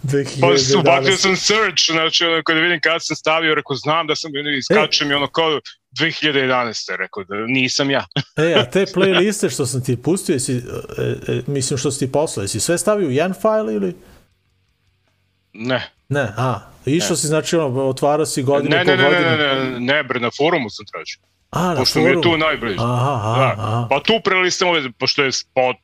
2011. 0.02 0.74
Pa 0.74 0.80
ubacio 0.80 1.16
sam 1.16 1.36
search, 1.36 1.90
znači 1.90 2.24
ono, 2.24 2.42
kada 2.42 2.60
vidim 2.60 2.80
kad 2.80 3.04
sam 3.04 3.16
stavio, 3.16 3.54
rekao, 3.54 3.76
znam 3.76 4.06
da 4.06 4.16
sam, 4.16 4.30
E. 4.36 4.58
iskače 4.58 5.04
mi 5.04 5.14
ono 5.14 5.26
kao 5.26 5.60
2011. 5.92 6.96
rekao 6.96 7.24
da 7.24 7.34
nisam 7.36 7.90
ja. 7.90 8.06
E, 8.36 8.54
a 8.54 8.64
te 8.64 8.84
playliste 8.94 9.50
što 9.50 9.66
sam 9.66 9.84
ti 9.84 9.96
pustio, 9.96 10.32
jesi, 10.32 10.56
e, 10.98 11.02
e, 11.28 11.42
mislim 11.46 11.78
što 11.78 11.90
si 11.90 11.98
ti 11.98 12.12
poslao, 12.12 12.44
jesi 12.44 12.60
sve 12.60 12.78
stavio 12.78 13.08
u 13.08 13.12
jedan 13.12 13.34
file 13.34 13.74
ili? 13.74 13.96
Ne. 15.52 15.90
Ne, 16.08 16.28
a, 16.36 16.60
išao 16.86 17.16
si, 17.16 17.26
znači, 17.26 17.56
ono, 17.56 17.84
otvarao 17.84 18.26
si 18.26 18.42
godinu 18.42 18.76
Ne, 18.76 18.84
ne, 18.84 18.96
ne, 18.96 19.02
godinu. 19.04 19.20
ne, 19.22 19.36
ne, 19.36 19.70
ne, 19.70 19.80
ne, 19.80 20.02
bre, 20.02 20.20
na 20.20 20.30
forumu 20.30 20.70
sam 20.70 20.86
tražio. 20.86 21.18
A, 21.50 21.62
na 21.64 21.76
Pošto 21.76 21.98
mi 21.98 22.04
je 22.04 22.14
tu 22.14 22.22
forumu. 22.22 22.36
najbliže. 22.38 22.76
Aha, 22.78 23.14
aha, 23.14 23.38
Da. 23.38 23.54
aha. 23.58 23.86
Pa 23.90 24.00
tu 24.00 24.12
prelistam 24.24 24.68
ove, 24.68 24.92
pošto 24.92 25.24
je 25.24 25.32
spot, 25.32 25.76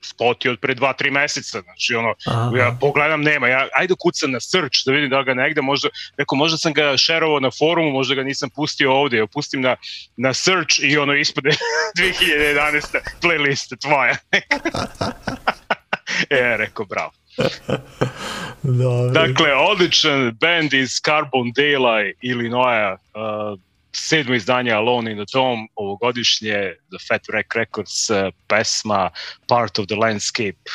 spot 0.00 0.44
je 0.44 0.50
od 0.50 0.60
pre 0.60 0.74
dva, 0.74 0.92
tri 0.92 1.10
meseca, 1.10 1.60
znači 1.60 1.94
ono, 1.94 2.14
Aha. 2.26 2.50
ja 2.56 2.76
pogledam, 2.80 3.22
nema, 3.22 3.48
ja, 3.48 3.68
ajde 3.74 3.94
kucam 3.98 4.30
na 4.30 4.40
search 4.40 4.76
da 4.86 4.92
vidim 4.92 5.10
da 5.10 5.22
ga 5.22 5.34
negde, 5.34 5.62
možda, 5.62 5.88
neko, 6.18 6.36
možda 6.36 6.58
sam 6.58 6.72
ga 6.72 6.96
šerovao 6.96 7.40
na 7.40 7.50
forumu, 7.50 7.90
možda 7.90 8.14
ga 8.14 8.22
nisam 8.22 8.50
pustio 8.50 8.92
ovde, 8.92 9.16
ja 9.16 9.26
pustim 9.26 9.60
na, 9.60 9.76
na 10.16 10.34
search 10.34 10.78
i 10.80 10.96
ono 10.98 11.14
ispade 11.14 11.50
2011. 11.98 12.80
playliste 13.22 13.76
tvoja. 13.80 14.16
e, 16.30 16.56
rekao, 16.56 16.86
bravo. 16.86 17.10
Dobro. 18.62 19.10
Dakle, 19.10 19.54
odličan 19.54 20.36
band 20.40 20.74
iz 20.74 21.00
Carbon 21.04 21.52
Dale 21.56 22.12
Illinois, 22.22 22.92
uh, 22.92 23.58
sedmo 23.92 24.34
izdanje 24.34 24.72
Alone 24.72 25.10
in 25.12 25.16
the 25.16 25.26
Dome, 25.32 25.66
ovogodišnje 25.74 26.74
The 26.90 26.98
Fat 27.08 27.22
Wreck 27.28 27.54
Records, 27.54 28.10
uh, 28.10 28.16
pesma 28.48 29.10
Part 29.48 29.78
of 29.78 29.86
the 29.86 29.96
Landscape, 29.96 30.70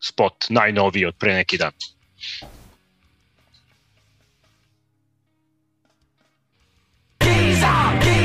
spot 0.00 0.46
najnoviji 0.48 1.06
od 1.06 1.14
pre 1.18 1.34
neki 1.34 1.58
dan. 1.58 1.72
Lovely 8.02 8.21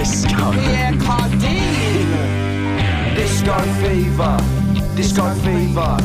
disco. 0.00 0.52
Yeah, 0.52 0.96
Cardine. 0.96 2.16
Disco 3.14 3.56
fever, 3.82 4.36
disco 4.96 5.28
fever, 5.44 5.96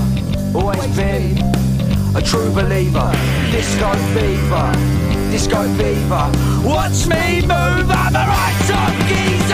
always 0.54 0.86
been 0.98 1.38
a 2.14 2.22
true 2.22 2.52
believer. 2.52 3.10
Disco 3.52 3.92
fever, 4.14 4.68
disco 5.32 5.64
fever. 5.78 6.26
Watch 6.64 7.08
me 7.08 7.42
move, 7.42 7.90
I'm 8.02 8.16
a 8.16 8.26
right 8.34 8.58
top 8.68 8.94
geezer. 9.08 9.45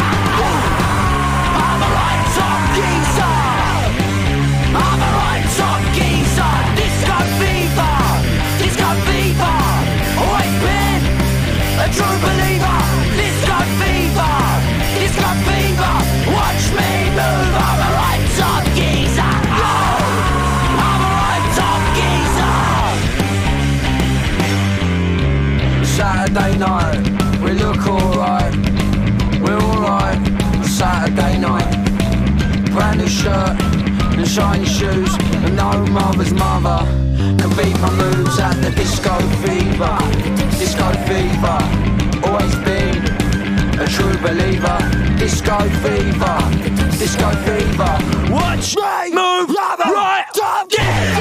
Saturday 26.33 26.59
night, 26.59 27.41
we 27.43 27.51
look 27.51 27.85
alright. 27.87 28.55
We're 29.41 29.59
alright. 29.59 30.17
Saturday 30.65 31.37
night, 31.37 31.67
brand 32.71 32.99
new 33.01 33.07
shirt 33.07 33.59
and 34.15 34.25
shiny 34.25 34.63
shoes, 34.63 35.13
and 35.43 35.57
no 35.57 35.85
mother's 35.87 36.31
mother 36.31 36.85
can 37.37 37.49
beat 37.57 37.77
my 37.81 37.91
moves 37.97 38.39
at 38.39 38.53
the 38.61 38.71
disco 38.71 39.19
fever. 39.43 39.97
Disco 40.57 40.87
fever, 41.03 41.59
always 42.23 42.55
been 42.63 43.03
a 43.77 43.87
true 43.87 44.17
believer. 44.23 44.79
Disco 45.19 45.59
fever, 45.83 46.37
disco 46.97 47.29
fever. 47.43 47.97
Watch 48.31 48.77
me 48.77 49.13
move, 49.13 49.49
right 49.49 50.25
top 50.33 50.69
geezer. 50.69 51.20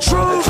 truth. 0.00 0.47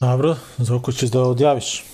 Dobro, 0.00 0.36
Zoko 0.58 0.92
ćeš 0.92 1.10
da 1.10 1.20
odjaviš. 1.20 1.84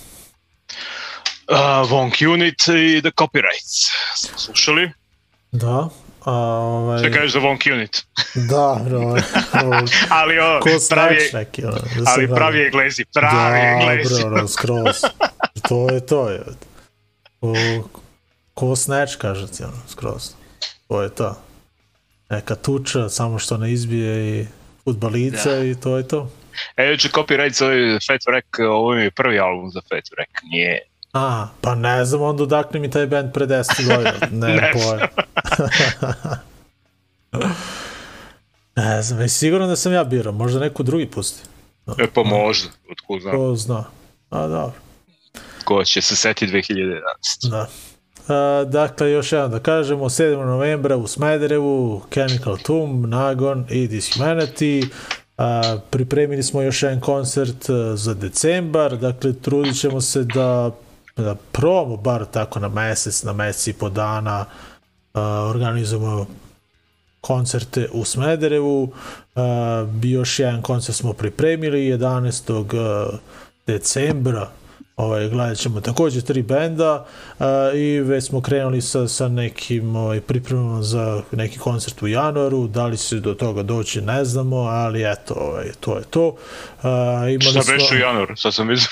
Uh, 1.47 1.57
Wonk 1.87 2.27
Unit 2.27 2.55
i 2.67 3.01
The 3.01 3.11
Copyrights. 3.11 3.89
Smo 4.17 4.37
slušali. 4.37 4.91
Da. 5.51 5.89
A, 6.21 6.31
ovaj, 6.33 6.99
Šta 6.99 7.11
kažeš 7.11 7.31
za 7.31 7.39
Wonk 7.39 7.73
Unit? 7.73 8.03
Da, 8.49 8.81
bro. 8.85 8.99
ovo- 8.99 9.17
ali 10.09 10.39
ono, 10.39 10.59
Ko 10.59 10.69
pravi, 10.89 11.17
neki, 11.33 11.65
ono, 11.65 11.75
da 11.75 11.81
ali 12.05 12.27
pravi. 12.27 12.65
englezi, 12.65 13.05
pravi 13.05 13.59
englezi. 13.59 14.23
Da, 14.23 14.29
bro, 14.29 14.47
skroz. 14.47 14.95
To 15.69 15.89
je 15.89 16.05
to, 16.05 16.29
je. 16.29 16.43
Ko, 17.39 17.53
ko 18.53 18.75
snatch, 18.75 19.17
kaže 19.17 19.47
ti, 19.47 19.63
ono, 19.63 19.77
skroz. 19.87 20.29
To 20.87 21.01
je 21.01 21.09
to. 21.09 21.37
Neka 22.29 22.55
tuča, 22.55 23.09
samo 23.09 23.39
što 23.39 23.57
ne 23.57 23.71
izbije 23.71 24.39
i 24.41 24.45
futbalica 24.83 25.49
Da. 25.49 25.63
i 25.63 25.75
to 25.75 25.97
je 25.97 26.07
to. 26.07 26.29
E, 26.77 26.85
juče 26.85 27.09
Copyright 27.09 27.57
zove 27.57 27.99
Fat 28.07 28.21
Wreck, 28.21 28.69
ovo 28.69 28.93
mi 28.95 29.01
je 29.03 29.11
prvi 29.11 29.39
album 29.39 29.71
za 29.71 29.81
Fat 29.81 30.03
Wreck, 30.03 30.51
nije. 30.51 30.79
A, 31.13 31.47
pa 31.61 31.75
ne 31.75 32.05
znam, 32.05 32.21
onda 32.21 32.43
udakne 32.43 32.79
mi 32.79 32.89
taj 32.91 33.07
band 33.07 33.33
pre 33.33 33.45
10 33.45 33.87
godina. 33.87 34.13
Ne, 34.47 34.55
Ne 34.55 34.71
pojem. 34.73 35.07
ne 38.75 39.01
znam, 39.01 39.21
jesi 39.21 39.37
siguran 39.37 39.69
da 39.69 39.75
sam 39.75 39.93
ja 39.93 40.03
birao, 40.03 40.33
možda 40.33 40.59
neko 40.59 40.83
drugi 40.83 41.05
pusti. 41.05 41.49
E, 41.97 42.07
pa 42.13 42.23
možda, 42.23 42.69
otkud 42.91 43.21
znam, 43.21 43.35
Ko 43.35 43.55
zna. 43.55 43.83
A, 44.29 44.47
dobro. 44.47 44.73
ko 45.63 45.83
će 45.83 46.01
se 46.01 46.15
seti 46.15 46.47
2011. 46.47 47.01
Da. 47.49 47.67
A, 48.27 48.63
dakle, 48.67 49.11
još 49.11 49.31
jednom 49.31 49.51
da 49.51 49.59
kažemo, 49.59 50.05
7. 50.09 50.45
novembra 50.45 50.97
u 50.97 51.07
Smederevu, 51.07 52.01
Chemical 52.13 52.57
Tomb, 52.57 53.05
Nagon 53.05 53.65
i 53.69 53.87
Dishumanity. 53.87 54.87
A, 55.41 55.77
pripremili 55.89 56.43
smo 56.43 56.61
još 56.61 56.83
jedan 56.83 56.99
koncert 56.99 57.69
a, 57.69 57.95
za 57.95 58.13
decembar, 58.13 58.97
dakle, 58.97 59.33
trudit 59.33 59.79
ćemo 59.79 60.01
se 60.01 60.23
da, 60.23 60.71
da 61.17 61.35
probamo 61.51 61.97
bar 61.97 62.25
tako 62.25 62.59
na 62.59 62.69
mesec, 62.69 63.23
na 63.23 63.33
mesec 63.33 63.67
i 63.67 63.73
po 63.73 63.89
dana 63.89 64.45
a, 65.13 65.21
organizujemo 65.49 66.25
koncerte 67.21 67.89
u 67.93 68.05
Smederevu. 68.05 68.83
Uh, 68.83 69.41
još 70.03 70.39
jedan 70.39 70.61
koncert 70.61 70.97
smo 70.97 71.13
pripremili 71.13 71.79
11. 71.79 72.51
uh, 72.51 73.19
decembra. 73.67 74.49
Ovaj, 74.95 75.29
gledat 75.29 75.57
ćemo 75.57 75.81
takođe 75.81 76.21
tri 76.21 76.41
benda 76.41 77.05
uh, 77.39 77.45
i 77.75 77.99
već 77.99 78.25
smo 78.25 78.41
krenuli 78.41 78.81
sa, 78.81 79.07
sa 79.07 79.27
nekim 79.27 79.95
ovaj, 79.95 80.21
pripremama 80.21 80.81
za 80.81 81.21
neki 81.31 81.59
koncert 81.59 82.01
u 82.01 82.07
januaru. 82.07 82.67
Da 82.67 82.85
li 82.85 82.97
se 82.97 83.19
do 83.19 83.33
toga 83.33 83.63
doći 83.63 84.01
ne 84.01 84.25
znamo, 84.25 84.57
ali 84.57 85.11
eto, 85.11 85.33
ovaj, 85.33 85.71
to 85.79 85.97
je 85.97 86.03
to. 86.03 86.27
Uh, 86.27 86.35
imali 87.29 87.41
Šta 87.41 87.73
beše 87.73 87.95
u 87.95 87.97
januaru, 87.97 88.35
sad 88.35 88.53
sam 88.53 88.71
izbog. 88.71 88.91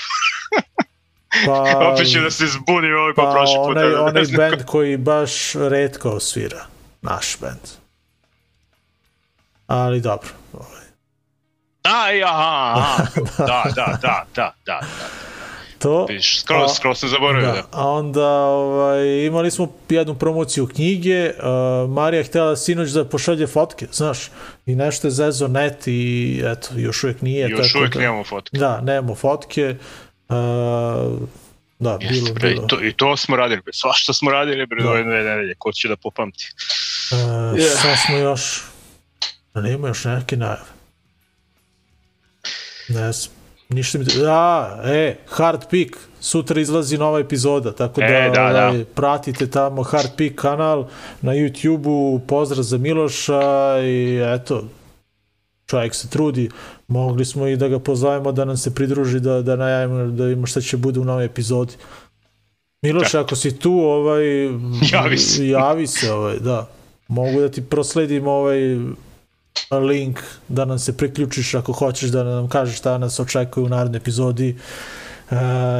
pa, 1.46 1.62
Opet 1.92 2.12
ću 2.12 2.20
da 2.20 2.30
se 2.30 2.46
zbunim 2.46 2.96
ovaj 2.96 3.14
pa, 3.14 3.22
pa 3.22 3.30
prošli 3.30 3.56
put. 3.56 3.76
onaj, 3.76 3.90
da 3.90 4.02
onaj 4.02 4.24
band 4.36 4.64
koji 4.64 4.96
baš 4.96 5.54
redko 5.54 6.20
svira. 6.20 6.66
Naš 7.02 7.36
band. 7.40 7.60
Ali 9.66 10.00
dobro. 10.00 10.28
Ovaj. 10.52 10.80
Aj, 11.82 12.22
aha, 12.24 12.74
aha, 12.76 13.04
da, 13.38 13.64
da, 13.74 13.98
da, 14.02 14.24
da, 14.34 14.54
da, 14.66 14.80
To, 15.80 16.06
Viš, 16.06 16.40
skroz, 16.40 16.70
a- 16.70 16.74
skroz 16.74 16.98
sam 16.98 17.08
zaboravio, 17.08 17.46
da. 17.46 17.52
da. 17.52 17.66
A 17.72 17.88
onda 17.88 18.26
ovaj, 18.40 19.26
imali 19.26 19.50
smo 19.50 19.72
jednu 19.88 20.14
promociju 20.14 20.66
knjige, 20.66 21.30
uh, 21.30 21.90
Marija 21.90 22.18
je 22.18 22.24
htjela 22.24 22.56
sinoć 22.56 22.90
da 22.90 23.04
pošalje 23.04 23.46
fotke, 23.46 23.86
znaš, 23.92 24.18
i 24.66 24.74
nešto 24.74 25.06
je 25.06 25.10
zezo 25.10 25.48
net 25.48 25.86
i 25.86 26.00
eto, 26.46 26.68
još 26.76 27.04
uvijek 27.04 27.22
nije. 27.22 27.48
Još 27.48 27.66
tako 27.66 27.78
uvijek 27.78 27.94
da, 27.94 28.00
nemamo 28.00 28.24
fotke. 28.24 28.58
Da, 28.58 28.80
nemamo 28.80 29.14
fotke. 29.14 29.74
Uh, 30.28 30.36
da, 31.78 31.96
bilo, 31.98 32.12
Jeste, 32.12 32.32
bre, 32.32 32.50
i 32.50 32.54
bilo. 32.54 32.66
to, 32.66 32.84
I 32.84 32.92
to 32.92 33.16
smo 33.16 33.36
radili, 33.36 33.60
bre. 33.60 33.72
Svašta 33.72 34.12
smo 34.12 34.30
radili, 34.30 34.66
bre, 34.66 34.82
Da. 34.82 34.90
ove 34.90 35.02
dve 35.02 35.12
nedelje. 35.14 35.54
Ko 35.58 35.72
će 35.72 35.88
da 35.88 35.96
popamti? 35.96 36.52
Uh, 37.12 37.60
Šta 37.78 37.96
smo 37.96 38.16
još? 38.16 38.62
Da 39.54 39.60
nema 39.60 39.88
još 39.88 40.04
neke 40.04 40.36
najave. 40.36 40.60
Ne 42.88 43.12
znam. 43.12 43.39
Ništa 43.70 43.98
mi... 43.98 44.04
A, 44.28 44.76
e, 44.84 45.16
Hard 45.28 45.60
Peak. 45.70 45.88
Sutra 46.20 46.60
izlazi 46.60 46.98
nova 46.98 47.18
epizoda, 47.18 47.72
tako 47.72 48.00
da, 48.00 48.06
E, 48.06 48.30
da, 48.34 48.52
da. 48.52 48.68
ovaj, 48.68 48.84
pratite 48.84 49.50
tamo 49.50 49.82
Hard 49.82 50.10
Peak 50.16 50.34
kanal 50.34 50.86
na 51.22 51.32
YouTube-u. 51.32 52.20
Pozdrav 52.26 52.62
za 52.62 52.78
Miloša 52.78 53.40
i 53.82 54.20
eto, 54.34 54.64
čovjek 55.66 55.94
se 55.94 56.08
trudi. 56.08 56.50
Mogli 56.88 57.24
smo 57.24 57.46
i 57.46 57.56
da 57.56 57.68
ga 57.68 57.78
pozovemo 57.78 58.32
da 58.32 58.44
nam 58.44 58.56
se 58.56 58.74
pridruži, 58.74 59.20
da, 59.20 59.42
da 59.42 59.56
najavimo 59.56 60.06
da 60.06 60.24
vidimo 60.24 60.46
šta 60.46 60.60
će 60.60 60.76
bude 60.76 61.00
u 61.00 61.04
novoj 61.04 61.24
epizodi. 61.24 61.74
Miloš, 62.82 63.14
ako 63.14 63.36
si 63.36 63.58
tu, 63.58 63.72
ovaj, 63.72 64.24
Javi 64.92 65.18
se. 65.18 65.48
javi 65.48 65.86
se, 65.86 66.12
ovaj, 66.12 66.38
da. 66.38 66.68
Mogu 67.08 67.40
da 67.40 67.48
ti 67.48 67.62
prosledim 67.62 68.26
ovaj 68.26 68.58
link 69.70 70.20
da 70.48 70.64
nam 70.64 70.78
se 70.78 70.96
priključiš 70.96 71.54
ako 71.54 71.72
hoćeš 71.72 72.10
da 72.10 72.24
nam 72.24 72.48
kažeš 72.48 72.78
šta 72.78 72.98
nas 72.98 73.20
očekuje 73.20 73.64
u 73.64 73.68
narednoj 73.68 73.98
epizodi 73.98 74.56
uh, 75.30 75.36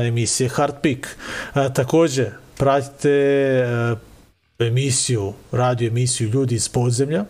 emisije 0.07 0.49
Hard 0.49 0.75
Peak. 0.83 1.17
Uh, 1.55 1.73
takođe, 1.73 2.31
pratite 2.57 3.65
uh, 3.93 3.99
emisiju, 4.59 5.33
radio 5.53 5.89
emisiju 5.89 6.29
Ljudi 6.29 6.55
iz 6.55 6.69
podzemlja 6.69 7.25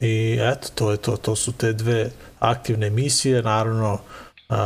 i 0.00 0.38
eto, 0.40 0.68
to 0.74 0.90
je 0.90 0.96
to. 0.96 1.16
To 1.16 1.36
su 1.36 1.52
te 1.52 1.72
dve 1.72 2.10
aktivne 2.38 2.86
emisije, 2.86 3.42
naravno 3.42 3.98
uh, 4.48 4.56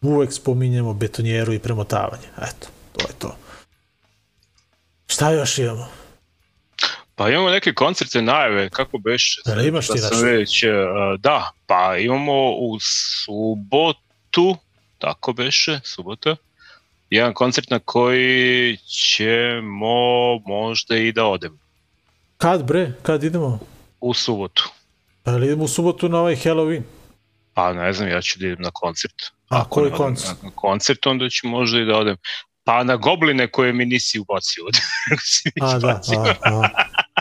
uvek 0.00 0.32
spominjemo 0.32 0.94
betonjeru 0.94 1.52
i 1.52 1.58
premotavanje. 1.58 2.26
Eto, 2.36 2.68
to 2.92 3.00
je 3.00 3.14
to. 3.18 3.36
Šta 5.06 5.30
još 5.30 5.58
imamo? 5.58 6.01
Pa 7.22 7.30
imamo 7.30 7.50
neke 7.50 7.72
koncerte 7.74 8.22
najave, 8.22 8.70
kako 8.70 8.98
beše? 8.98 9.40
Da 9.46 9.62
imaš 9.62 9.88
Da 9.88 9.94
ti 9.94 10.00
sam 10.00 10.10
nešto? 10.10 10.26
već, 10.26 10.64
uh, 10.64 10.70
da, 11.20 11.50
pa 11.66 11.96
imamo 11.96 12.50
u 12.50 12.78
subotu, 12.80 14.56
tako 14.98 15.32
beše, 15.32 15.80
subota, 15.84 16.36
jedan 17.10 17.34
koncert 17.34 17.70
na 17.70 17.78
koji 17.78 18.76
ćemo 18.76 20.38
možda 20.46 20.96
i 20.96 21.12
da 21.12 21.26
odemo. 21.26 21.58
Kad 22.38 22.64
bre? 22.64 22.92
Kad 23.02 23.24
idemo? 23.24 23.58
U 24.00 24.14
subotu. 24.14 24.70
Pa 25.22 25.30
jel 25.30 25.44
idemo 25.44 25.64
u 25.64 25.68
subotu 25.68 26.08
na 26.08 26.20
ovaj 26.20 26.36
Halloween? 26.36 26.82
Pa 27.54 27.72
ne 27.72 27.92
znam, 27.92 28.08
ja 28.08 28.20
ću 28.20 28.38
da 28.38 28.46
idem 28.46 28.62
na 28.62 28.70
koncert. 28.72 29.22
A, 29.48 29.60
Ako 29.60 29.68
koji 29.70 29.92
koncert? 29.92 30.42
Na 30.42 30.50
koncert, 30.54 31.06
onda 31.06 31.28
ću 31.28 31.48
možda 31.48 31.80
i 31.80 31.84
da 31.84 31.96
odem. 31.96 32.16
Pa 32.64 32.84
na 32.84 32.96
gobline 32.96 33.46
koje 33.46 33.72
mi 33.72 33.84
nisi 33.86 34.18
ubacio 34.18 34.64
A, 35.60 35.78
da, 35.78 35.88
a, 35.88 36.34
a, 36.44 36.68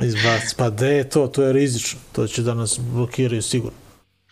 izbac. 0.03 0.53
Pa 0.57 0.69
de 0.69 0.87
je 0.87 1.09
to, 1.09 1.27
to 1.27 1.43
je 1.43 1.53
rizično. 1.53 1.99
To 2.11 2.27
će 2.27 2.41
da 2.41 2.53
nas 2.53 2.79
blokiraju 2.79 3.41
sigurno. 3.41 3.77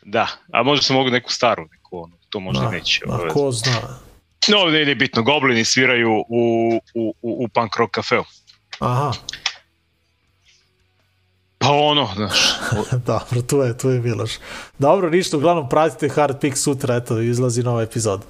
Da, 0.06 0.28
a 0.54 0.64
možda 0.64 0.84
sam 0.84 0.96
mogu 0.96 1.10
neku 1.10 1.34
staru, 1.34 1.68
neku 1.72 1.98
ono, 2.04 2.16
to 2.30 2.40
možda 2.40 2.64
Da, 2.64 2.72
neće. 2.72 3.02
a 3.10 3.28
ko 3.34 3.52
zna. 3.52 4.00
No, 4.48 4.66
ne, 4.66 4.86
ne 4.86 4.96
bitno, 4.96 5.24
goblini 5.24 5.66
sviraju 5.66 6.12
u, 6.12 6.24
u, 6.96 7.14
u, 7.22 7.44
u 7.44 7.48
punk 7.48 7.78
rock 7.78 7.91
kafeu. 7.91 8.24
Aha, 8.80 9.12
Pa 11.60 11.72
ono, 11.72 12.10
znaš, 12.16 12.40
dobro, 13.08 13.41
tu 13.41 13.58
je, 13.58 13.78
tu 13.78 13.90
je 13.90 14.00
Miloš. 14.00 14.32
Dobro, 14.78 15.10
ništa, 15.10 15.38
uglavnom 15.38 15.70
pratite 15.70 16.10
Hard 16.10 16.40
Peak 16.41 16.58
sutra, 16.58 16.96
eto, 16.96 17.20
izlazi 17.20 17.64
nova 17.64 17.82
epizoda. 17.82 18.24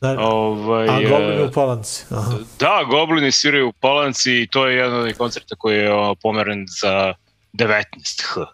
Da, 0.00 0.16
ovaj, 0.18 0.88
a 0.88 1.00
e, 1.02 1.44
u 1.44 1.52
Palanci. 1.52 2.04
Aha. 2.10 2.32
da, 2.60 2.84
goblini 2.90 3.32
sviraju 3.32 3.68
u 3.68 3.72
Palanci 3.72 4.42
i 4.42 4.46
to 4.50 4.66
je 4.66 4.76
jedan 4.76 5.00
od 5.00 5.16
koncerta 5.18 5.54
koji 5.58 5.76
je 5.76 5.90
pomeren 6.22 6.66
za 6.80 7.14
19H. 7.52 8.44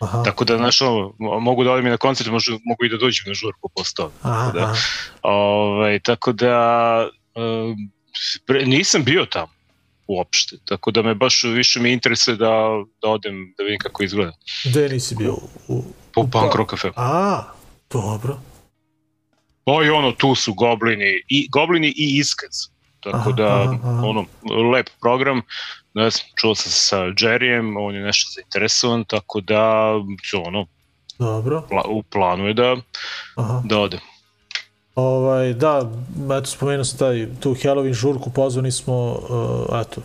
Aha, 0.00 0.22
Tako 0.22 0.44
da, 0.44 0.56
znaš, 0.56 0.78
mogu 1.40 1.64
da 1.64 1.72
odem 1.72 1.86
i 1.86 1.90
na 1.90 1.96
koncert, 1.96 2.30
možda 2.30 2.52
mogu 2.64 2.84
i 2.84 2.88
da 2.88 2.96
dođem 2.96 3.24
na 3.26 3.34
žurku 3.34 3.68
posle 3.76 3.94
toga. 3.96 4.12
aha, 4.22 4.52
da. 4.52 4.62
aha. 4.62 4.74
Ovaj, 5.22 6.00
tako 6.00 6.32
da 6.32 7.08
pre, 8.46 8.66
nisam 8.66 9.04
bio 9.04 9.26
tamo 9.26 9.52
uopšte, 10.06 10.56
tako 10.64 10.90
da 10.90 11.02
me 11.02 11.14
baš 11.14 11.44
više 11.44 11.80
mi 11.80 11.92
interesuje 11.92 12.36
da, 12.36 12.68
da 13.02 13.08
odem 13.08 13.54
da 13.58 13.64
vidim 13.64 13.78
kako 13.78 14.02
izgleda. 14.02 14.32
Gde 14.64 14.88
nisi 14.88 15.14
bio? 15.14 15.32
U, 15.68 15.84
Po 16.12 16.20
u 16.20 16.30
punk 16.30 16.52
Pa- 16.52 16.58
rock 16.58 16.70
cafe. 16.70 16.90
A, 16.96 17.42
dobro. 17.90 18.38
Pa 19.64 19.72
i 19.84 19.90
ono, 19.90 20.12
tu 20.12 20.34
su 20.34 20.54
goblini, 20.54 21.22
i, 21.28 21.48
goblini 21.48 21.88
i 21.88 22.18
iskaz. 22.18 22.74
Tako 23.00 23.32
da, 23.32 23.62
aha, 23.62 23.78
aha. 23.84 24.02
ono, 24.04 24.24
lep 24.72 24.86
program. 25.00 25.42
Ne 25.94 26.10
znam, 26.10 26.26
čuo 26.36 26.54
sam 26.54 26.72
sa 26.72 26.96
Jerryjem, 26.96 27.76
on 27.78 27.94
je 27.94 28.02
nešto 28.02 28.30
zainteresovan, 28.34 29.04
tako 29.04 29.40
da, 29.40 29.92
ono, 30.46 30.66
Dobro. 31.18 31.62
pla, 31.68 31.82
u 31.88 32.02
planu 32.02 32.46
je 32.46 32.54
da, 32.54 32.76
Aha. 33.36 33.62
da 33.64 33.78
ode. 33.78 33.98
Ovaj, 34.94 35.52
da, 35.52 35.90
eto, 36.38 36.46
spomenuo 36.46 36.84
sam 36.84 36.98
taj, 36.98 37.28
tu 37.40 37.54
Halloween 37.54 37.92
žurku, 37.92 38.30
pozvani 38.30 38.72
smo, 38.72 39.12
uh, 39.12 39.80
eto, 39.80 40.00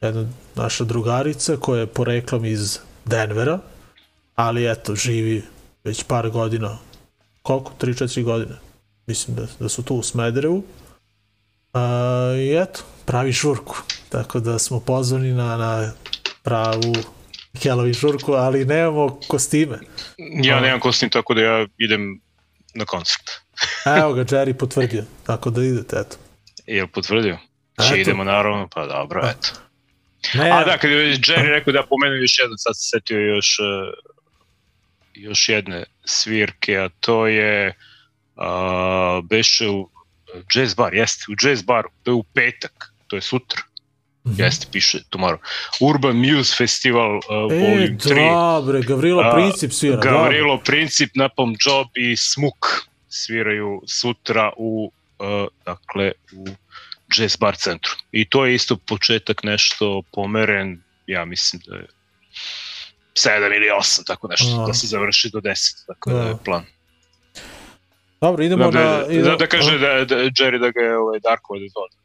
jedna 0.00 0.26
naša 0.54 0.84
drugarica 0.84 1.56
koja 1.56 1.80
je 1.80 1.86
poreklom 1.86 2.44
iz 2.44 2.78
Denvera, 3.04 3.58
ali 4.34 4.70
eto, 4.70 4.94
živi 4.94 5.42
već 5.84 6.02
par 6.02 6.30
godina 6.30 6.78
koliko, 7.42 7.72
3-4 7.80 8.24
godine. 8.24 8.71
Mislim 9.06 9.36
da, 9.36 9.46
da 9.60 9.68
su 9.68 9.82
tu 9.82 9.94
u 9.94 10.02
Smederevu. 10.02 10.64
A, 11.72 12.34
I 12.38 12.56
eto, 12.62 12.80
pravi 13.06 13.32
žurku. 13.32 13.76
Tako 14.08 14.40
da 14.40 14.58
smo 14.58 14.80
pozvani 14.80 15.32
na, 15.32 15.56
na 15.56 15.92
pravu 16.42 16.94
Halloween 17.54 17.98
žurku, 18.00 18.32
ali 18.32 18.64
nemamo 18.64 19.20
kostime. 19.28 19.78
Ja 20.42 20.60
nemam 20.60 20.80
kostim, 20.80 21.10
tako 21.10 21.34
da 21.34 21.40
ja 21.42 21.66
idem 21.78 22.20
na 22.74 22.84
koncert. 22.84 23.30
Evo 23.98 24.12
ga, 24.12 24.24
Jerry 24.30 24.52
potvrdio, 24.52 25.04
tako 25.26 25.50
da 25.50 25.64
idete, 25.64 25.96
eto. 25.96 26.16
Jel 26.66 26.86
potvrdio? 26.86 27.38
Če 27.78 27.86
Eto. 27.86 27.96
idemo 27.96 28.24
naravno, 28.24 28.68
pa 28.74 28.86
dobro, 28.86 29.28
eto. 29.28 29.48
Ne, 30.34 30.50
A 30.50 30.64
da, 30.64 30.78
kad 30.78 30.90
je 30.90 31.16
Jerry 31.16 31.48
rekao 31.48 31.72
da 31.72 31.82
pomenem 31.82 32.20
još 32.20 32.38
jedno, 32.38 32.56
sad 32.58 32.76
se 32.76 32.88
setio 32.88 33.18
još, 33.18 33.58
uh, 33.58 33.94
još 35.14 35.48
jedne 35.48 35.84
svirke, 36.04 36.78
a 36.78 36.88
to 37.00 37.26
je 37.26 37.68
uh, 37.68 37.74
beše 39.22 39.68
u 39.68 39.88
jazz 40.48 40.74
bar, 40.74 40.94
jeste, 40.94 41.24
u 41.28 41.34
jazz 41.38 41.62
baru, 41.62 41.88
to 42.02 42.10
je 42.10 42.14
u 42.14 42.22
petak, 42.24 42.92
to 43.06 43.16
je 43.16 43.22
sutra. 43.22 43.60
Jeste, 44.26 44.66
piše 44.72 44.98
tomorrow. 45.10 45.38
Urban 45.80 46.16
Muse 46.16 46.54
Festival 46.56 47.16
uh, 47.16 47.22
E, 47.50 47.54
Volume 47.54 47.96
3. 47.98 48.60
dobre, 48.60 48.82
Gavrilo 48.82 49.22
A, 49.22 49.34
Princip 49.34 49.72
svira. 49.72 49.96
dobro. 49.96 50.10
Gavrilo 50.12 50.58
Princip, 50.58 51.10
Napalm 51.14 51.54
Job 51.60 51.86
i 51.94 52.16
Smuk 52.16 52.66
sviraju 53.08 53.82
sutra 53.86 54.52
u 54.56 54.90
uh, 55.18 55.26
dakle 55.66 56.12
u 56.32 56.46
Jazz 57.10 57.36
Bar 57.36 57.56
centru. 57.56 57.92
I 58.12 58.24
to 58.24 58.46
je 58.46 58.54
isto 58.54 58.76
početak 58.78 59.42
nešto 59.42 60.02
pomeren, 60.12 60.82
ja 61.06 61.24
mislim 61.24 61.62
da 61.66 61.76
je 61.76 61.86
7 63.14 63.46
ili 63.46 63.66
8, 63.80 64.06
tako 64.06 64.28
nešto, 64.28 64.62
A. 64.62 64.66
da 64.66 64.74
se 64.74 64.86
završi 64.86 65.30
do 65.30 65.40
10, 65.40 65.86
tako 65.86 66.10
da, 66.10 66.16
Da. 66.16 66.28
je 66.28 66.36
plan. 66.44 66.64
Dobro, 68.22 68.44
idemo 68.44 68.70
Da, 68.70 68.80
na... 68.80 68.90
da, 68.90 69.06
da, 69.06 69.12
idemo- 69.12 69.36
da 69.36 69.46
kaže 69.46 69.78
da, 69.78 70.04
da 70.04 70.16
Jerry 70.16 70.58
da 70.58 70.70
ga 70.70 70.80
je 70.80 70.98
ovaj, 70.98 71.20
Darko 71.20 71.58
da, 71.58 71.96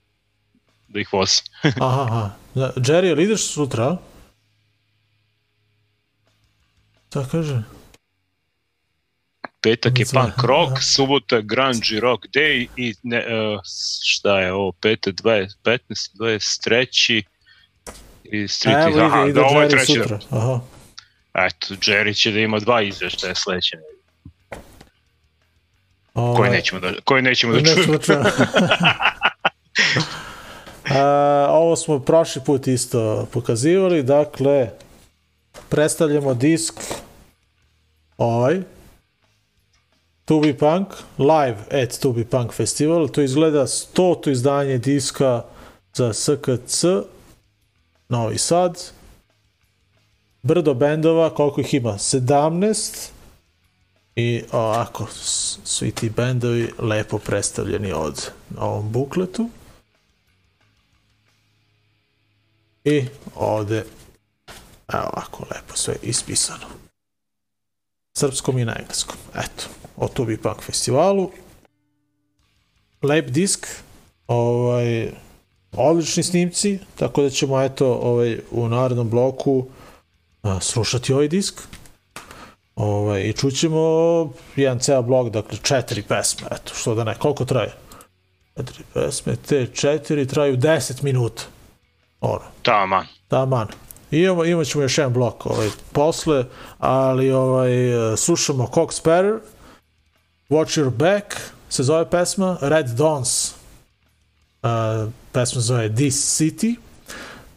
da 0.87 0.99
ih 0.99 1.13
vozi. 1.13 1.41
Aha, 1.87 2.01
aha. 2.01 2.29
Da, 2.55 2.73
Jerry, 2.75 3.03
jel 3.05 3.19
ideš 3.19 3.45
sutra? 3.53 3.83
a? 3.85 3.97
Šta 7.09 7.25
kaže? 7.31 7.63
Petak 9.61 9.99
je 9.99 10.05
punk 10.13 10.43
rock, 10.43 10.81
subota 10.81 11.41
grunge 11.41 11.99
rock 11.99 12.25
day 12.33 12.67
i 12.75 12.93
ne, 13.03 13.17
uh, 13.19 13.59
šta 14.03 14.39
je 14.39 14.53
ovo, 14.53 14.71
pete, 14.71 15.11
20, 15.11 15.47
15, 15.63 15.79
23 16.19 17.23
i 18.23 18.47
street 18.47 18.77
Evo 18.87 19.05
aha, 19.05 19.21
ide, 19.21 19.29
ide 19.29 19.39
da 19.39 19.45
ovo 19.45 19.61
je 19.61 19.69
treći 19.69 19.93
sutra. 19.93 20.19
Aha. 20.29 20.59
Eto, 21.33 21.73
Jerry 21.75 22.13
će 22.21 22.31
da 22.31 22.39
ima 22.39 22.59
dva 22.59 22.81
izveštaja 22.81 23.35
sledeće 23.35 23.75
nedelje, 23.75 23.96
koje 26.17 26.27
Ovaj, 26.27 26.49
nećemo 26.49 26.81
da, 26.81 26.91
koje 27.03 27.21
nećemo 27.21 27.53
da 27.53 27.73
čujemo. 27.73 27.93
da 27.93 27.99
čujemo. 27.99 28.23
A, 30.95 31.47
ovo 31.51 31.75
smo 31.75 31.99
prošli 31.99 32.41
put 32.45 32.67
isto 32.67 33.27
pokazivali, 33.31 34.03
dakle, 34.03 34.69
predstavljamo 35.69 36.33
disk 36.33 36.73
ovaj, 38.17 38.61
Tubi 40.25 40.57
Punk, 40.57 40.87
live 41.17 41.83
at 41.83 41.99
Tubi 42.01 42.25
Punk 42.25 42.53
Festival, 42.53 43.07
to 43.07 43.21
izgleda 43.21 43.61
100. 43.61 44.31
izdanje 44.31 44.77
diska 44.77 45.43
za 45.93 46.13
SKC, 46.13 46.83
Novi 48.09 48.37
Sad, 48.37 48.83
brdo 50.41 50.73
bendova, 50.73 51.29
koliko 51.29 51.61
ih 51.61 51.73
ima? 51.73 51.93
17, 51.93 53.09
i 54.17 54.43
ovako, 54.51 55.07
s- 55.07 55.57
svi 55.63 55.91
ti 55.91 56.09
bendovi 56.09 56.71
lepo 56.79 57.17
predstavljeni 57.19 57.91
ovde 57.91 58.21
na 58.49 58.61
ovom 58.61 58.91
bukletu. 58.91 59.49
I 62.83 63.05
ovde, 63.35 63.85
evo 64.87 65.03
ovako 65.03 65.45
lepo 65.45 65.75
sve 65.75 65.95
ispisano. 66.01 66.65
Srpskom 68.17 68.57
i 68.57 68.65
na 68.65 68.75
engleskom. 68.79 69.15
Eto, 69.35 69.63
o 69.97 70.07
Tubi 70.07 70.37
Punk 70.37 70.61
festivalu. 70.61 71.31
Lep 73.01 73.29
disk, 73.29 73.67
ovaj, 74.27 75.11
odlični 75.71 76.23
snimci, 76.23 76.79
tako 76.95 77.21
da 77.21 77.29
ćemo 77.29 77.61
eto 77.61 77.93
ovaj, 77.93 78.39
u 78.51 78.67
narednom 78.69 79.09
bloku 79.09 79.67
a, 80.41 80.59
slušati 80.61 81.13
ovaj 81.13 81.27
disk. 81.27 81.61
Ovaj, 82.77 83.21
I 83.21 83.33
čućemo 83.33 83.79
jedan 84.55 84.79
ceo 84.79 85.01
blok, 85.01 85.29
dakle 85.29 85.57
četiri 85.63 86.01
pesme, 86.01 86.47
eto, 86.51 86.73
što 86.73 86.95
da 86.95 87.03
ne, 87.03 87.15
koliko 87.15 87.45
traje? 87.45 87.73
Četiri 88.57 88.83
pesme, 88.93 89.35
te 89.35 89.67
četiri 89.67 90.27
traju 90.27 90.57
10 90.57 91.03
minuta. 91.03 91.43
Ono, 92.21 92.43
Taman. 92.61 93.05
taman. 93.27 93.67
I 94.11 94.19
imamo, 94.19 94.45
imat 94.45 94.67
ćemo 94.67 94.81
još 94.81 94.97
jedan 94.97 95.13
blok 95.13 95.45
ovaj, 95.45 95.69
posle, 95.91 96.45
ali 96.77 97.31
ovaj, 97.31 97.69
slušamo 98.17 98.69
Cock 98.73 98.93
Sparrow, 98.93 99.39
Watch 100.49 100.81
Your 100.81 100.89
Back, 100.89 101.25
se 101.69 101.83
zove 101.83 102.09
pesma, 102.09 102.57
Red 102.61 102.87
Dawns, 102.87 103.51
uh, 104.63 105.11
pesma 105.31 105.61
zove 105.61 105.95
This 105.95 106.41
City, 106.41 106.75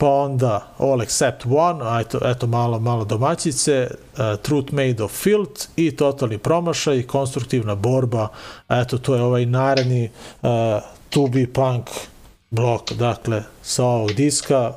pa 0.00 0.08
onda 0.08 0.66
All 0.78 1.02
Except 1.02 1.46
One, 1.46 1.84
a 1.84 2.00
eto, 2.00 2.18
eto 2.24 2.46
malo, 2.46 2.80
malo 2.80 3.04
domaćice, 3.04 3.90
uh, 3.90 4.40
Truth 4.42 4.72
Made 4.72 5.02
of 5.02 5.12
Filth 5.12 5.66
i 5.76 5.96
Totalni 5.96 6.38
promašaj, 6.38 7.02
konstruktivna 7.02 7.74
borba, 7.74 8.28
eto 8.68 8.98
to 8.98 9.14
je 9.14 9.22
ovaj 9.22 9.46
naredni 9.46 10.10
uh, 10.42 10.48
To 11.10 11.26
Be 11.26 11.46
Punk 11.52 11.90
blok, 12.50 12.92
dakle 12.92 13.42
sa 13.62 13.84
ovog 13.84 14.12
diska, 14.12 14.72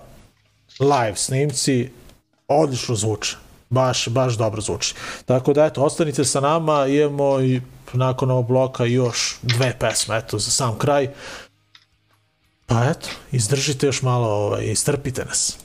live 0.80 1.16
snimci, 1.16 1.90
odlično 2.48 2.96
zvuče. 2.96 3.38
Baš, 3.70 4.08
baš 4.10 4.34
dobro 4.38 4.62
zvuči. 4.62 4.96
Tako 5.26 5.54
da, 5.54 5.66
eto, 5.66 5.84
ostanite 5.84 6.26
sa 6.26 6.40
nama, 6.40 6.88
imamo 6.88 7.42
i 7.42 7.62
nakon 7.94 8.32
ovog 8.32 8.48
bloka 8.48 8.86
još 8.86 9.38
dve 9.42 9.76
pesme, 9.80 10.18
eto, 10.18 10.40
za 10.40 10.52
sam 10.52 10.78
kraj. 10.78 11.10
Pa 12.74 12.86
eto, 12.90 13.10
izdržite 13.32 13.86
još 13.86 14.02
malo, 14.02 14.28
ovaj, 14.28 14.66
istrpite 14.66 15.26
nas. 15.26 15.58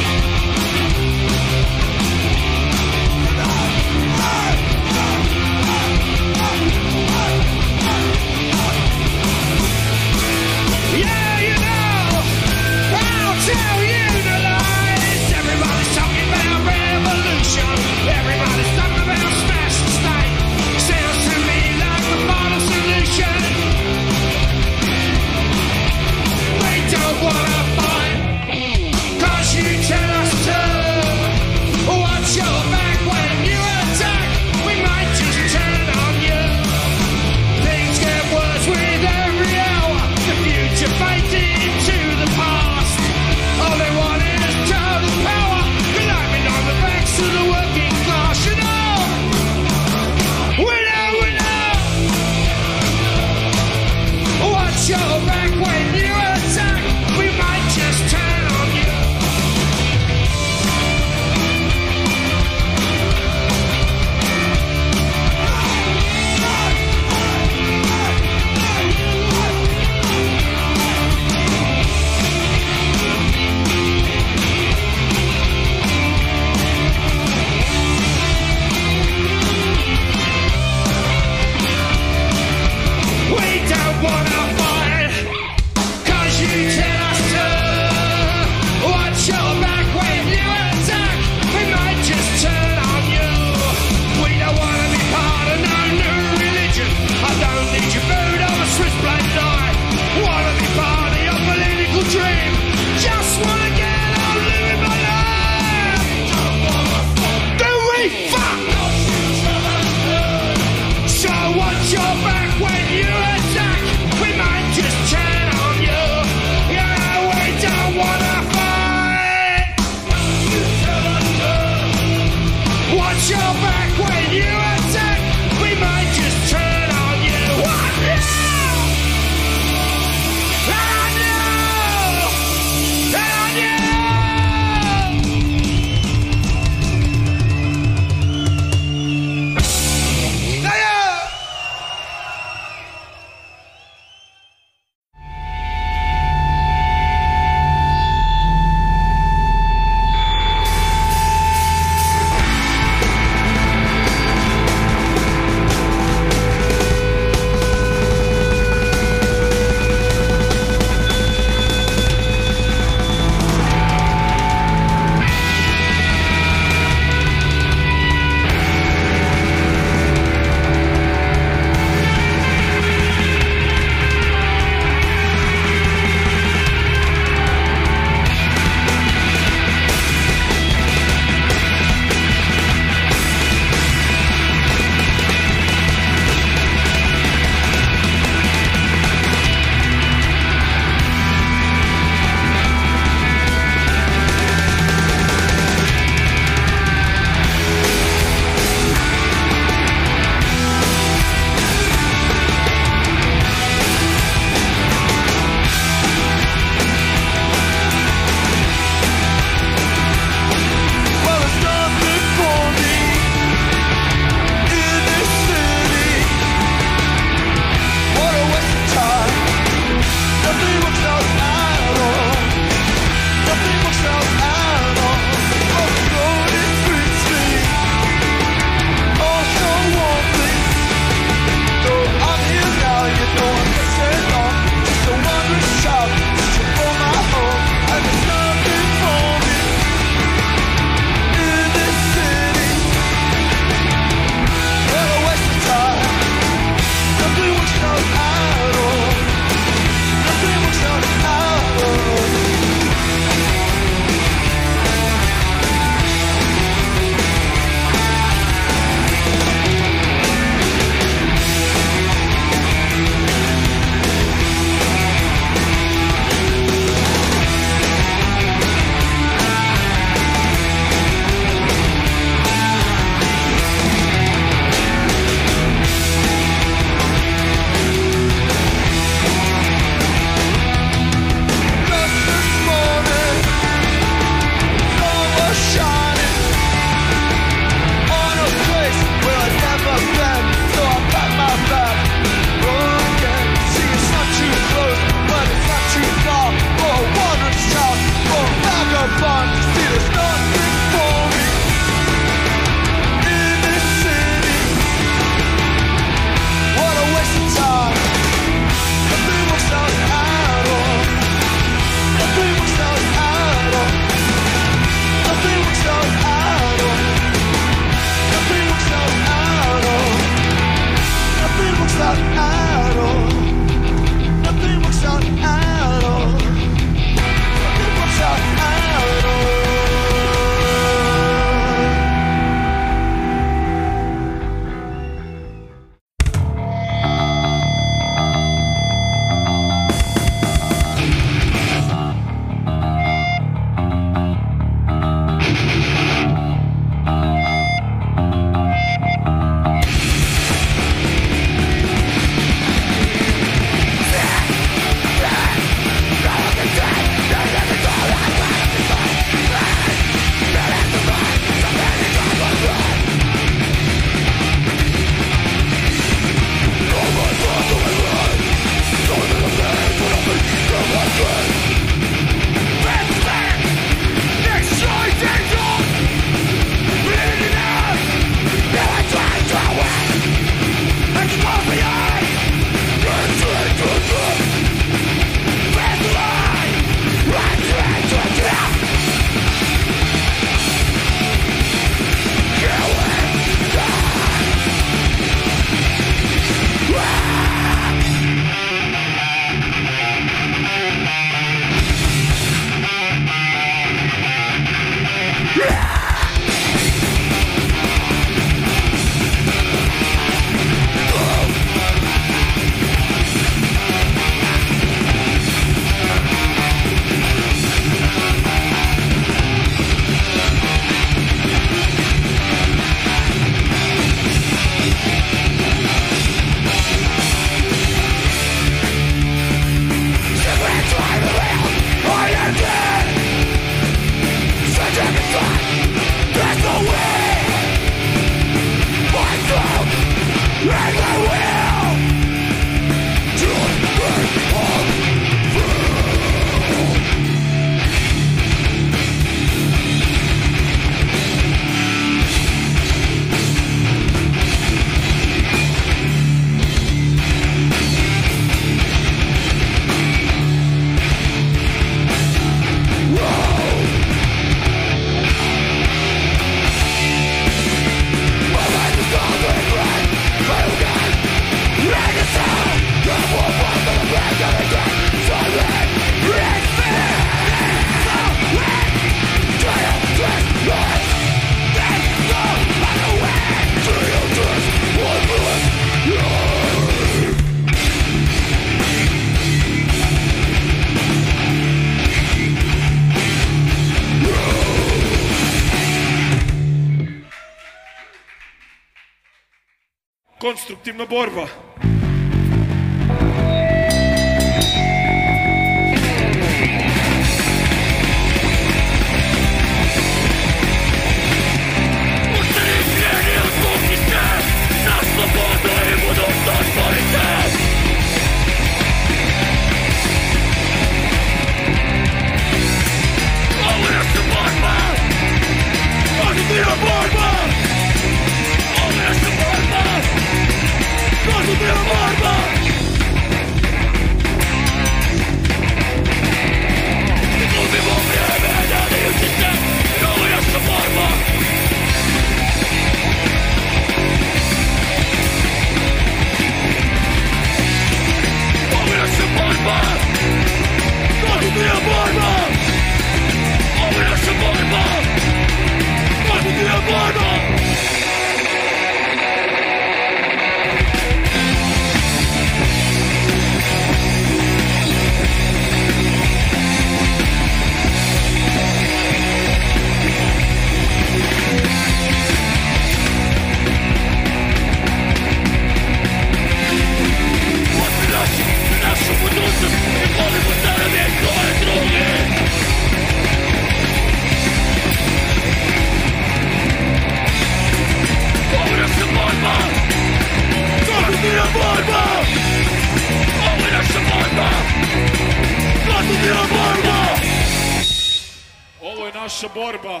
Naša 599.42 599.54
borba! 599.54 600.00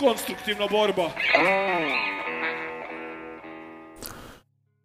Konstruktivna 0.00 0.66
borba! 0.70 1.10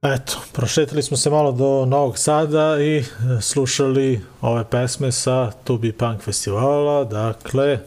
Eto, 0.01 0.41
prošetili 0.53 1.03
smo 1.03 1.17
se 1.17 1.29
malo 1.29 1.51
do 1.51 1.85
Novog 1.85 2.17
Sada 2.17 2.77
i 2.79 2.97
e, 2.97 3.03
slušali 3.41 4.21
ove 4.41 4.63
pesme 4.69 5.11
sa 5.11 5.51
Tubi 5.63 5.91
Punk 5.91 6.21
festivala, 6.21 7.03
dakle 7.03 7.79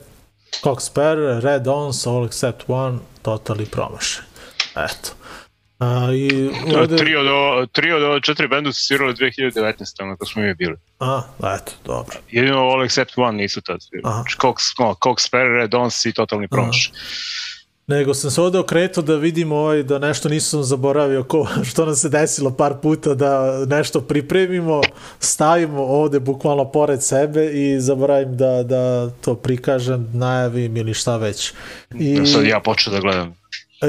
Spare, 0.78 1.40
Red 1.40 1.66
Ons, 1.68 2.06
All 2.06 2.26
Except 2.26 2.64
One, 2.68 2.98
Totally 3.22 3.70
Promašaj. 3.70 4.24
Eto. 4.76 5.23
A, 5.78 6.08
i 6.14 6.50
ovde... 6.76 6.96
Tri 6.96 7.16
od, 7.16 7.26
o- 7.26 7.66
tri 7.72 7.92
od 7.92 8.22
četiri 8.22 8.48
benda 8.48 8.72
su 8.72 8.86
svirali 8.86 9.14
2019. 9.14 10.02
ono 10.02 10.16
kad 10.16 10.28
smo 10.28 10.42
mi 10.42 10.54
bili. 10.54 10.76
A, 11.00 11.22
eto, 11.38 11.72
dobro. 11.84 12.16
Jedino 12.30 12.58
All 12.58 12.84
Except 12.84 13.12
One 13.16 13.36
nisu 13.38 13.60
tad 13.60 13.82
svirali. 13.82 14.14
Aha. 14.14 14.24
Cox, 14.40 14.54
no, 14.78 14.94
Cox 15.04 15.26
Spare, 15.26 15.48
Red 15.48 15.74
Ons 15.74 16.06
i 16.06 16.12
Totalni 16.12 16.48
promaš. 16.48 16.92
Nego 17.86 18.14
sam 18.14 18.30
se 18.30 18.40
ovde 18.40 18.58
okretao 18.58 19.02
da 19.02 19.16
vidim 19.16 19.52
ovaj, 19.52 19.82
da 19.82 19.98
nešto 19.98 20.28
nisam 20.28 20.62
zaboravio 20.62 21.24
ko, 21.24 21.48
što 21.70 21.86
nam 21.86 21.94
se 21.96 22.08
desilo 22.08 22.50
par 22.50 22.74
puta 22.82 23.14
da 23.14 23.64
nešto 23.66 24.00
pripremimo, 24.00 24.80
stavimo 25.18 25.82
ovde 25.82 26.20
bukvalno 26.20 26.70
pored 26.70 27.02
sebe 27.02 27.50
i 27.52 27.80
zaboravim 27.80 28.36
da, 28.36 28.62
da 28.62 29.10
to 29.10 29.34
prikažem, 29.34 30.10
najavim 30.12 30.76
ili 30.76 30.94
šta 30.94 31.16
već. 31.16 31.52
I, 32.00 32.12
I... 32.22 32.26
Sad 32.26 32.44
ja 32.44 32.60
počeo 32.60 32.92
da 32.92 33.00
gledam. 33.00 33.34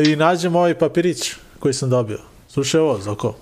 I 0.08 0.16
nađem 0.16 0.56
ovaj 0.56 0.74
papirić 0.74 1.34
koji 1.60 1.74
sam 1.74 1.90
dobio. 1.90 2.20
Slušaj 2.48 2.82
ovo, 2.82 3.00
Zoko. 3.02 3.36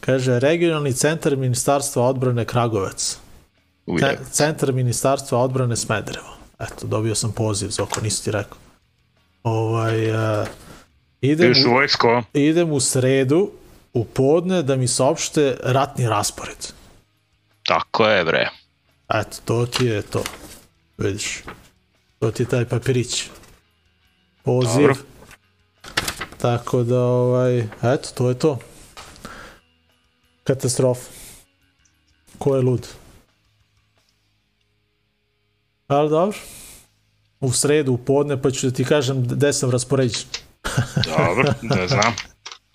Kaže, 0.00 0.38
regionalni 0.40 0.92
centar 0.92 1.36
Ministarstva 1.36 2.02
odbrane 2.02 2.44
Kragovac. 2.44 3.18
Ce- 4.00 4.18
centar 4.30 4.72
Ministarstva 4.72 5.38
odbrane 5.38 5.76
Smederevo. 5.76 6.36
Eto, 6.60 6.86
dobio 6.86 7.14
sam 7.14 7.32
poziv, 7.32 7.68
Zoko, 7.70 8.00
nisi 8.00 8.24
ti 8.24 8.30
rekao. 8.30 8.58
Ovaj, 9.42 10.10
uh, 10.10 10.46
idem, 11.20 11.52
u 11.66 11.70
vojsko, 11.70 12.22
idem 12.32 12.72
u 12.72 12.80
sredu, 12.80 13.50
u 13.92 14.04
podne, 14.04 14.62
da 14.62 14.76
mi 14.76 14.88
saopšte 14.88 15.56
ratni 15.62 16.08
raspored. 16.08 16.66
tako 17.66 18.06
je 18.06 18.24
bre. 18.24 18.48
Eto, 19.14 19.36
to 19.44 19.66
ti 19.66 19.86
je 19.86 20.02
to. 20.02 20.22
Vidiš. 20.98 21.42
To 22.18 22.30
ti 22.30 22.42
je 22.42 22.46
taj 22.48 22.64
papirić. 22.64 23.24
Poziv. 24.42 24.80
Dobro. 24.80 24.94
Tako 26.38 26.82
da, 26.82 27.00
ovaj, 27.00 27.58
eto, 27.82 28.08
to 28.14 28.28
je 28.28 28.38
to. 28.38 28.58
Katastrofa. 30.44 31.10
Ko 32.38 32.56
je 32.56 32.62
lud? 32.62 32.86
Ali 35.86 36.10
dobro. 36.10 36.38
U 37.40 37.52
sredu, 37.52 37.92
u 37.92 37.98
podne, 37.98 38.42
pa 38.42 38.50
ću 38.50 38.66
da 38.66 38.72
ti 38.76 38.84
kažem 38.84 39.22
gde 39.22 39.52
sam 39.52 39.70
raspoređen. 39.70 40.22
Dobro, 41.16 41.52
da 41.62 41.88
znam. 41.88 42.14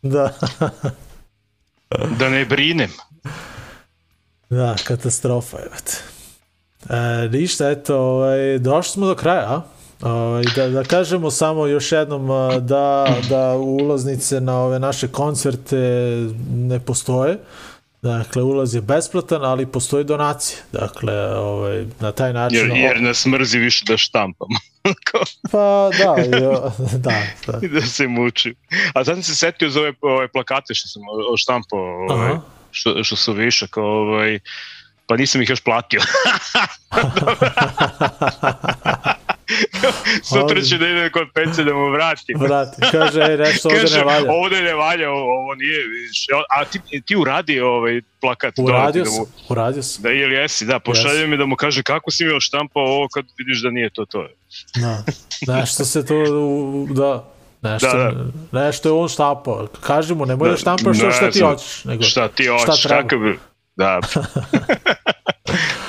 Da, 0.01 0.33
Da 2.19 2.29
ne 2.29 2.45
brinem. 2.45 2.91
da, 4.49 4.75
katastrofa, 4.83 5.57
te. 5.57 5.97
E, 6.95 7.29
ništa, 7.29 7.69
eto, 7.69 7.97
ovaj, 7.97 8.59
došli 8.59 8.91
smo 8.91 9.07
do 9.07 9.15
kraja, 9.15 9.53
a? 9.55 9.61
Ovaj, 10.01 10.43
da, 10.55 10.69
da 10.69 10.83
kažemo 10.83 11.31
samo 11.31 11.65
još 11.65 11.91
jednom 11.91 12.27
da, 12.61 13.15
da 13.29 13.55
ulaznice 13.55 14.41
na 14.41 14.59
ove 14.59 14.79
naše 14.79 15.07
koncerte 15.07 15.77
ne 16.49 16.79
postoje. 16.79 17.37
Dakle, 18.01 18.43
ulaz 18.43 18.75
je 18.75 18.81
besplatan, 18.81 19.45
ali 19.45 19.65
postoji 19.65 20.03
donacije. 20.03 20.59
Dakle, 20.71 21.35
ovaj, 21.35 21.85
na 21.99 22.11
taj 22.11 22.33
način... 22.33 22.57
Jer, 22.57 22.77
jer 22.77 23.01
nas 23.01 23.25
mrzi 23.25 23.59
više 23.59 23.85
da 23.87 23.97
štampamo. 23.97 24.59
Pa 25.51 25.89
da, 25.97 26.37
jo, 26.37 26.71
da, 27.05 27.23
da. 27.47 27.59
I 27.61 27.67
da 27.67 27.81
se 27.81 28.07
muči. 28.07 28.55
A 28.93 29.05
sad 29.05 29.25
se 29.25 29.35
setio 29.35 29.69
za 29.69 29.79
ove, 29.79 29.93
ove 30.01 30.27
plakate 30.27 30.73
što 30.73 30.87
sam 30.87 31.01
štampao, 31.37 31.79
ovaj, 31.79 32.29
Aha. 32.29 32.41
što, 32.71 33.03
što 33.03 33.15
su 33.15 33.33
višak, 33.33 33.77
ovaj, 33.77 34.39
pa 35.05 35.15
nisam 35.15 35.41
ih 35.41 35.49
još 35.49 35.61
platio. 35.61 36.01
Sutra 40.33 40.61
će 40.61 40.77
da 40.77 40.87
ide 40.87 41.09
kod 41.09 41.27
pence 41.33 41.63
da 41.63 41.73
mu 41.73 41.89
vratim. 41.91 42.37
Vrati, 42.39 42.81
kaže, 42.91 43.21
ej, 43.21 43.37
nešto 43.37 43.69
ovde 43.69 43.81
Kaže, 43.81 43.97
ne 43.97 44.03
valja. 44.03 44.31
ovde 44.31 44.61
ne 44.61 44.73
valja, 44.73 45.09
ovo, 45.09 45.55
nije. 45.55 45.77
A 46.49 46.65
ti, 46.65 46.79
ti 47.05 47.15
uradi 47.15 47.59
ovaj 47.59 48.01
plakat. 48.21 48.53
Uradio 48.59 48.73
dolazi 48.79 48.99
da 48.99 49.05
sam, 49.05 49.19
mu, 49.19 49.27
uradio 49.49 49.83
sam. 49.83 50.03
da 50.03 50.09
ili 50.11 50.35
jesi, 50.35 50.65
da, 50.65 50.79
pošalje 50.79 51.27
mi 51.27 51.37
da 51.37 51.45
mu 51.45 51.55
kaže 51.55 51.83
kako 51.83 52.11
si 52.11 52.25
mi 52.25 52.41
štampao 52.41 52.83
ovo 52.83 53.07
kad 53.07 53.25
vidiš 53.37 53.61
da 53.63 53.69
nije 53.69 53.89
to 53.89 54.05
to. 54.05 54.27
Da. 54.75 55.03
Nešto 55.47 55.85
se 55.85 56.05
to, 56.05 56.15
da, 56.89 57.31
nešto, 57.61 57.97
Da, 58.51 58.65
nešto 58.65 58.89
je 58.89 58.93
on 58.93 59.09
štampao. 59.09 59.67
Kaži 59.81 60.15
mu, 60.15 60.25
nemoj 60.25 60.47
da, 60.49 60.51
Da, 60.51 60.57
štampaš 60.57 60.97
ne 60.97 61.11
šta 61.11 61.31
ti 61.31 61.39
hoćeš. 61.39 61.83
Nego, 61.85 62.03
Šta 62.03 62.27
ti 62.27 62.47
hoćeš, 62.47 62.83
treba? 62.83 63.01
kakav 63.01 63.19
bi... 63.19 63.39
Da, 63.75 63.99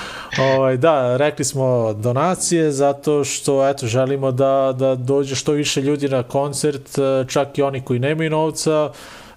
Ovaj, 0.43 0.77
da, 0.77 1.17
rekli 1.17 1.45
smo 1.45 1.93
donacije 1.93 2.73
zato 2.73 3.25
što 3.25 3.69
eto, 3.69 3.87
želimo 3.87 4.33
da, 4.33 4.75
da 4.79 4.95
dođe 4.95 5.35
što 5.35 5.53
više 5.53 5.83
ljudi 5.83 6.09
na 6.09 6.23
koncert, 6.23 6.99
e, 6.99 7.25
čak 7.29 7.59
i 7.59 7.63
oni 7.63 7.81
koji 7.81 7.99
nemaju 7.99 8.31
novca, 8.31 8.91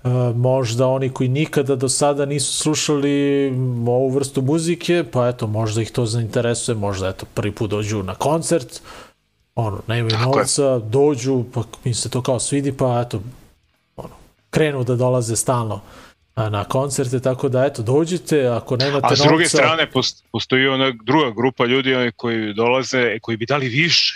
e, 0.03 0.09
možda 0.35 0.87
oni 0.87 1.09
koji 1.09 1.29
nikada 1.29 1.75
do 1.75 1.89
sada 1.89 2.25
nisu 2.25 2.53
slušali 2.53 3.47
ovu 3.87 4.09
vrstu 4.09 4.41
muzike, 4.41 5.03
pa 5.11 5.27
eto, 5.27 5.47
možda 5.47 5.81
ih 5.81 5.91
to 5.91 6.05
zainteresuje, 6.05 6.75
možda 6.75 7.07
eto, 7.09 7.25
prvi 7.33 7.51
put 7.51 7.69
dođu 7.69 8.03
na 8.03 8.15
koncert, 8.15 8.81
ono, 9.55 9.79
nemaju 9.87 10.09
Tako 10.09 10.23
je. 10.23 10.37
novca, 10.37 10.79
dođu, 10.79 11.43
pa 11.53 11.63
im 11.83 11.93
se 11.93 12.09
to 12.09 12.21
kao 12.21 12.39
svidi, 12.39 12.71
pa 12.71 13.01
eto, 13.01 13.21
ono, 13.97 14.15
krenu 14.49 14.83
da 14.83 14.95
dolaze 14.95 15.35
stalno 15.35 15.75
a, 15.75 16.04
na 16.35 16.63
koncerte, 16.63 17.19
tako 17.19 17.49
da 17.49 17.65
eto, 17.65 17.81
dođite, 17.81 18.47
ako 18.47 18.77
nemate 18.77 19.07
A 19.11 19.15
s 19.15 19.19
novca... 19.19 19.27
druge 19.27 19.45
strane 19.45 19.91
post- 19.91 20.23
postoji 20.31 20.67
ona 20.67 20.93
druga 21.03 21.31
grupa 21.31 21.65
ljudi 21.65 21.95
oni 21.95 22.11
koji 22.11 22.53
dolaze, 22.53 22.99
e, 22.99 23.19
koji 23.19 23.37
bi 23.37 23.45
dali 23.45 23.67
više. 23.67 24.15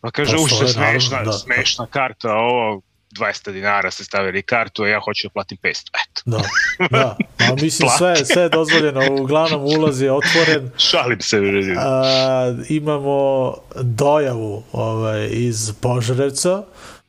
Pa 0.00 0.10
kaže, 0.10 0.36
Pa 0.36 0.42
u 0.42 0.46
što 0.46 0.62
je 0.62 0.68
stoje, 0.68 0.84
naravno, 0.84 1.00
smešna, 1.00 1.18
da, 1.18 1.24
da. 1.24 1.32
smešna 1.32 1.86
karta, 1.86 2.32
ovo 2.34 2.80
200 3.18 3.52
dinara 3.52 3.90
ste 3.90 4.04
stavili 4.04 4.42
kartu, 4.42 4.82
a 4.82 4.88
ja 4.88 5.00
hoću 5.00 5.28
da 5.28 5.32
platim 5.32 5.58
500. 5.62 5.70
Eto, 5.70 6.22
Da, 6.24 6.42
da. 6.90 7.16
A 7.50 7.54
mislim 7.60 7.88
sve, 7.98 8.16
sve 8.16 8.42
je 8.42 8.48
dozvoljeno, 8.48 9.00
uglavnom 9.20 9.64
ulaz 9.64 10.00
je 10.00 10.12
otvoren. 10.12 10.70
šalim 10.90 11.20
se. 11.20 11.40
A, 11.78 12.54
imamo 12.68 13.54
dojavu 13.82 14.62
ovaj, 14.72 15.28
iz 15.32 15.72
Požarevca 15.80 16.62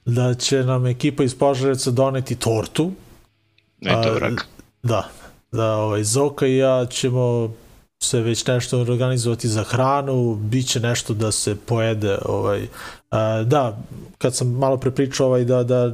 da 0.05 0.33
će 0.33 0.63
nam 0.63 0.85
ekipa 0.85 1.23
iz 1.23 1.35
Požarevca 1.35 1.91
doneti 1.91 2.35
tortu. 2.35 2.91
A, 3.85 4.11
vrag. 4.11 4.39
Da, 4.83 5.09
da 5.51 5.75
ovaj, 5.75 6.03
Zoka 6.03 6.47
i 6.47 6.57
ja 6.57 6.85
ćemo 6.89 7.53
se 8.01 8.19
već 8.19 8.45
nešto 8.45 8.79
organizovati 8.79 9.47
za 9.47 9.63
hranu, 9.63 10.35
bit 10.35 10.67
će 10.67 10.79
nešto 10.79 11.13
da 11.13 11.31
se 11.31 11.55
pojede. 11.55 12.17
Ovaj. 12.25 12.67
A, 13.11 13.43
da, 13.43 13.77
kad 14.17 14.35
sam 14.35 14.47
malo 14.47 14.77
pre 14.77 14.91
pričao 14.91 15.27
ovaj, 15.27 15.43
da, 15.43 15.63
da, 15.63 15.91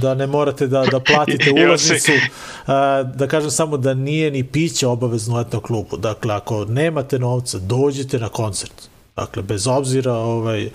da 0.00 0.14
ne 0.14 0.26
morate 0.26 0.66
da, 0.66 0.84
da 0.90 1.00
platite 1.00 1.52
ulaznicu, 1.66 2.12
a, 2.66 3.02
da 3.02 3.26
kažem 3.26 3.50
samo 3.50 3.76
da 3.76 3.94
nije 3.94 4.30
ni 4.30 4.44
piće 4.44 4.86
obavezno 4.86 5.36
u 5.36 5.40
etno 5.40 5.60
klubu. 5.60 5.96
Dakle, 5.96 6.34
ako 6.34 6.64
nemate 6.64 7.18
novca, 7.18 7.58
dođite 7.58 8.18
na 8.18 8.28
koncert. 8.28 8.88
Dakle, 9.16 9.42
bez 9.42 9.66
obzira 9.66 10.12
ovaj, 10.12 10.70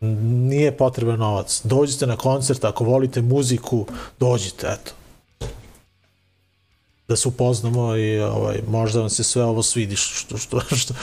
nije 0.00 0.76
potreban 0.76 1.18
novac. 1.18 1.60
Dođite 1.64 2.06
na 2.06 2.16
koncert, 2.16 2.64
ako 2.64 2.84
volite 2.84 3.22
muziku, 3.22 3.86
dođite, 4.18 4.66
eto 4.66 4.92
da 7.08 7.16
se 7.16 7.28
upoznamo 7.28 7.96
i 7.96 8.20
ovaj, 8.20 8.60
možda 8.68 9.00
vam 9.00 9.10
se 9.10 9.24
sve 9.24 9.44
ovo 9.44 9.62
svidi 9.62 9.96
što, 9.96 10.38
što, 10.38 10.60
što, 10.60 10.94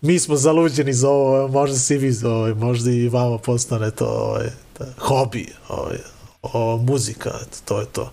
mi 0.00 0.18
smo 0.18 0.36
zaluđeni 0.36 0.92
za 0.92 1.08
ovo, 1.08 1.48
možda 1.48 1.78
se 1.78 1.94
i 1.94 1.98
vi, 1.98 2.12
ovaj, 2.24 2.54
možda 2.54 2.90
i 2.90 3.08
vama 3.08 3.38
postane 3.38 3.90
to 3.90 4.06
ovaj, 4.06 4.46
da, 4.78 4.86
hobi, 4.98 5.46
ovaj, 5.68 5.98
o, 6.42 6.76
muzika, 6.76 7.30
eto, 7.42 7.58
to 7.64 7.80
je 7.80 7.86
to. 7.86 8.10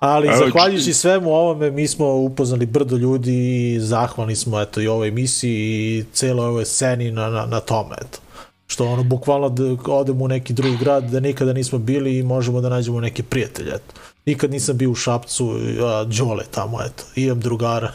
Ali 0.00 0.28
Evo, 0.28 0.36
zahvaljujući 0.36 0.94
svemu 0.94 1.30
ovome 1.30 1.70
mi 1.70 1.88
smo 1.88 2.14
upoznali 2.14 2.66
brdo 2.66 2.96
ljudi 2.96 3.72
i 3.72 3.80
zahvalni 3.80 4.36
smo 4.36 4.60
eto 4.60 4.80
i 4.80 4.88
ovoj 4.88 5.08
emisiji 5.08 5.98
i 5.98 6.04
celoj 6.12 6.46
ovoj 6.46 6.64
sceni 6.64 7.10
na, 7.10 7.28
na, 7.28 7.46
na 7.46 7.60
tome 7.60 7.96
eto. 8.00 8.18
Što 8.66 8.86
ono 8.86 9.02
bukvalno 9.02 9.48
da 9.48 9.92
odemo 9.92 10.24
u 10.24 10.28
neki 10.28 10.52
drugi 10.52 10.76
grad 10.76 11.04
da 11.04 11.20
nikada 11.20 11.52
nismo 11.52 11.78
bili 11.78 12.18
i 12.18 12.22
možemo 12.22 12.60
da 12.60 12.68
nađemo 12.68 13.00
neke 13.00 13.22
prijatelje 13.22 13.70
eto. 13.70 13.94
Nikad 14.30 14.50
nisam 14.50 14.76
bio 14.76 14.90
u 14.90 14.94
Šapcu, 14.94 15.58
a 15.84 16.04
Đole 16.04 16.44
tamo 16.50 16.82
eto. 16.82 17.04
Imam 17.16 17.40
drugara. 17.40 17.92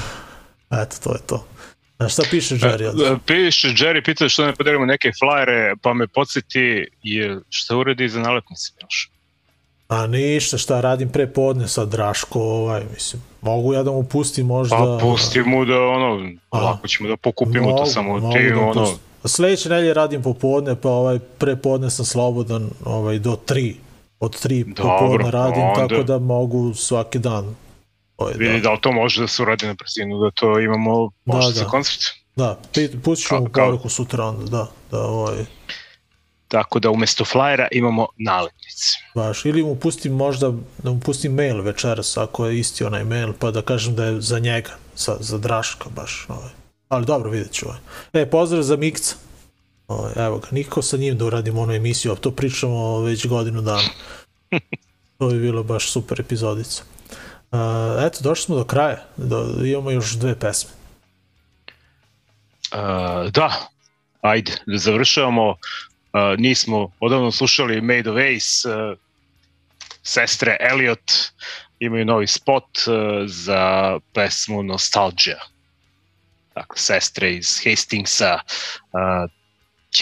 eto 0.82 0.96
to 1.04 1.12
je 1.12 1.20
to. 1.26 1.46
A 1.98 2.08
šta 2.08 2.22
piše 2.30 2.54
Jerry? 2.54 2.88
ovde? 2.88 3.04
E, 3.04 3.16
Piše, 3.26 3.68
Jerry 3.68 4.04
pita 4.04 4.28
što 4.28 4.46
ne 4.46 4.54
podelimo 4.54 4.86
neke 4.86 5.10
flajere, 5.18 5.74
pa 5.82 5.94
me 5.94 6.06
podsjeti 6.06 6.86
je 7.02 7.40
šta 7.48 7.76
uredi 7.76 8.08
za 8.08 8.20
nalepnice, 8.20 8.72
Miloš. 8.76 9.10
A 9.88 10.06
ništa, 10.06 10.58
šta 10.58 10.80
radim 10.80 11.08
pre 11.08 11.26
podne 11.26 11.68
sa 11.68 11.84
Draško, 11.84 12.40
ovaj, 12.40 12.82
mislim, 12.94 13.22
mogu 13.40 13.74
ja 13.74 13.82
da 13.82 13.90
mu 13.90 14.04
pustim 14.04 14.46
možda... 14.46 14.76
Pa 14.76 14.98
pusti 15.00 15.42
mu 15.42 15.64
da 15.64 15.80
ono, 15.80 16.30
A. 16.50 16.58
lako 16.58 16.88
ćemo 16.88 17.08
da 17.08 17.16
pokupimo 17.16 17.78
to 17.78 17.86
samo 17.86 18.18
mogu 18.18 18.32
ti 18.32 18.50
da 18.50 18.60
ono. 18.60 18.98
Sledeće 19.24 19.68
nelje 19.68 19.94
radim 19.94 20.22
popodne, 20.22 20.76
pa 20.76 20.88
ovaj 20.88 21.18
pre 21.18 21.56
podne 21.56 21.90
sam 21.90 22.04
slobodan 22.04 22.70
ovaj, 22.84 23.18
do 23.18 23.38
3. 23.46 23.74
Od 24.24 24.44
3 24.44 24.64
Dobro, 24.66 24.98
popodne 24.98 25.30
radim, 25.30 25.62
onda. 25.62 25.88
tako 25.88 26.02
da 26.02 26.18
mogu 26.18 26.74
svaki 26.74 27.18
dan. 27.18 27.54
Ovaj, 28.16 28.34
vidi 28.34 28.54
da, 28.54 28.60
da 28.60 28.72
li 28.72 28.78
to 28.80 28.92
može 28.92 29.20
da 29.20 29.26
se 29.26 29.42
uradi 29.42 29.66
na 29.66 29.74
brzinu, 29.74 30.18
da 30.18 30.30
to 30.30 30.60
imamo 30.60 31.10
Da, 31.24 31.34
možda 31.34 31.50
za 31.52 31.64
da. 31.64 31.70
koncert. 31.70 32.00
da, 32.36 32.58
pustit 33.04 33.28
ću 33.28 33.34
mu 33.34 33.48
poruku 33.48 33.88
sutra 33.88 34.24
onda, 34.24 34.44
da, 34.46 34.66
da, 34.90 35.00
ovaj, 35.00 35.44
Tako 36.48 36.78
da 36.78 36.90
umesto 36.90 37.24
flajera 37.24 37.68
imamo 37.72 38.06
nalepnice. 38.18 38.86
baš, 39.14 39.44
ili 39.44 39.62
mu 39.62 39.76
pustim 39.76 40.12
možda, 40.12 40.52
da 40.78 40.90
mu 40.90 41.00
pustim 41.00 41.34
mail 41.34 41.60
večeras, 41.60 42.16
ako 42.16 42.46
je 42.46 42.58
isti 42.58 42.84
onaj 42.84 43.04
mail, 43.04 43.32
pa 43.32 43.50
da 43.50 43.62
kažem 43.62 43.94
da 43.94 44.04
je 44.04 44.20
za 44.20 44.38
njega, 44.38 44.70
za, 44.96 45.16
za 45.20 45.38
Draška 45.38 45.88
baš, 45.90 46.26
ovaj. 46.28 46.50
ali 46.88 47.06
dobro, 47.06 47.30
vidjet 47.30 47.52
ću. 47.52 47.66
Ovaj. 47.66 47.78
E, 48.14 48.30
pozdrav 48.30 48.62
za 48.62 48.76
Mikca. 48.76 49.14
Ovaj, 49.88 50.12
evo 50.16 50.38
ga, 50.38 50.48
nikako 50.50 50.82
sa 50.82 50.96
njim 50.96 51.18
da 51.18 51.24
uradimo 51.24 51.60
onu 51.62 51.72
emisiju, 51.72 52.12
a 52.12 52.16
to 52.16 52.30
pričamo 52.30 53.00
već 53.00 53.26
godinu 53.26 53.62
dana. 53.62 53.88
to 55.18 55.28
bi 55.28 55.40
bilo 55.40 55.62
baš 55.62 55.92
super 55.92 56.20
epizodica. 56.20 56.82
Uh, 57.52 58.04
eto, 58.06 58.18
došli 58.20 58.44
smo 58.44 58.56
do 58.56 58.64
kraja, 58.64 59.04
do, 59.16 59.46
imamo 59.64 59.90
još 59.90 60.12
dve 60.12 60.38
pesme. 60.38 60.70
Uh, 62.72 63.30
da, 63.30 63.68
ajde, 64.20 64.52
da 64.66 64.78
završavamo. 64.78 65.48
Uh, 65.50 66.38
nismo 66.38 66.90
odavno 67.00 67.30
slušali 67.30 67.80
Made 67.80 68.10
of 68.10 68.16
Ace, 68.16 68.68
uh, 68.68 68.98
sestre 70.02 70.56
Elliot 70.60 71.12
imaju 71.78 72.04
novi 72.04 72.26
spot 72.26 72.64
uh, 72.86 72.94
za 73.26 73.98
pesmu 74.12 74.62
Nostalgia. 74.62 75.38
Dakle, 76.54 76.78
sestre 76.78 77.34
iz 77.34 77.58
Hastingsa. 77.64 78.38
Uh, 78.92 79.30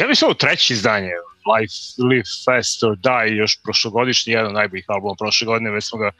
ja 0.00 0.06
bih 0.06 0.18
ovo 0.22 0.34
treće 0.34 0.74
izdanje, 0.74 1.10
Life, 1.52 1.74
Live 2.10 2.28
Fast 2.44 2.82
or 2.82 2.96
Die, 2.96 3.36
još 3.36 3.62
prošlogodišnji, 3.62 4.32
jedan 4.32 4.46
od 4.46 4.54
najboljih 4.54 4.84
albuma 4.88 5.14
prošle 5.18 5.46
godine, 5.46 5.70
već 5.70 5.84
smo 5.84 5.98
ga 5.98 6.10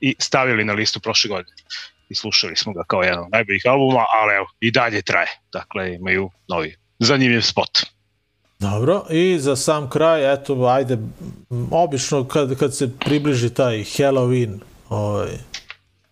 i 0.00 0.14
stavili 0.18 0.64
na 0.64 0.72
listu 0.72 1.00
prošle 1.00 1.28
godine 1.28 1.56
i 2.08 2.14
slušali 2.14 2.56
smo 2.56 2.72
ga 2.72 2.84
kao 2.86 3.02
jedan 3.02 3.24
od 3.24 3.30
najboljih 3.32 3.62
albuma, 3.66 4.04
ali 4.22 4.34
evo, 4.34 4.46
i 4.60 4.70
dalje 4.70 5.02
traje. 5.02 5.28
Dakle, 5.52 5.94
imaju 5.94 6.30
novi 6.48 6.76
zanimljiv 6.98 7.40
spot. 7.40 7.78
Dobro, 8.58 9.04
i 9.10 9.38
za 9.38 9.56
sam 9.56 9.90
kraj, 9.90 10.32
eto, 10.32 10.64
ajde, 10.64 10.98
obično 11.70 12.28
kad, 12.28 12.58
kad 12.58 12.76
se 12.76 12.90
približi 12.98 13.54
taj 13.54 13.78
Halloween, 13.78 14.58
ovaj, 14.88 15.28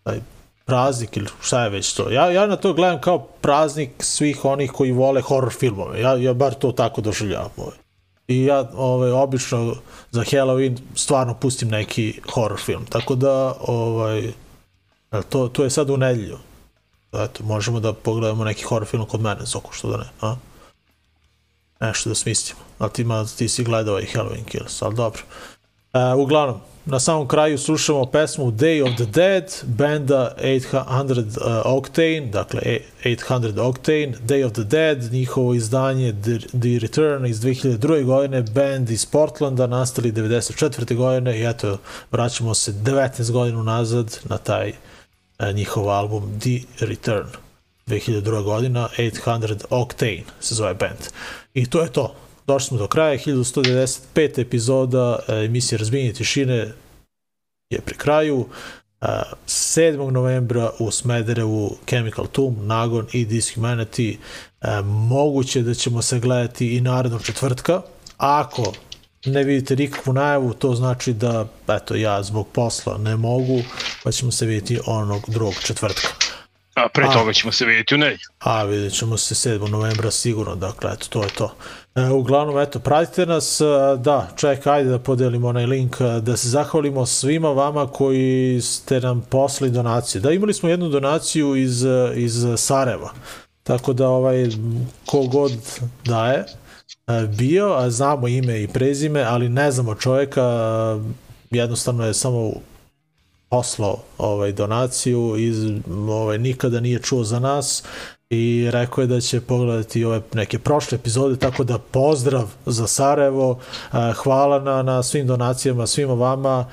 taj 0.02 0.20
praznik 0.68 1.16
ili 1.16 1.28
šta 1.40 1.64
je 1.64 1.70
već 1.70 1.92
to, 1.92 2.10
ja, 2.10 2.30
ja 2.30 2.46
na 2.46 2.56
to 2.56 2.72
gledam 2.72 3.00
kao 3.00 3.18
praznik 3.18 3.90
svih 3.98 4.44
onih 4.44 4.72
koji 4.72 4.92
vole 4.92 5.20
horror 5.20 5.52
filmove, 5.52 6.00
ja, 6.00 6.14
ja 6.16 6.34
bar 6.34 6.54
to 6.54 6.72
tako 6.72 7.00
doživljavam. 7.00 7.50
Ovaj. 7.56 7.76
I 8.28 8.44
ja 8.44 8.70
ovaj, 8.76 9.10
obično 9.10 9.74
za 10.10 10.20
Halloween 10.20 10.78
stvarno 10.94 11.34
pustim 11.34 11.68
neki 11.68 12.20
horror 12.34 12.60
film, 12.60 12.86
tako 12.88 13.14
da 13.14 13.54
ovaj, 13.60 14.32
to, 15.28 15.48
to 15.48 15.64
je 15.64 15.70
sad 15.70 15.90
u 15.90 15.96
nedjelju. 15.96 16.38
Eto, 17.12 17.44
možemo 17.44 17.80
da 17.80 17.92
pogledamo 17.92 18.44
neki 18.44 18.64
horror 18.64 18.88
film 18.88 19.06
kod 19.06 19.20
mene, 19.20 19.40
Zoko, 19.44 19.72
što 19.72 19.90
da 19.90 19.96
ne, 19.96 20.08
a? 20.20 20.36
nešto 21.80 22.08
da 22.08 22.14
smislimo. 22.14 22.60
Ali 22.78 22.92
ti, 22.92 23.02
ima, 23.02 23.24
ti 23.38 23.48
si 23.48 23.64
gledao 23.64 23.94
ovaj 23.94 24.06
Halloween 24.14 24.44
Kills, 24.44 24.82
ali 24.82 24.94
dobro. 24.94 25.22
E, 25.92 26.14
uglavnom, 26.14 26.60
na 26.90 27.00
samom 27.00 27.28
kraju 27.28 27.58
slušamo 27.58 28.06
pesmu 28.06 28.50
Day 28.50 28.82
of 28.82 28.96
the 28.96 29.04
Dead, 29.04 29.44
benda 29.64 30.34
800 30.42 31.18
uh, 31.20 31.76
Octane, 31.76 32.20
dakle 32.20 32.60
e- 32.64 32.80
800 33.04 33.60
Octane, 33.60 34.12
Day 34.26 34.46
of 34.46 34.52
the 34.52 34.64
Dead, 34.64 35.12
njihovo 35.12 35.54
izdanje 35.54 36.12
The, 36.12 36.38
the 36.38 36.78
Return 36.78 37.26
iz 37.26 37.40
2002. 37.40 38.04
godine, 38.04 38.42
band 38.42 38.90
iz 38.90 39.06
Portlanda, 39.06 39.66
nastali 39.66 40.12
94. 40.12 40.94
godine 40.94 41.38
i 41.38 41.44
eto, 41.46 41.78
vraćamo 42.12 42.54
se 42.54 42.72
19 42.72 43.30
godina 43.30 43.62
nazad 43.62 44.18
na 44.24 44.38
taj 44.38 44.72
e, 45.38 45.52
njihov 45.52 45.90
album 45.90 46.40
The 46.40 46.86
Return. 46.86 47.28
2002. 47.86 48.42
godina, 48.42 48.88
800 48.98 49.64
Octane 49.70 50.22
se 50.40 50.54
zove 50.54 50.74
band. 50.74 50.98
I 51.54 51.66
to 51.66 51.80
je 51.80 51.92
to. 51.92 52.14
Došli 52.48 52.66
smo 52.66 52.78
do 52.78 52.86
kraja, 52.86 53.18
1195 53.18 54.40
epizoda 54.40 55.18
e, 55.28 55.32
emisije 55.44 55.78
Razbijenje 55.78 56.12
tišine 56.12 56.72
je 57.70 57.80
pri 57.80 57.94
kraju. 57.94 58.46
E, 59.00 59.06
7. 59.46 60.10
novembra 60.10 60.70
u 60.78 60.90
Smederevu 60.90 61.76
Chemical 61.88 62.26
Tomb, 62.26 62.58
Nagon 62.62 63.06
i 63.12 63.26
Dishumanity. 63.26 64.16
E, 64.60 64.80
moguće 64.82 65.62
da 65.62 65.74
ćemo 65.74 66.02
se 66.02 66.20
gledati 66.20 66.76
i 66.76 66.80
narednog 66.80 67.22
četvrtka. 67.22 67.82
Ako 68.16 68.72
ne 69.26 69.44
vidite 69.44 69.76
nikakvu 69.76 70.12
najavu, 70.12 70.54
to 70.54 70.74
znači 70.74 71.12
da 71.12 71.46
eto, 71.68 71.94
ja 71.94 72.22
zbog 72.22 72.48
posla 72.48 72.98
ne 72.98 73.16
mogu, 73.16 73.60
pa 74.04 74.12
ćemo 74.12 74.32
se 74.32 74.46
vidjeti 74.46 74.80
onog 74.86 75.22
drugog 75.26 75.54
četvrtka. 75.54 76.27
A 76.84 76.88
pre 76.88 77.04
A. 77.08 77.12
toga 77.12 77.32
ćemo 77.32 77.52
se 77.52 77.64
vidjeti 77.64 77.94
u 77.94 77.98
nedelju. 77.98 78.28
A, 78.38 78.64
vidjet 78.64 78.92
ćemo 78.92 79.16
se 79.16 79.50
7. 79.50 79.70
novembra 79.70 80.10
sigurno, 80.10 80.54
dakle, 80.54 80.90
eto, 80.92 81.06
to 81.10 81.22
je 81.22 81.28
to. 81.28 81.54
E, 81.94 82.10
uglavnom, 82.10 82.58
eto, 82.58 82.78
pratite 82.78 83.26
nas, 83.26 83.60
e, 83.60 83.64
da, 83.96 84.28
čekaj, 84.36 84.72
ajde 84.72 84.90
da 84.90 84.98
podelimo 84.98 85.48
onaj 85.48 85.66
link, 85.66 85.96
e, 86.00 86.20
da 86.20 86.36
se 86.36 86.48
zahvalimo 86.48 87.06
svima 87.06 87.48
vama 87.48 87.86
koji 87.86 88.60
ste 88.60 89.00
nam 89.00 89.20
poslali 89.30 89.70
donacije. 89.72 90.20
Da, 90.20 90.32
imali 90.32 90.54
smo 90.54 90.68
jednu 90.68 90.88
donaciju 90.88 91.56
iz, 91.56 91.84
e, 91.84 92.12
iz 92.14 92.46
Sarajeva, 92.56 93.12
tako 93.62 93.92
da, 93.92 94.08
ovaj, 94.08 94.48
kogod 95.06 95.52
daje, 96.04 96.44
bio, 97.38 97.72
a 97.72 97.90
znamo 97.90 98.28
ime 98.28 98.62
i 98.62 98.68
prezime, 98.68 99.22
ali 99.22 99.48
ne 99.48 99.70
znamo 99.70 99.94
čoveka, 99.94 100.42
jednostavno 101.50 102.06
je 102.06 102.14
samo 102.14 102.52
poslao 103.48 103.98
ovaj 104.18 104.52
donaciju 104.52 105.34
iz 105.38 105.56
ovaj 106.08 106.38
nikada 106.38 106.80
nije 106.80 107.02
čuo 107.02 107.24
za 107.24 107.38
nas 107.38 107.84
i 108.30 108.70
rekao 108.70 109.02
je 109.02 109.06
da 109.06 109.20
će 109.20 109.40
pogledati 109.40 110.04
ove 110.04 110.20
neke 110.34 110.58
prošle 110.58 110.96
epizode, 110.96 111.36
tako 111.36 111.64
da 111.64 111.78
pozdrav 111.78 112.48
za 112.66 112.86
Sarajevo, 112.86 113.58
hvala 114.16 114.60
na, 114.60 114.82
na 114.82 115.02
svim 115.02 115.26
donacijama, 115.26 115.86
svima 115.86 116.14
vama, 116.14 116.64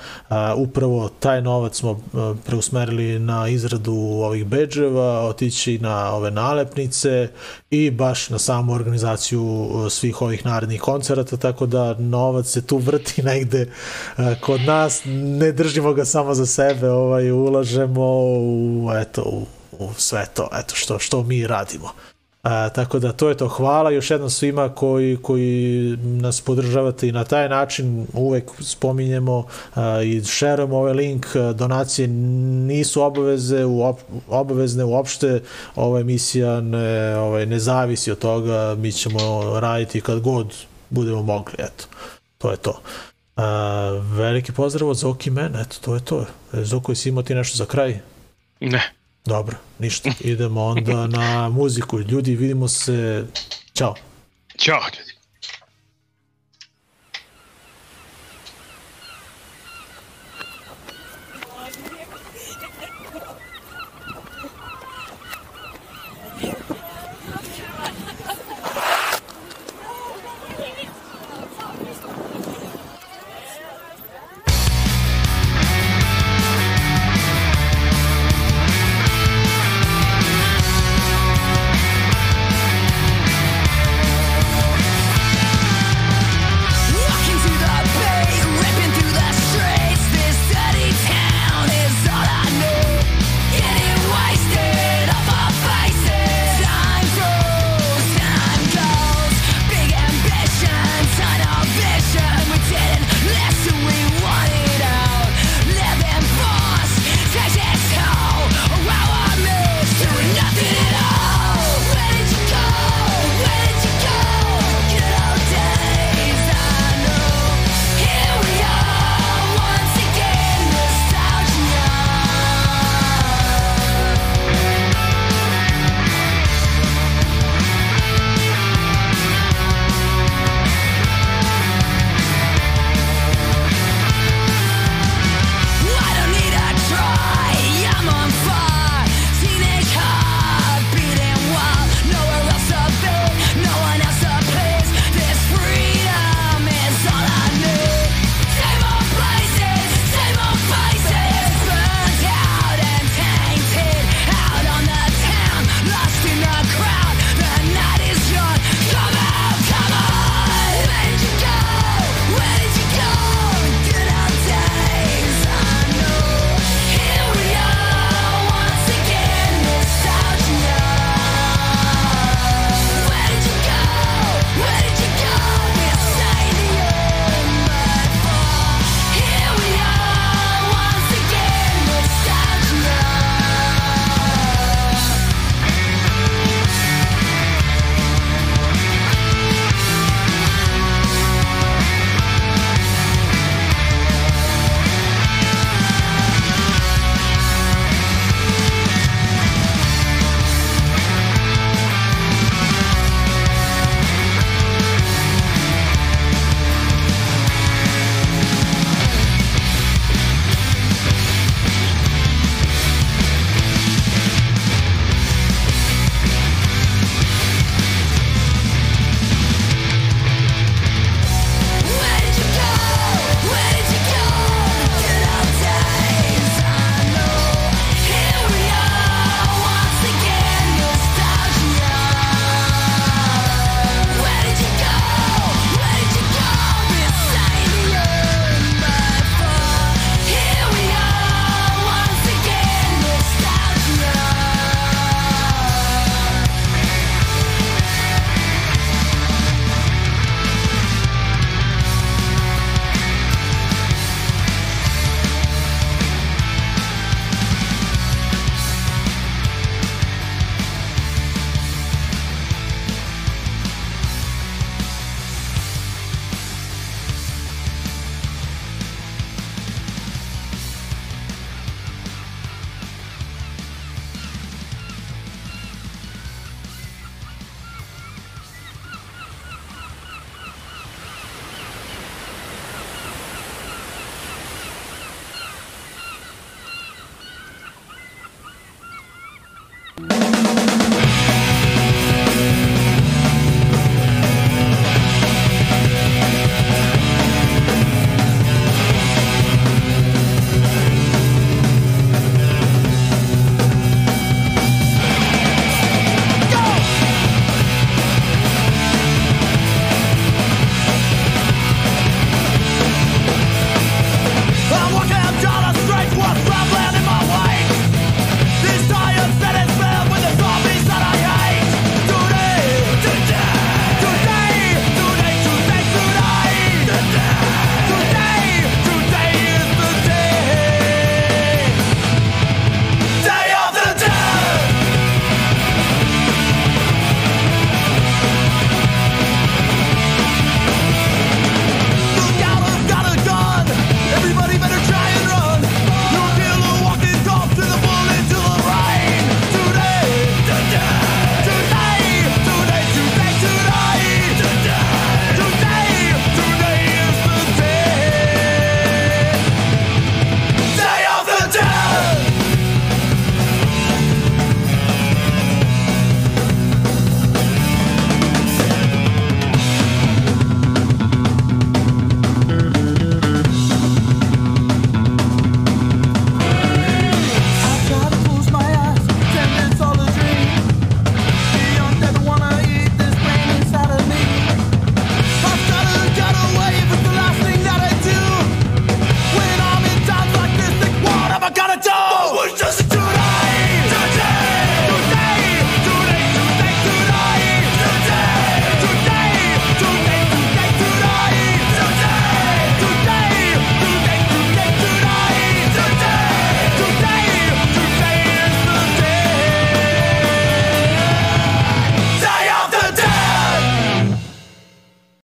upravo 0.55 1.09
taj 1.19 1.41
novac 1.41 1.75
smo 1.77 2.01
preusmerili 2.45 3.19
na 3.19 3.47
izradu 3.47 3.93
ovih 3.95 4.45
bedževa, 4.45 5.21
otići 5.21 5.79
na 5.79 6.13
ove 6.13 6.31
nalepnice 6.31 7.29
i 7.69 7.91
baš 7.91 8.29
na 8.29 8.37
samu 8.37 8.73
organizaciju 8.73 9.69
svih 9.89 10.21
ovih 10.21 10.45
narednih 10.45 10.81
koncerata, 10.81 11.37
tako 11.37 11.65
da 11.65 11.93
novac 11.93 12.47
se 12.47 12.61
tu 12.61 12.77
vrti 12.77 13.23
negde 13.31 13.71
kod 14.41 14.61
nas, 14.61 15.01
ne 15.39 15.51
držimo 15.51 15.93
ga 15.93 16.05
samo 16.05 16.33
za 16.33 16.45
sebe, 16.45 16.89
ovaj, 16.89 17.31
ulažemo 17.31 18.05
u, 18.05 18.89
eto, 19.01 19.21
u 19.21 19.45
u 19.79 19.93
sve 19.97 20.25
to, 20.33 20.49
eto 20.53 20.75
što, 20.75 20.99
što 20.99 21.23
mi 21.23 21.47
radimo. 21.47 21.91
A, 22.45 22.69
tako 22.69 22.99
da 22.99 23.11
to 23.11 23.29
je 23.29 23.37
to. 23.37 23.47
Hvala 23.47 23.91
još 23.91 24.11
jednom 24.11 24.29
svima 24.29 24.69
koji, 24.69 25.17
koji 25.21 25.97
nas 25.97 26.41
podržavate 26.41 27.07
i 27.07 27.11
na 27.11 27.23
taj 27.23 27.49
način 27.49 28.07
uvek 28.13 28.51
spominjemo 28.59 29.47
a, 29.75 30.01
i 30.01 30.23
šerujemo 30.23 30.77
ovaj 30.77 30.93
link. 30.93 31.25
Donacije 31.55 32.07
nisu 32.07 33.01
obaveze, 33.01 33.65
uop, 33.65 33.99
obavezne 34.29 34.83
uopšte. 34.83 35.41
Ova 35.75 35.99
emisija 35.99 36.61
ne, 36.61 37.17
ovaj, 37.17 37.45
ne 37.45 37.59
zavisi 37.59 38.11
od 38.11 38.19
toga. 38.19 38.75
Mi 38.77 38.91
ćemo 38.91 39.19
raditi 39.59 40.01
kad 40.01 40.19
god 40.19 40.53
budemo 40.89 41.23
mogli. 41.23 41.55
Eto, 41.57 41.85
to 42.37 42.51
je 42.51 42.57
to. 42.57 42.81
A, 43.35 43.45
veliki 44.01 44.51
pozdrav 44.51 44.89
od 44.89 44.97
Zoki 44.97 45.29
Men, 45.29 45.55
eto, 45.55 45.75
to 45.81 45.95
je 45.95 46.05
to. 46.05 46.25
Zoko, 46.53 46.91
jesi 46.91 47.09
imao 47.09 47.23
ti 47.23 47.35
nešto 47.35 47.57
za 47.57 47.65
kraj? 47.65 47.99
Ne. 48.59 48.94
Dobro, 49.25 49.55
ništa. 49.79 50.11
Idemo 50.19 50.65
onda 50.65 51.07
na 51.07 51.49
muziku. 51.49 51.99
Ljudi, 51.99 52.35
vidimo 52.35 52.67
se. 52.67 53.25
Ćao. 53.73 53.95
Ćao 54.57 54.81
ljudi. 54.99 55.14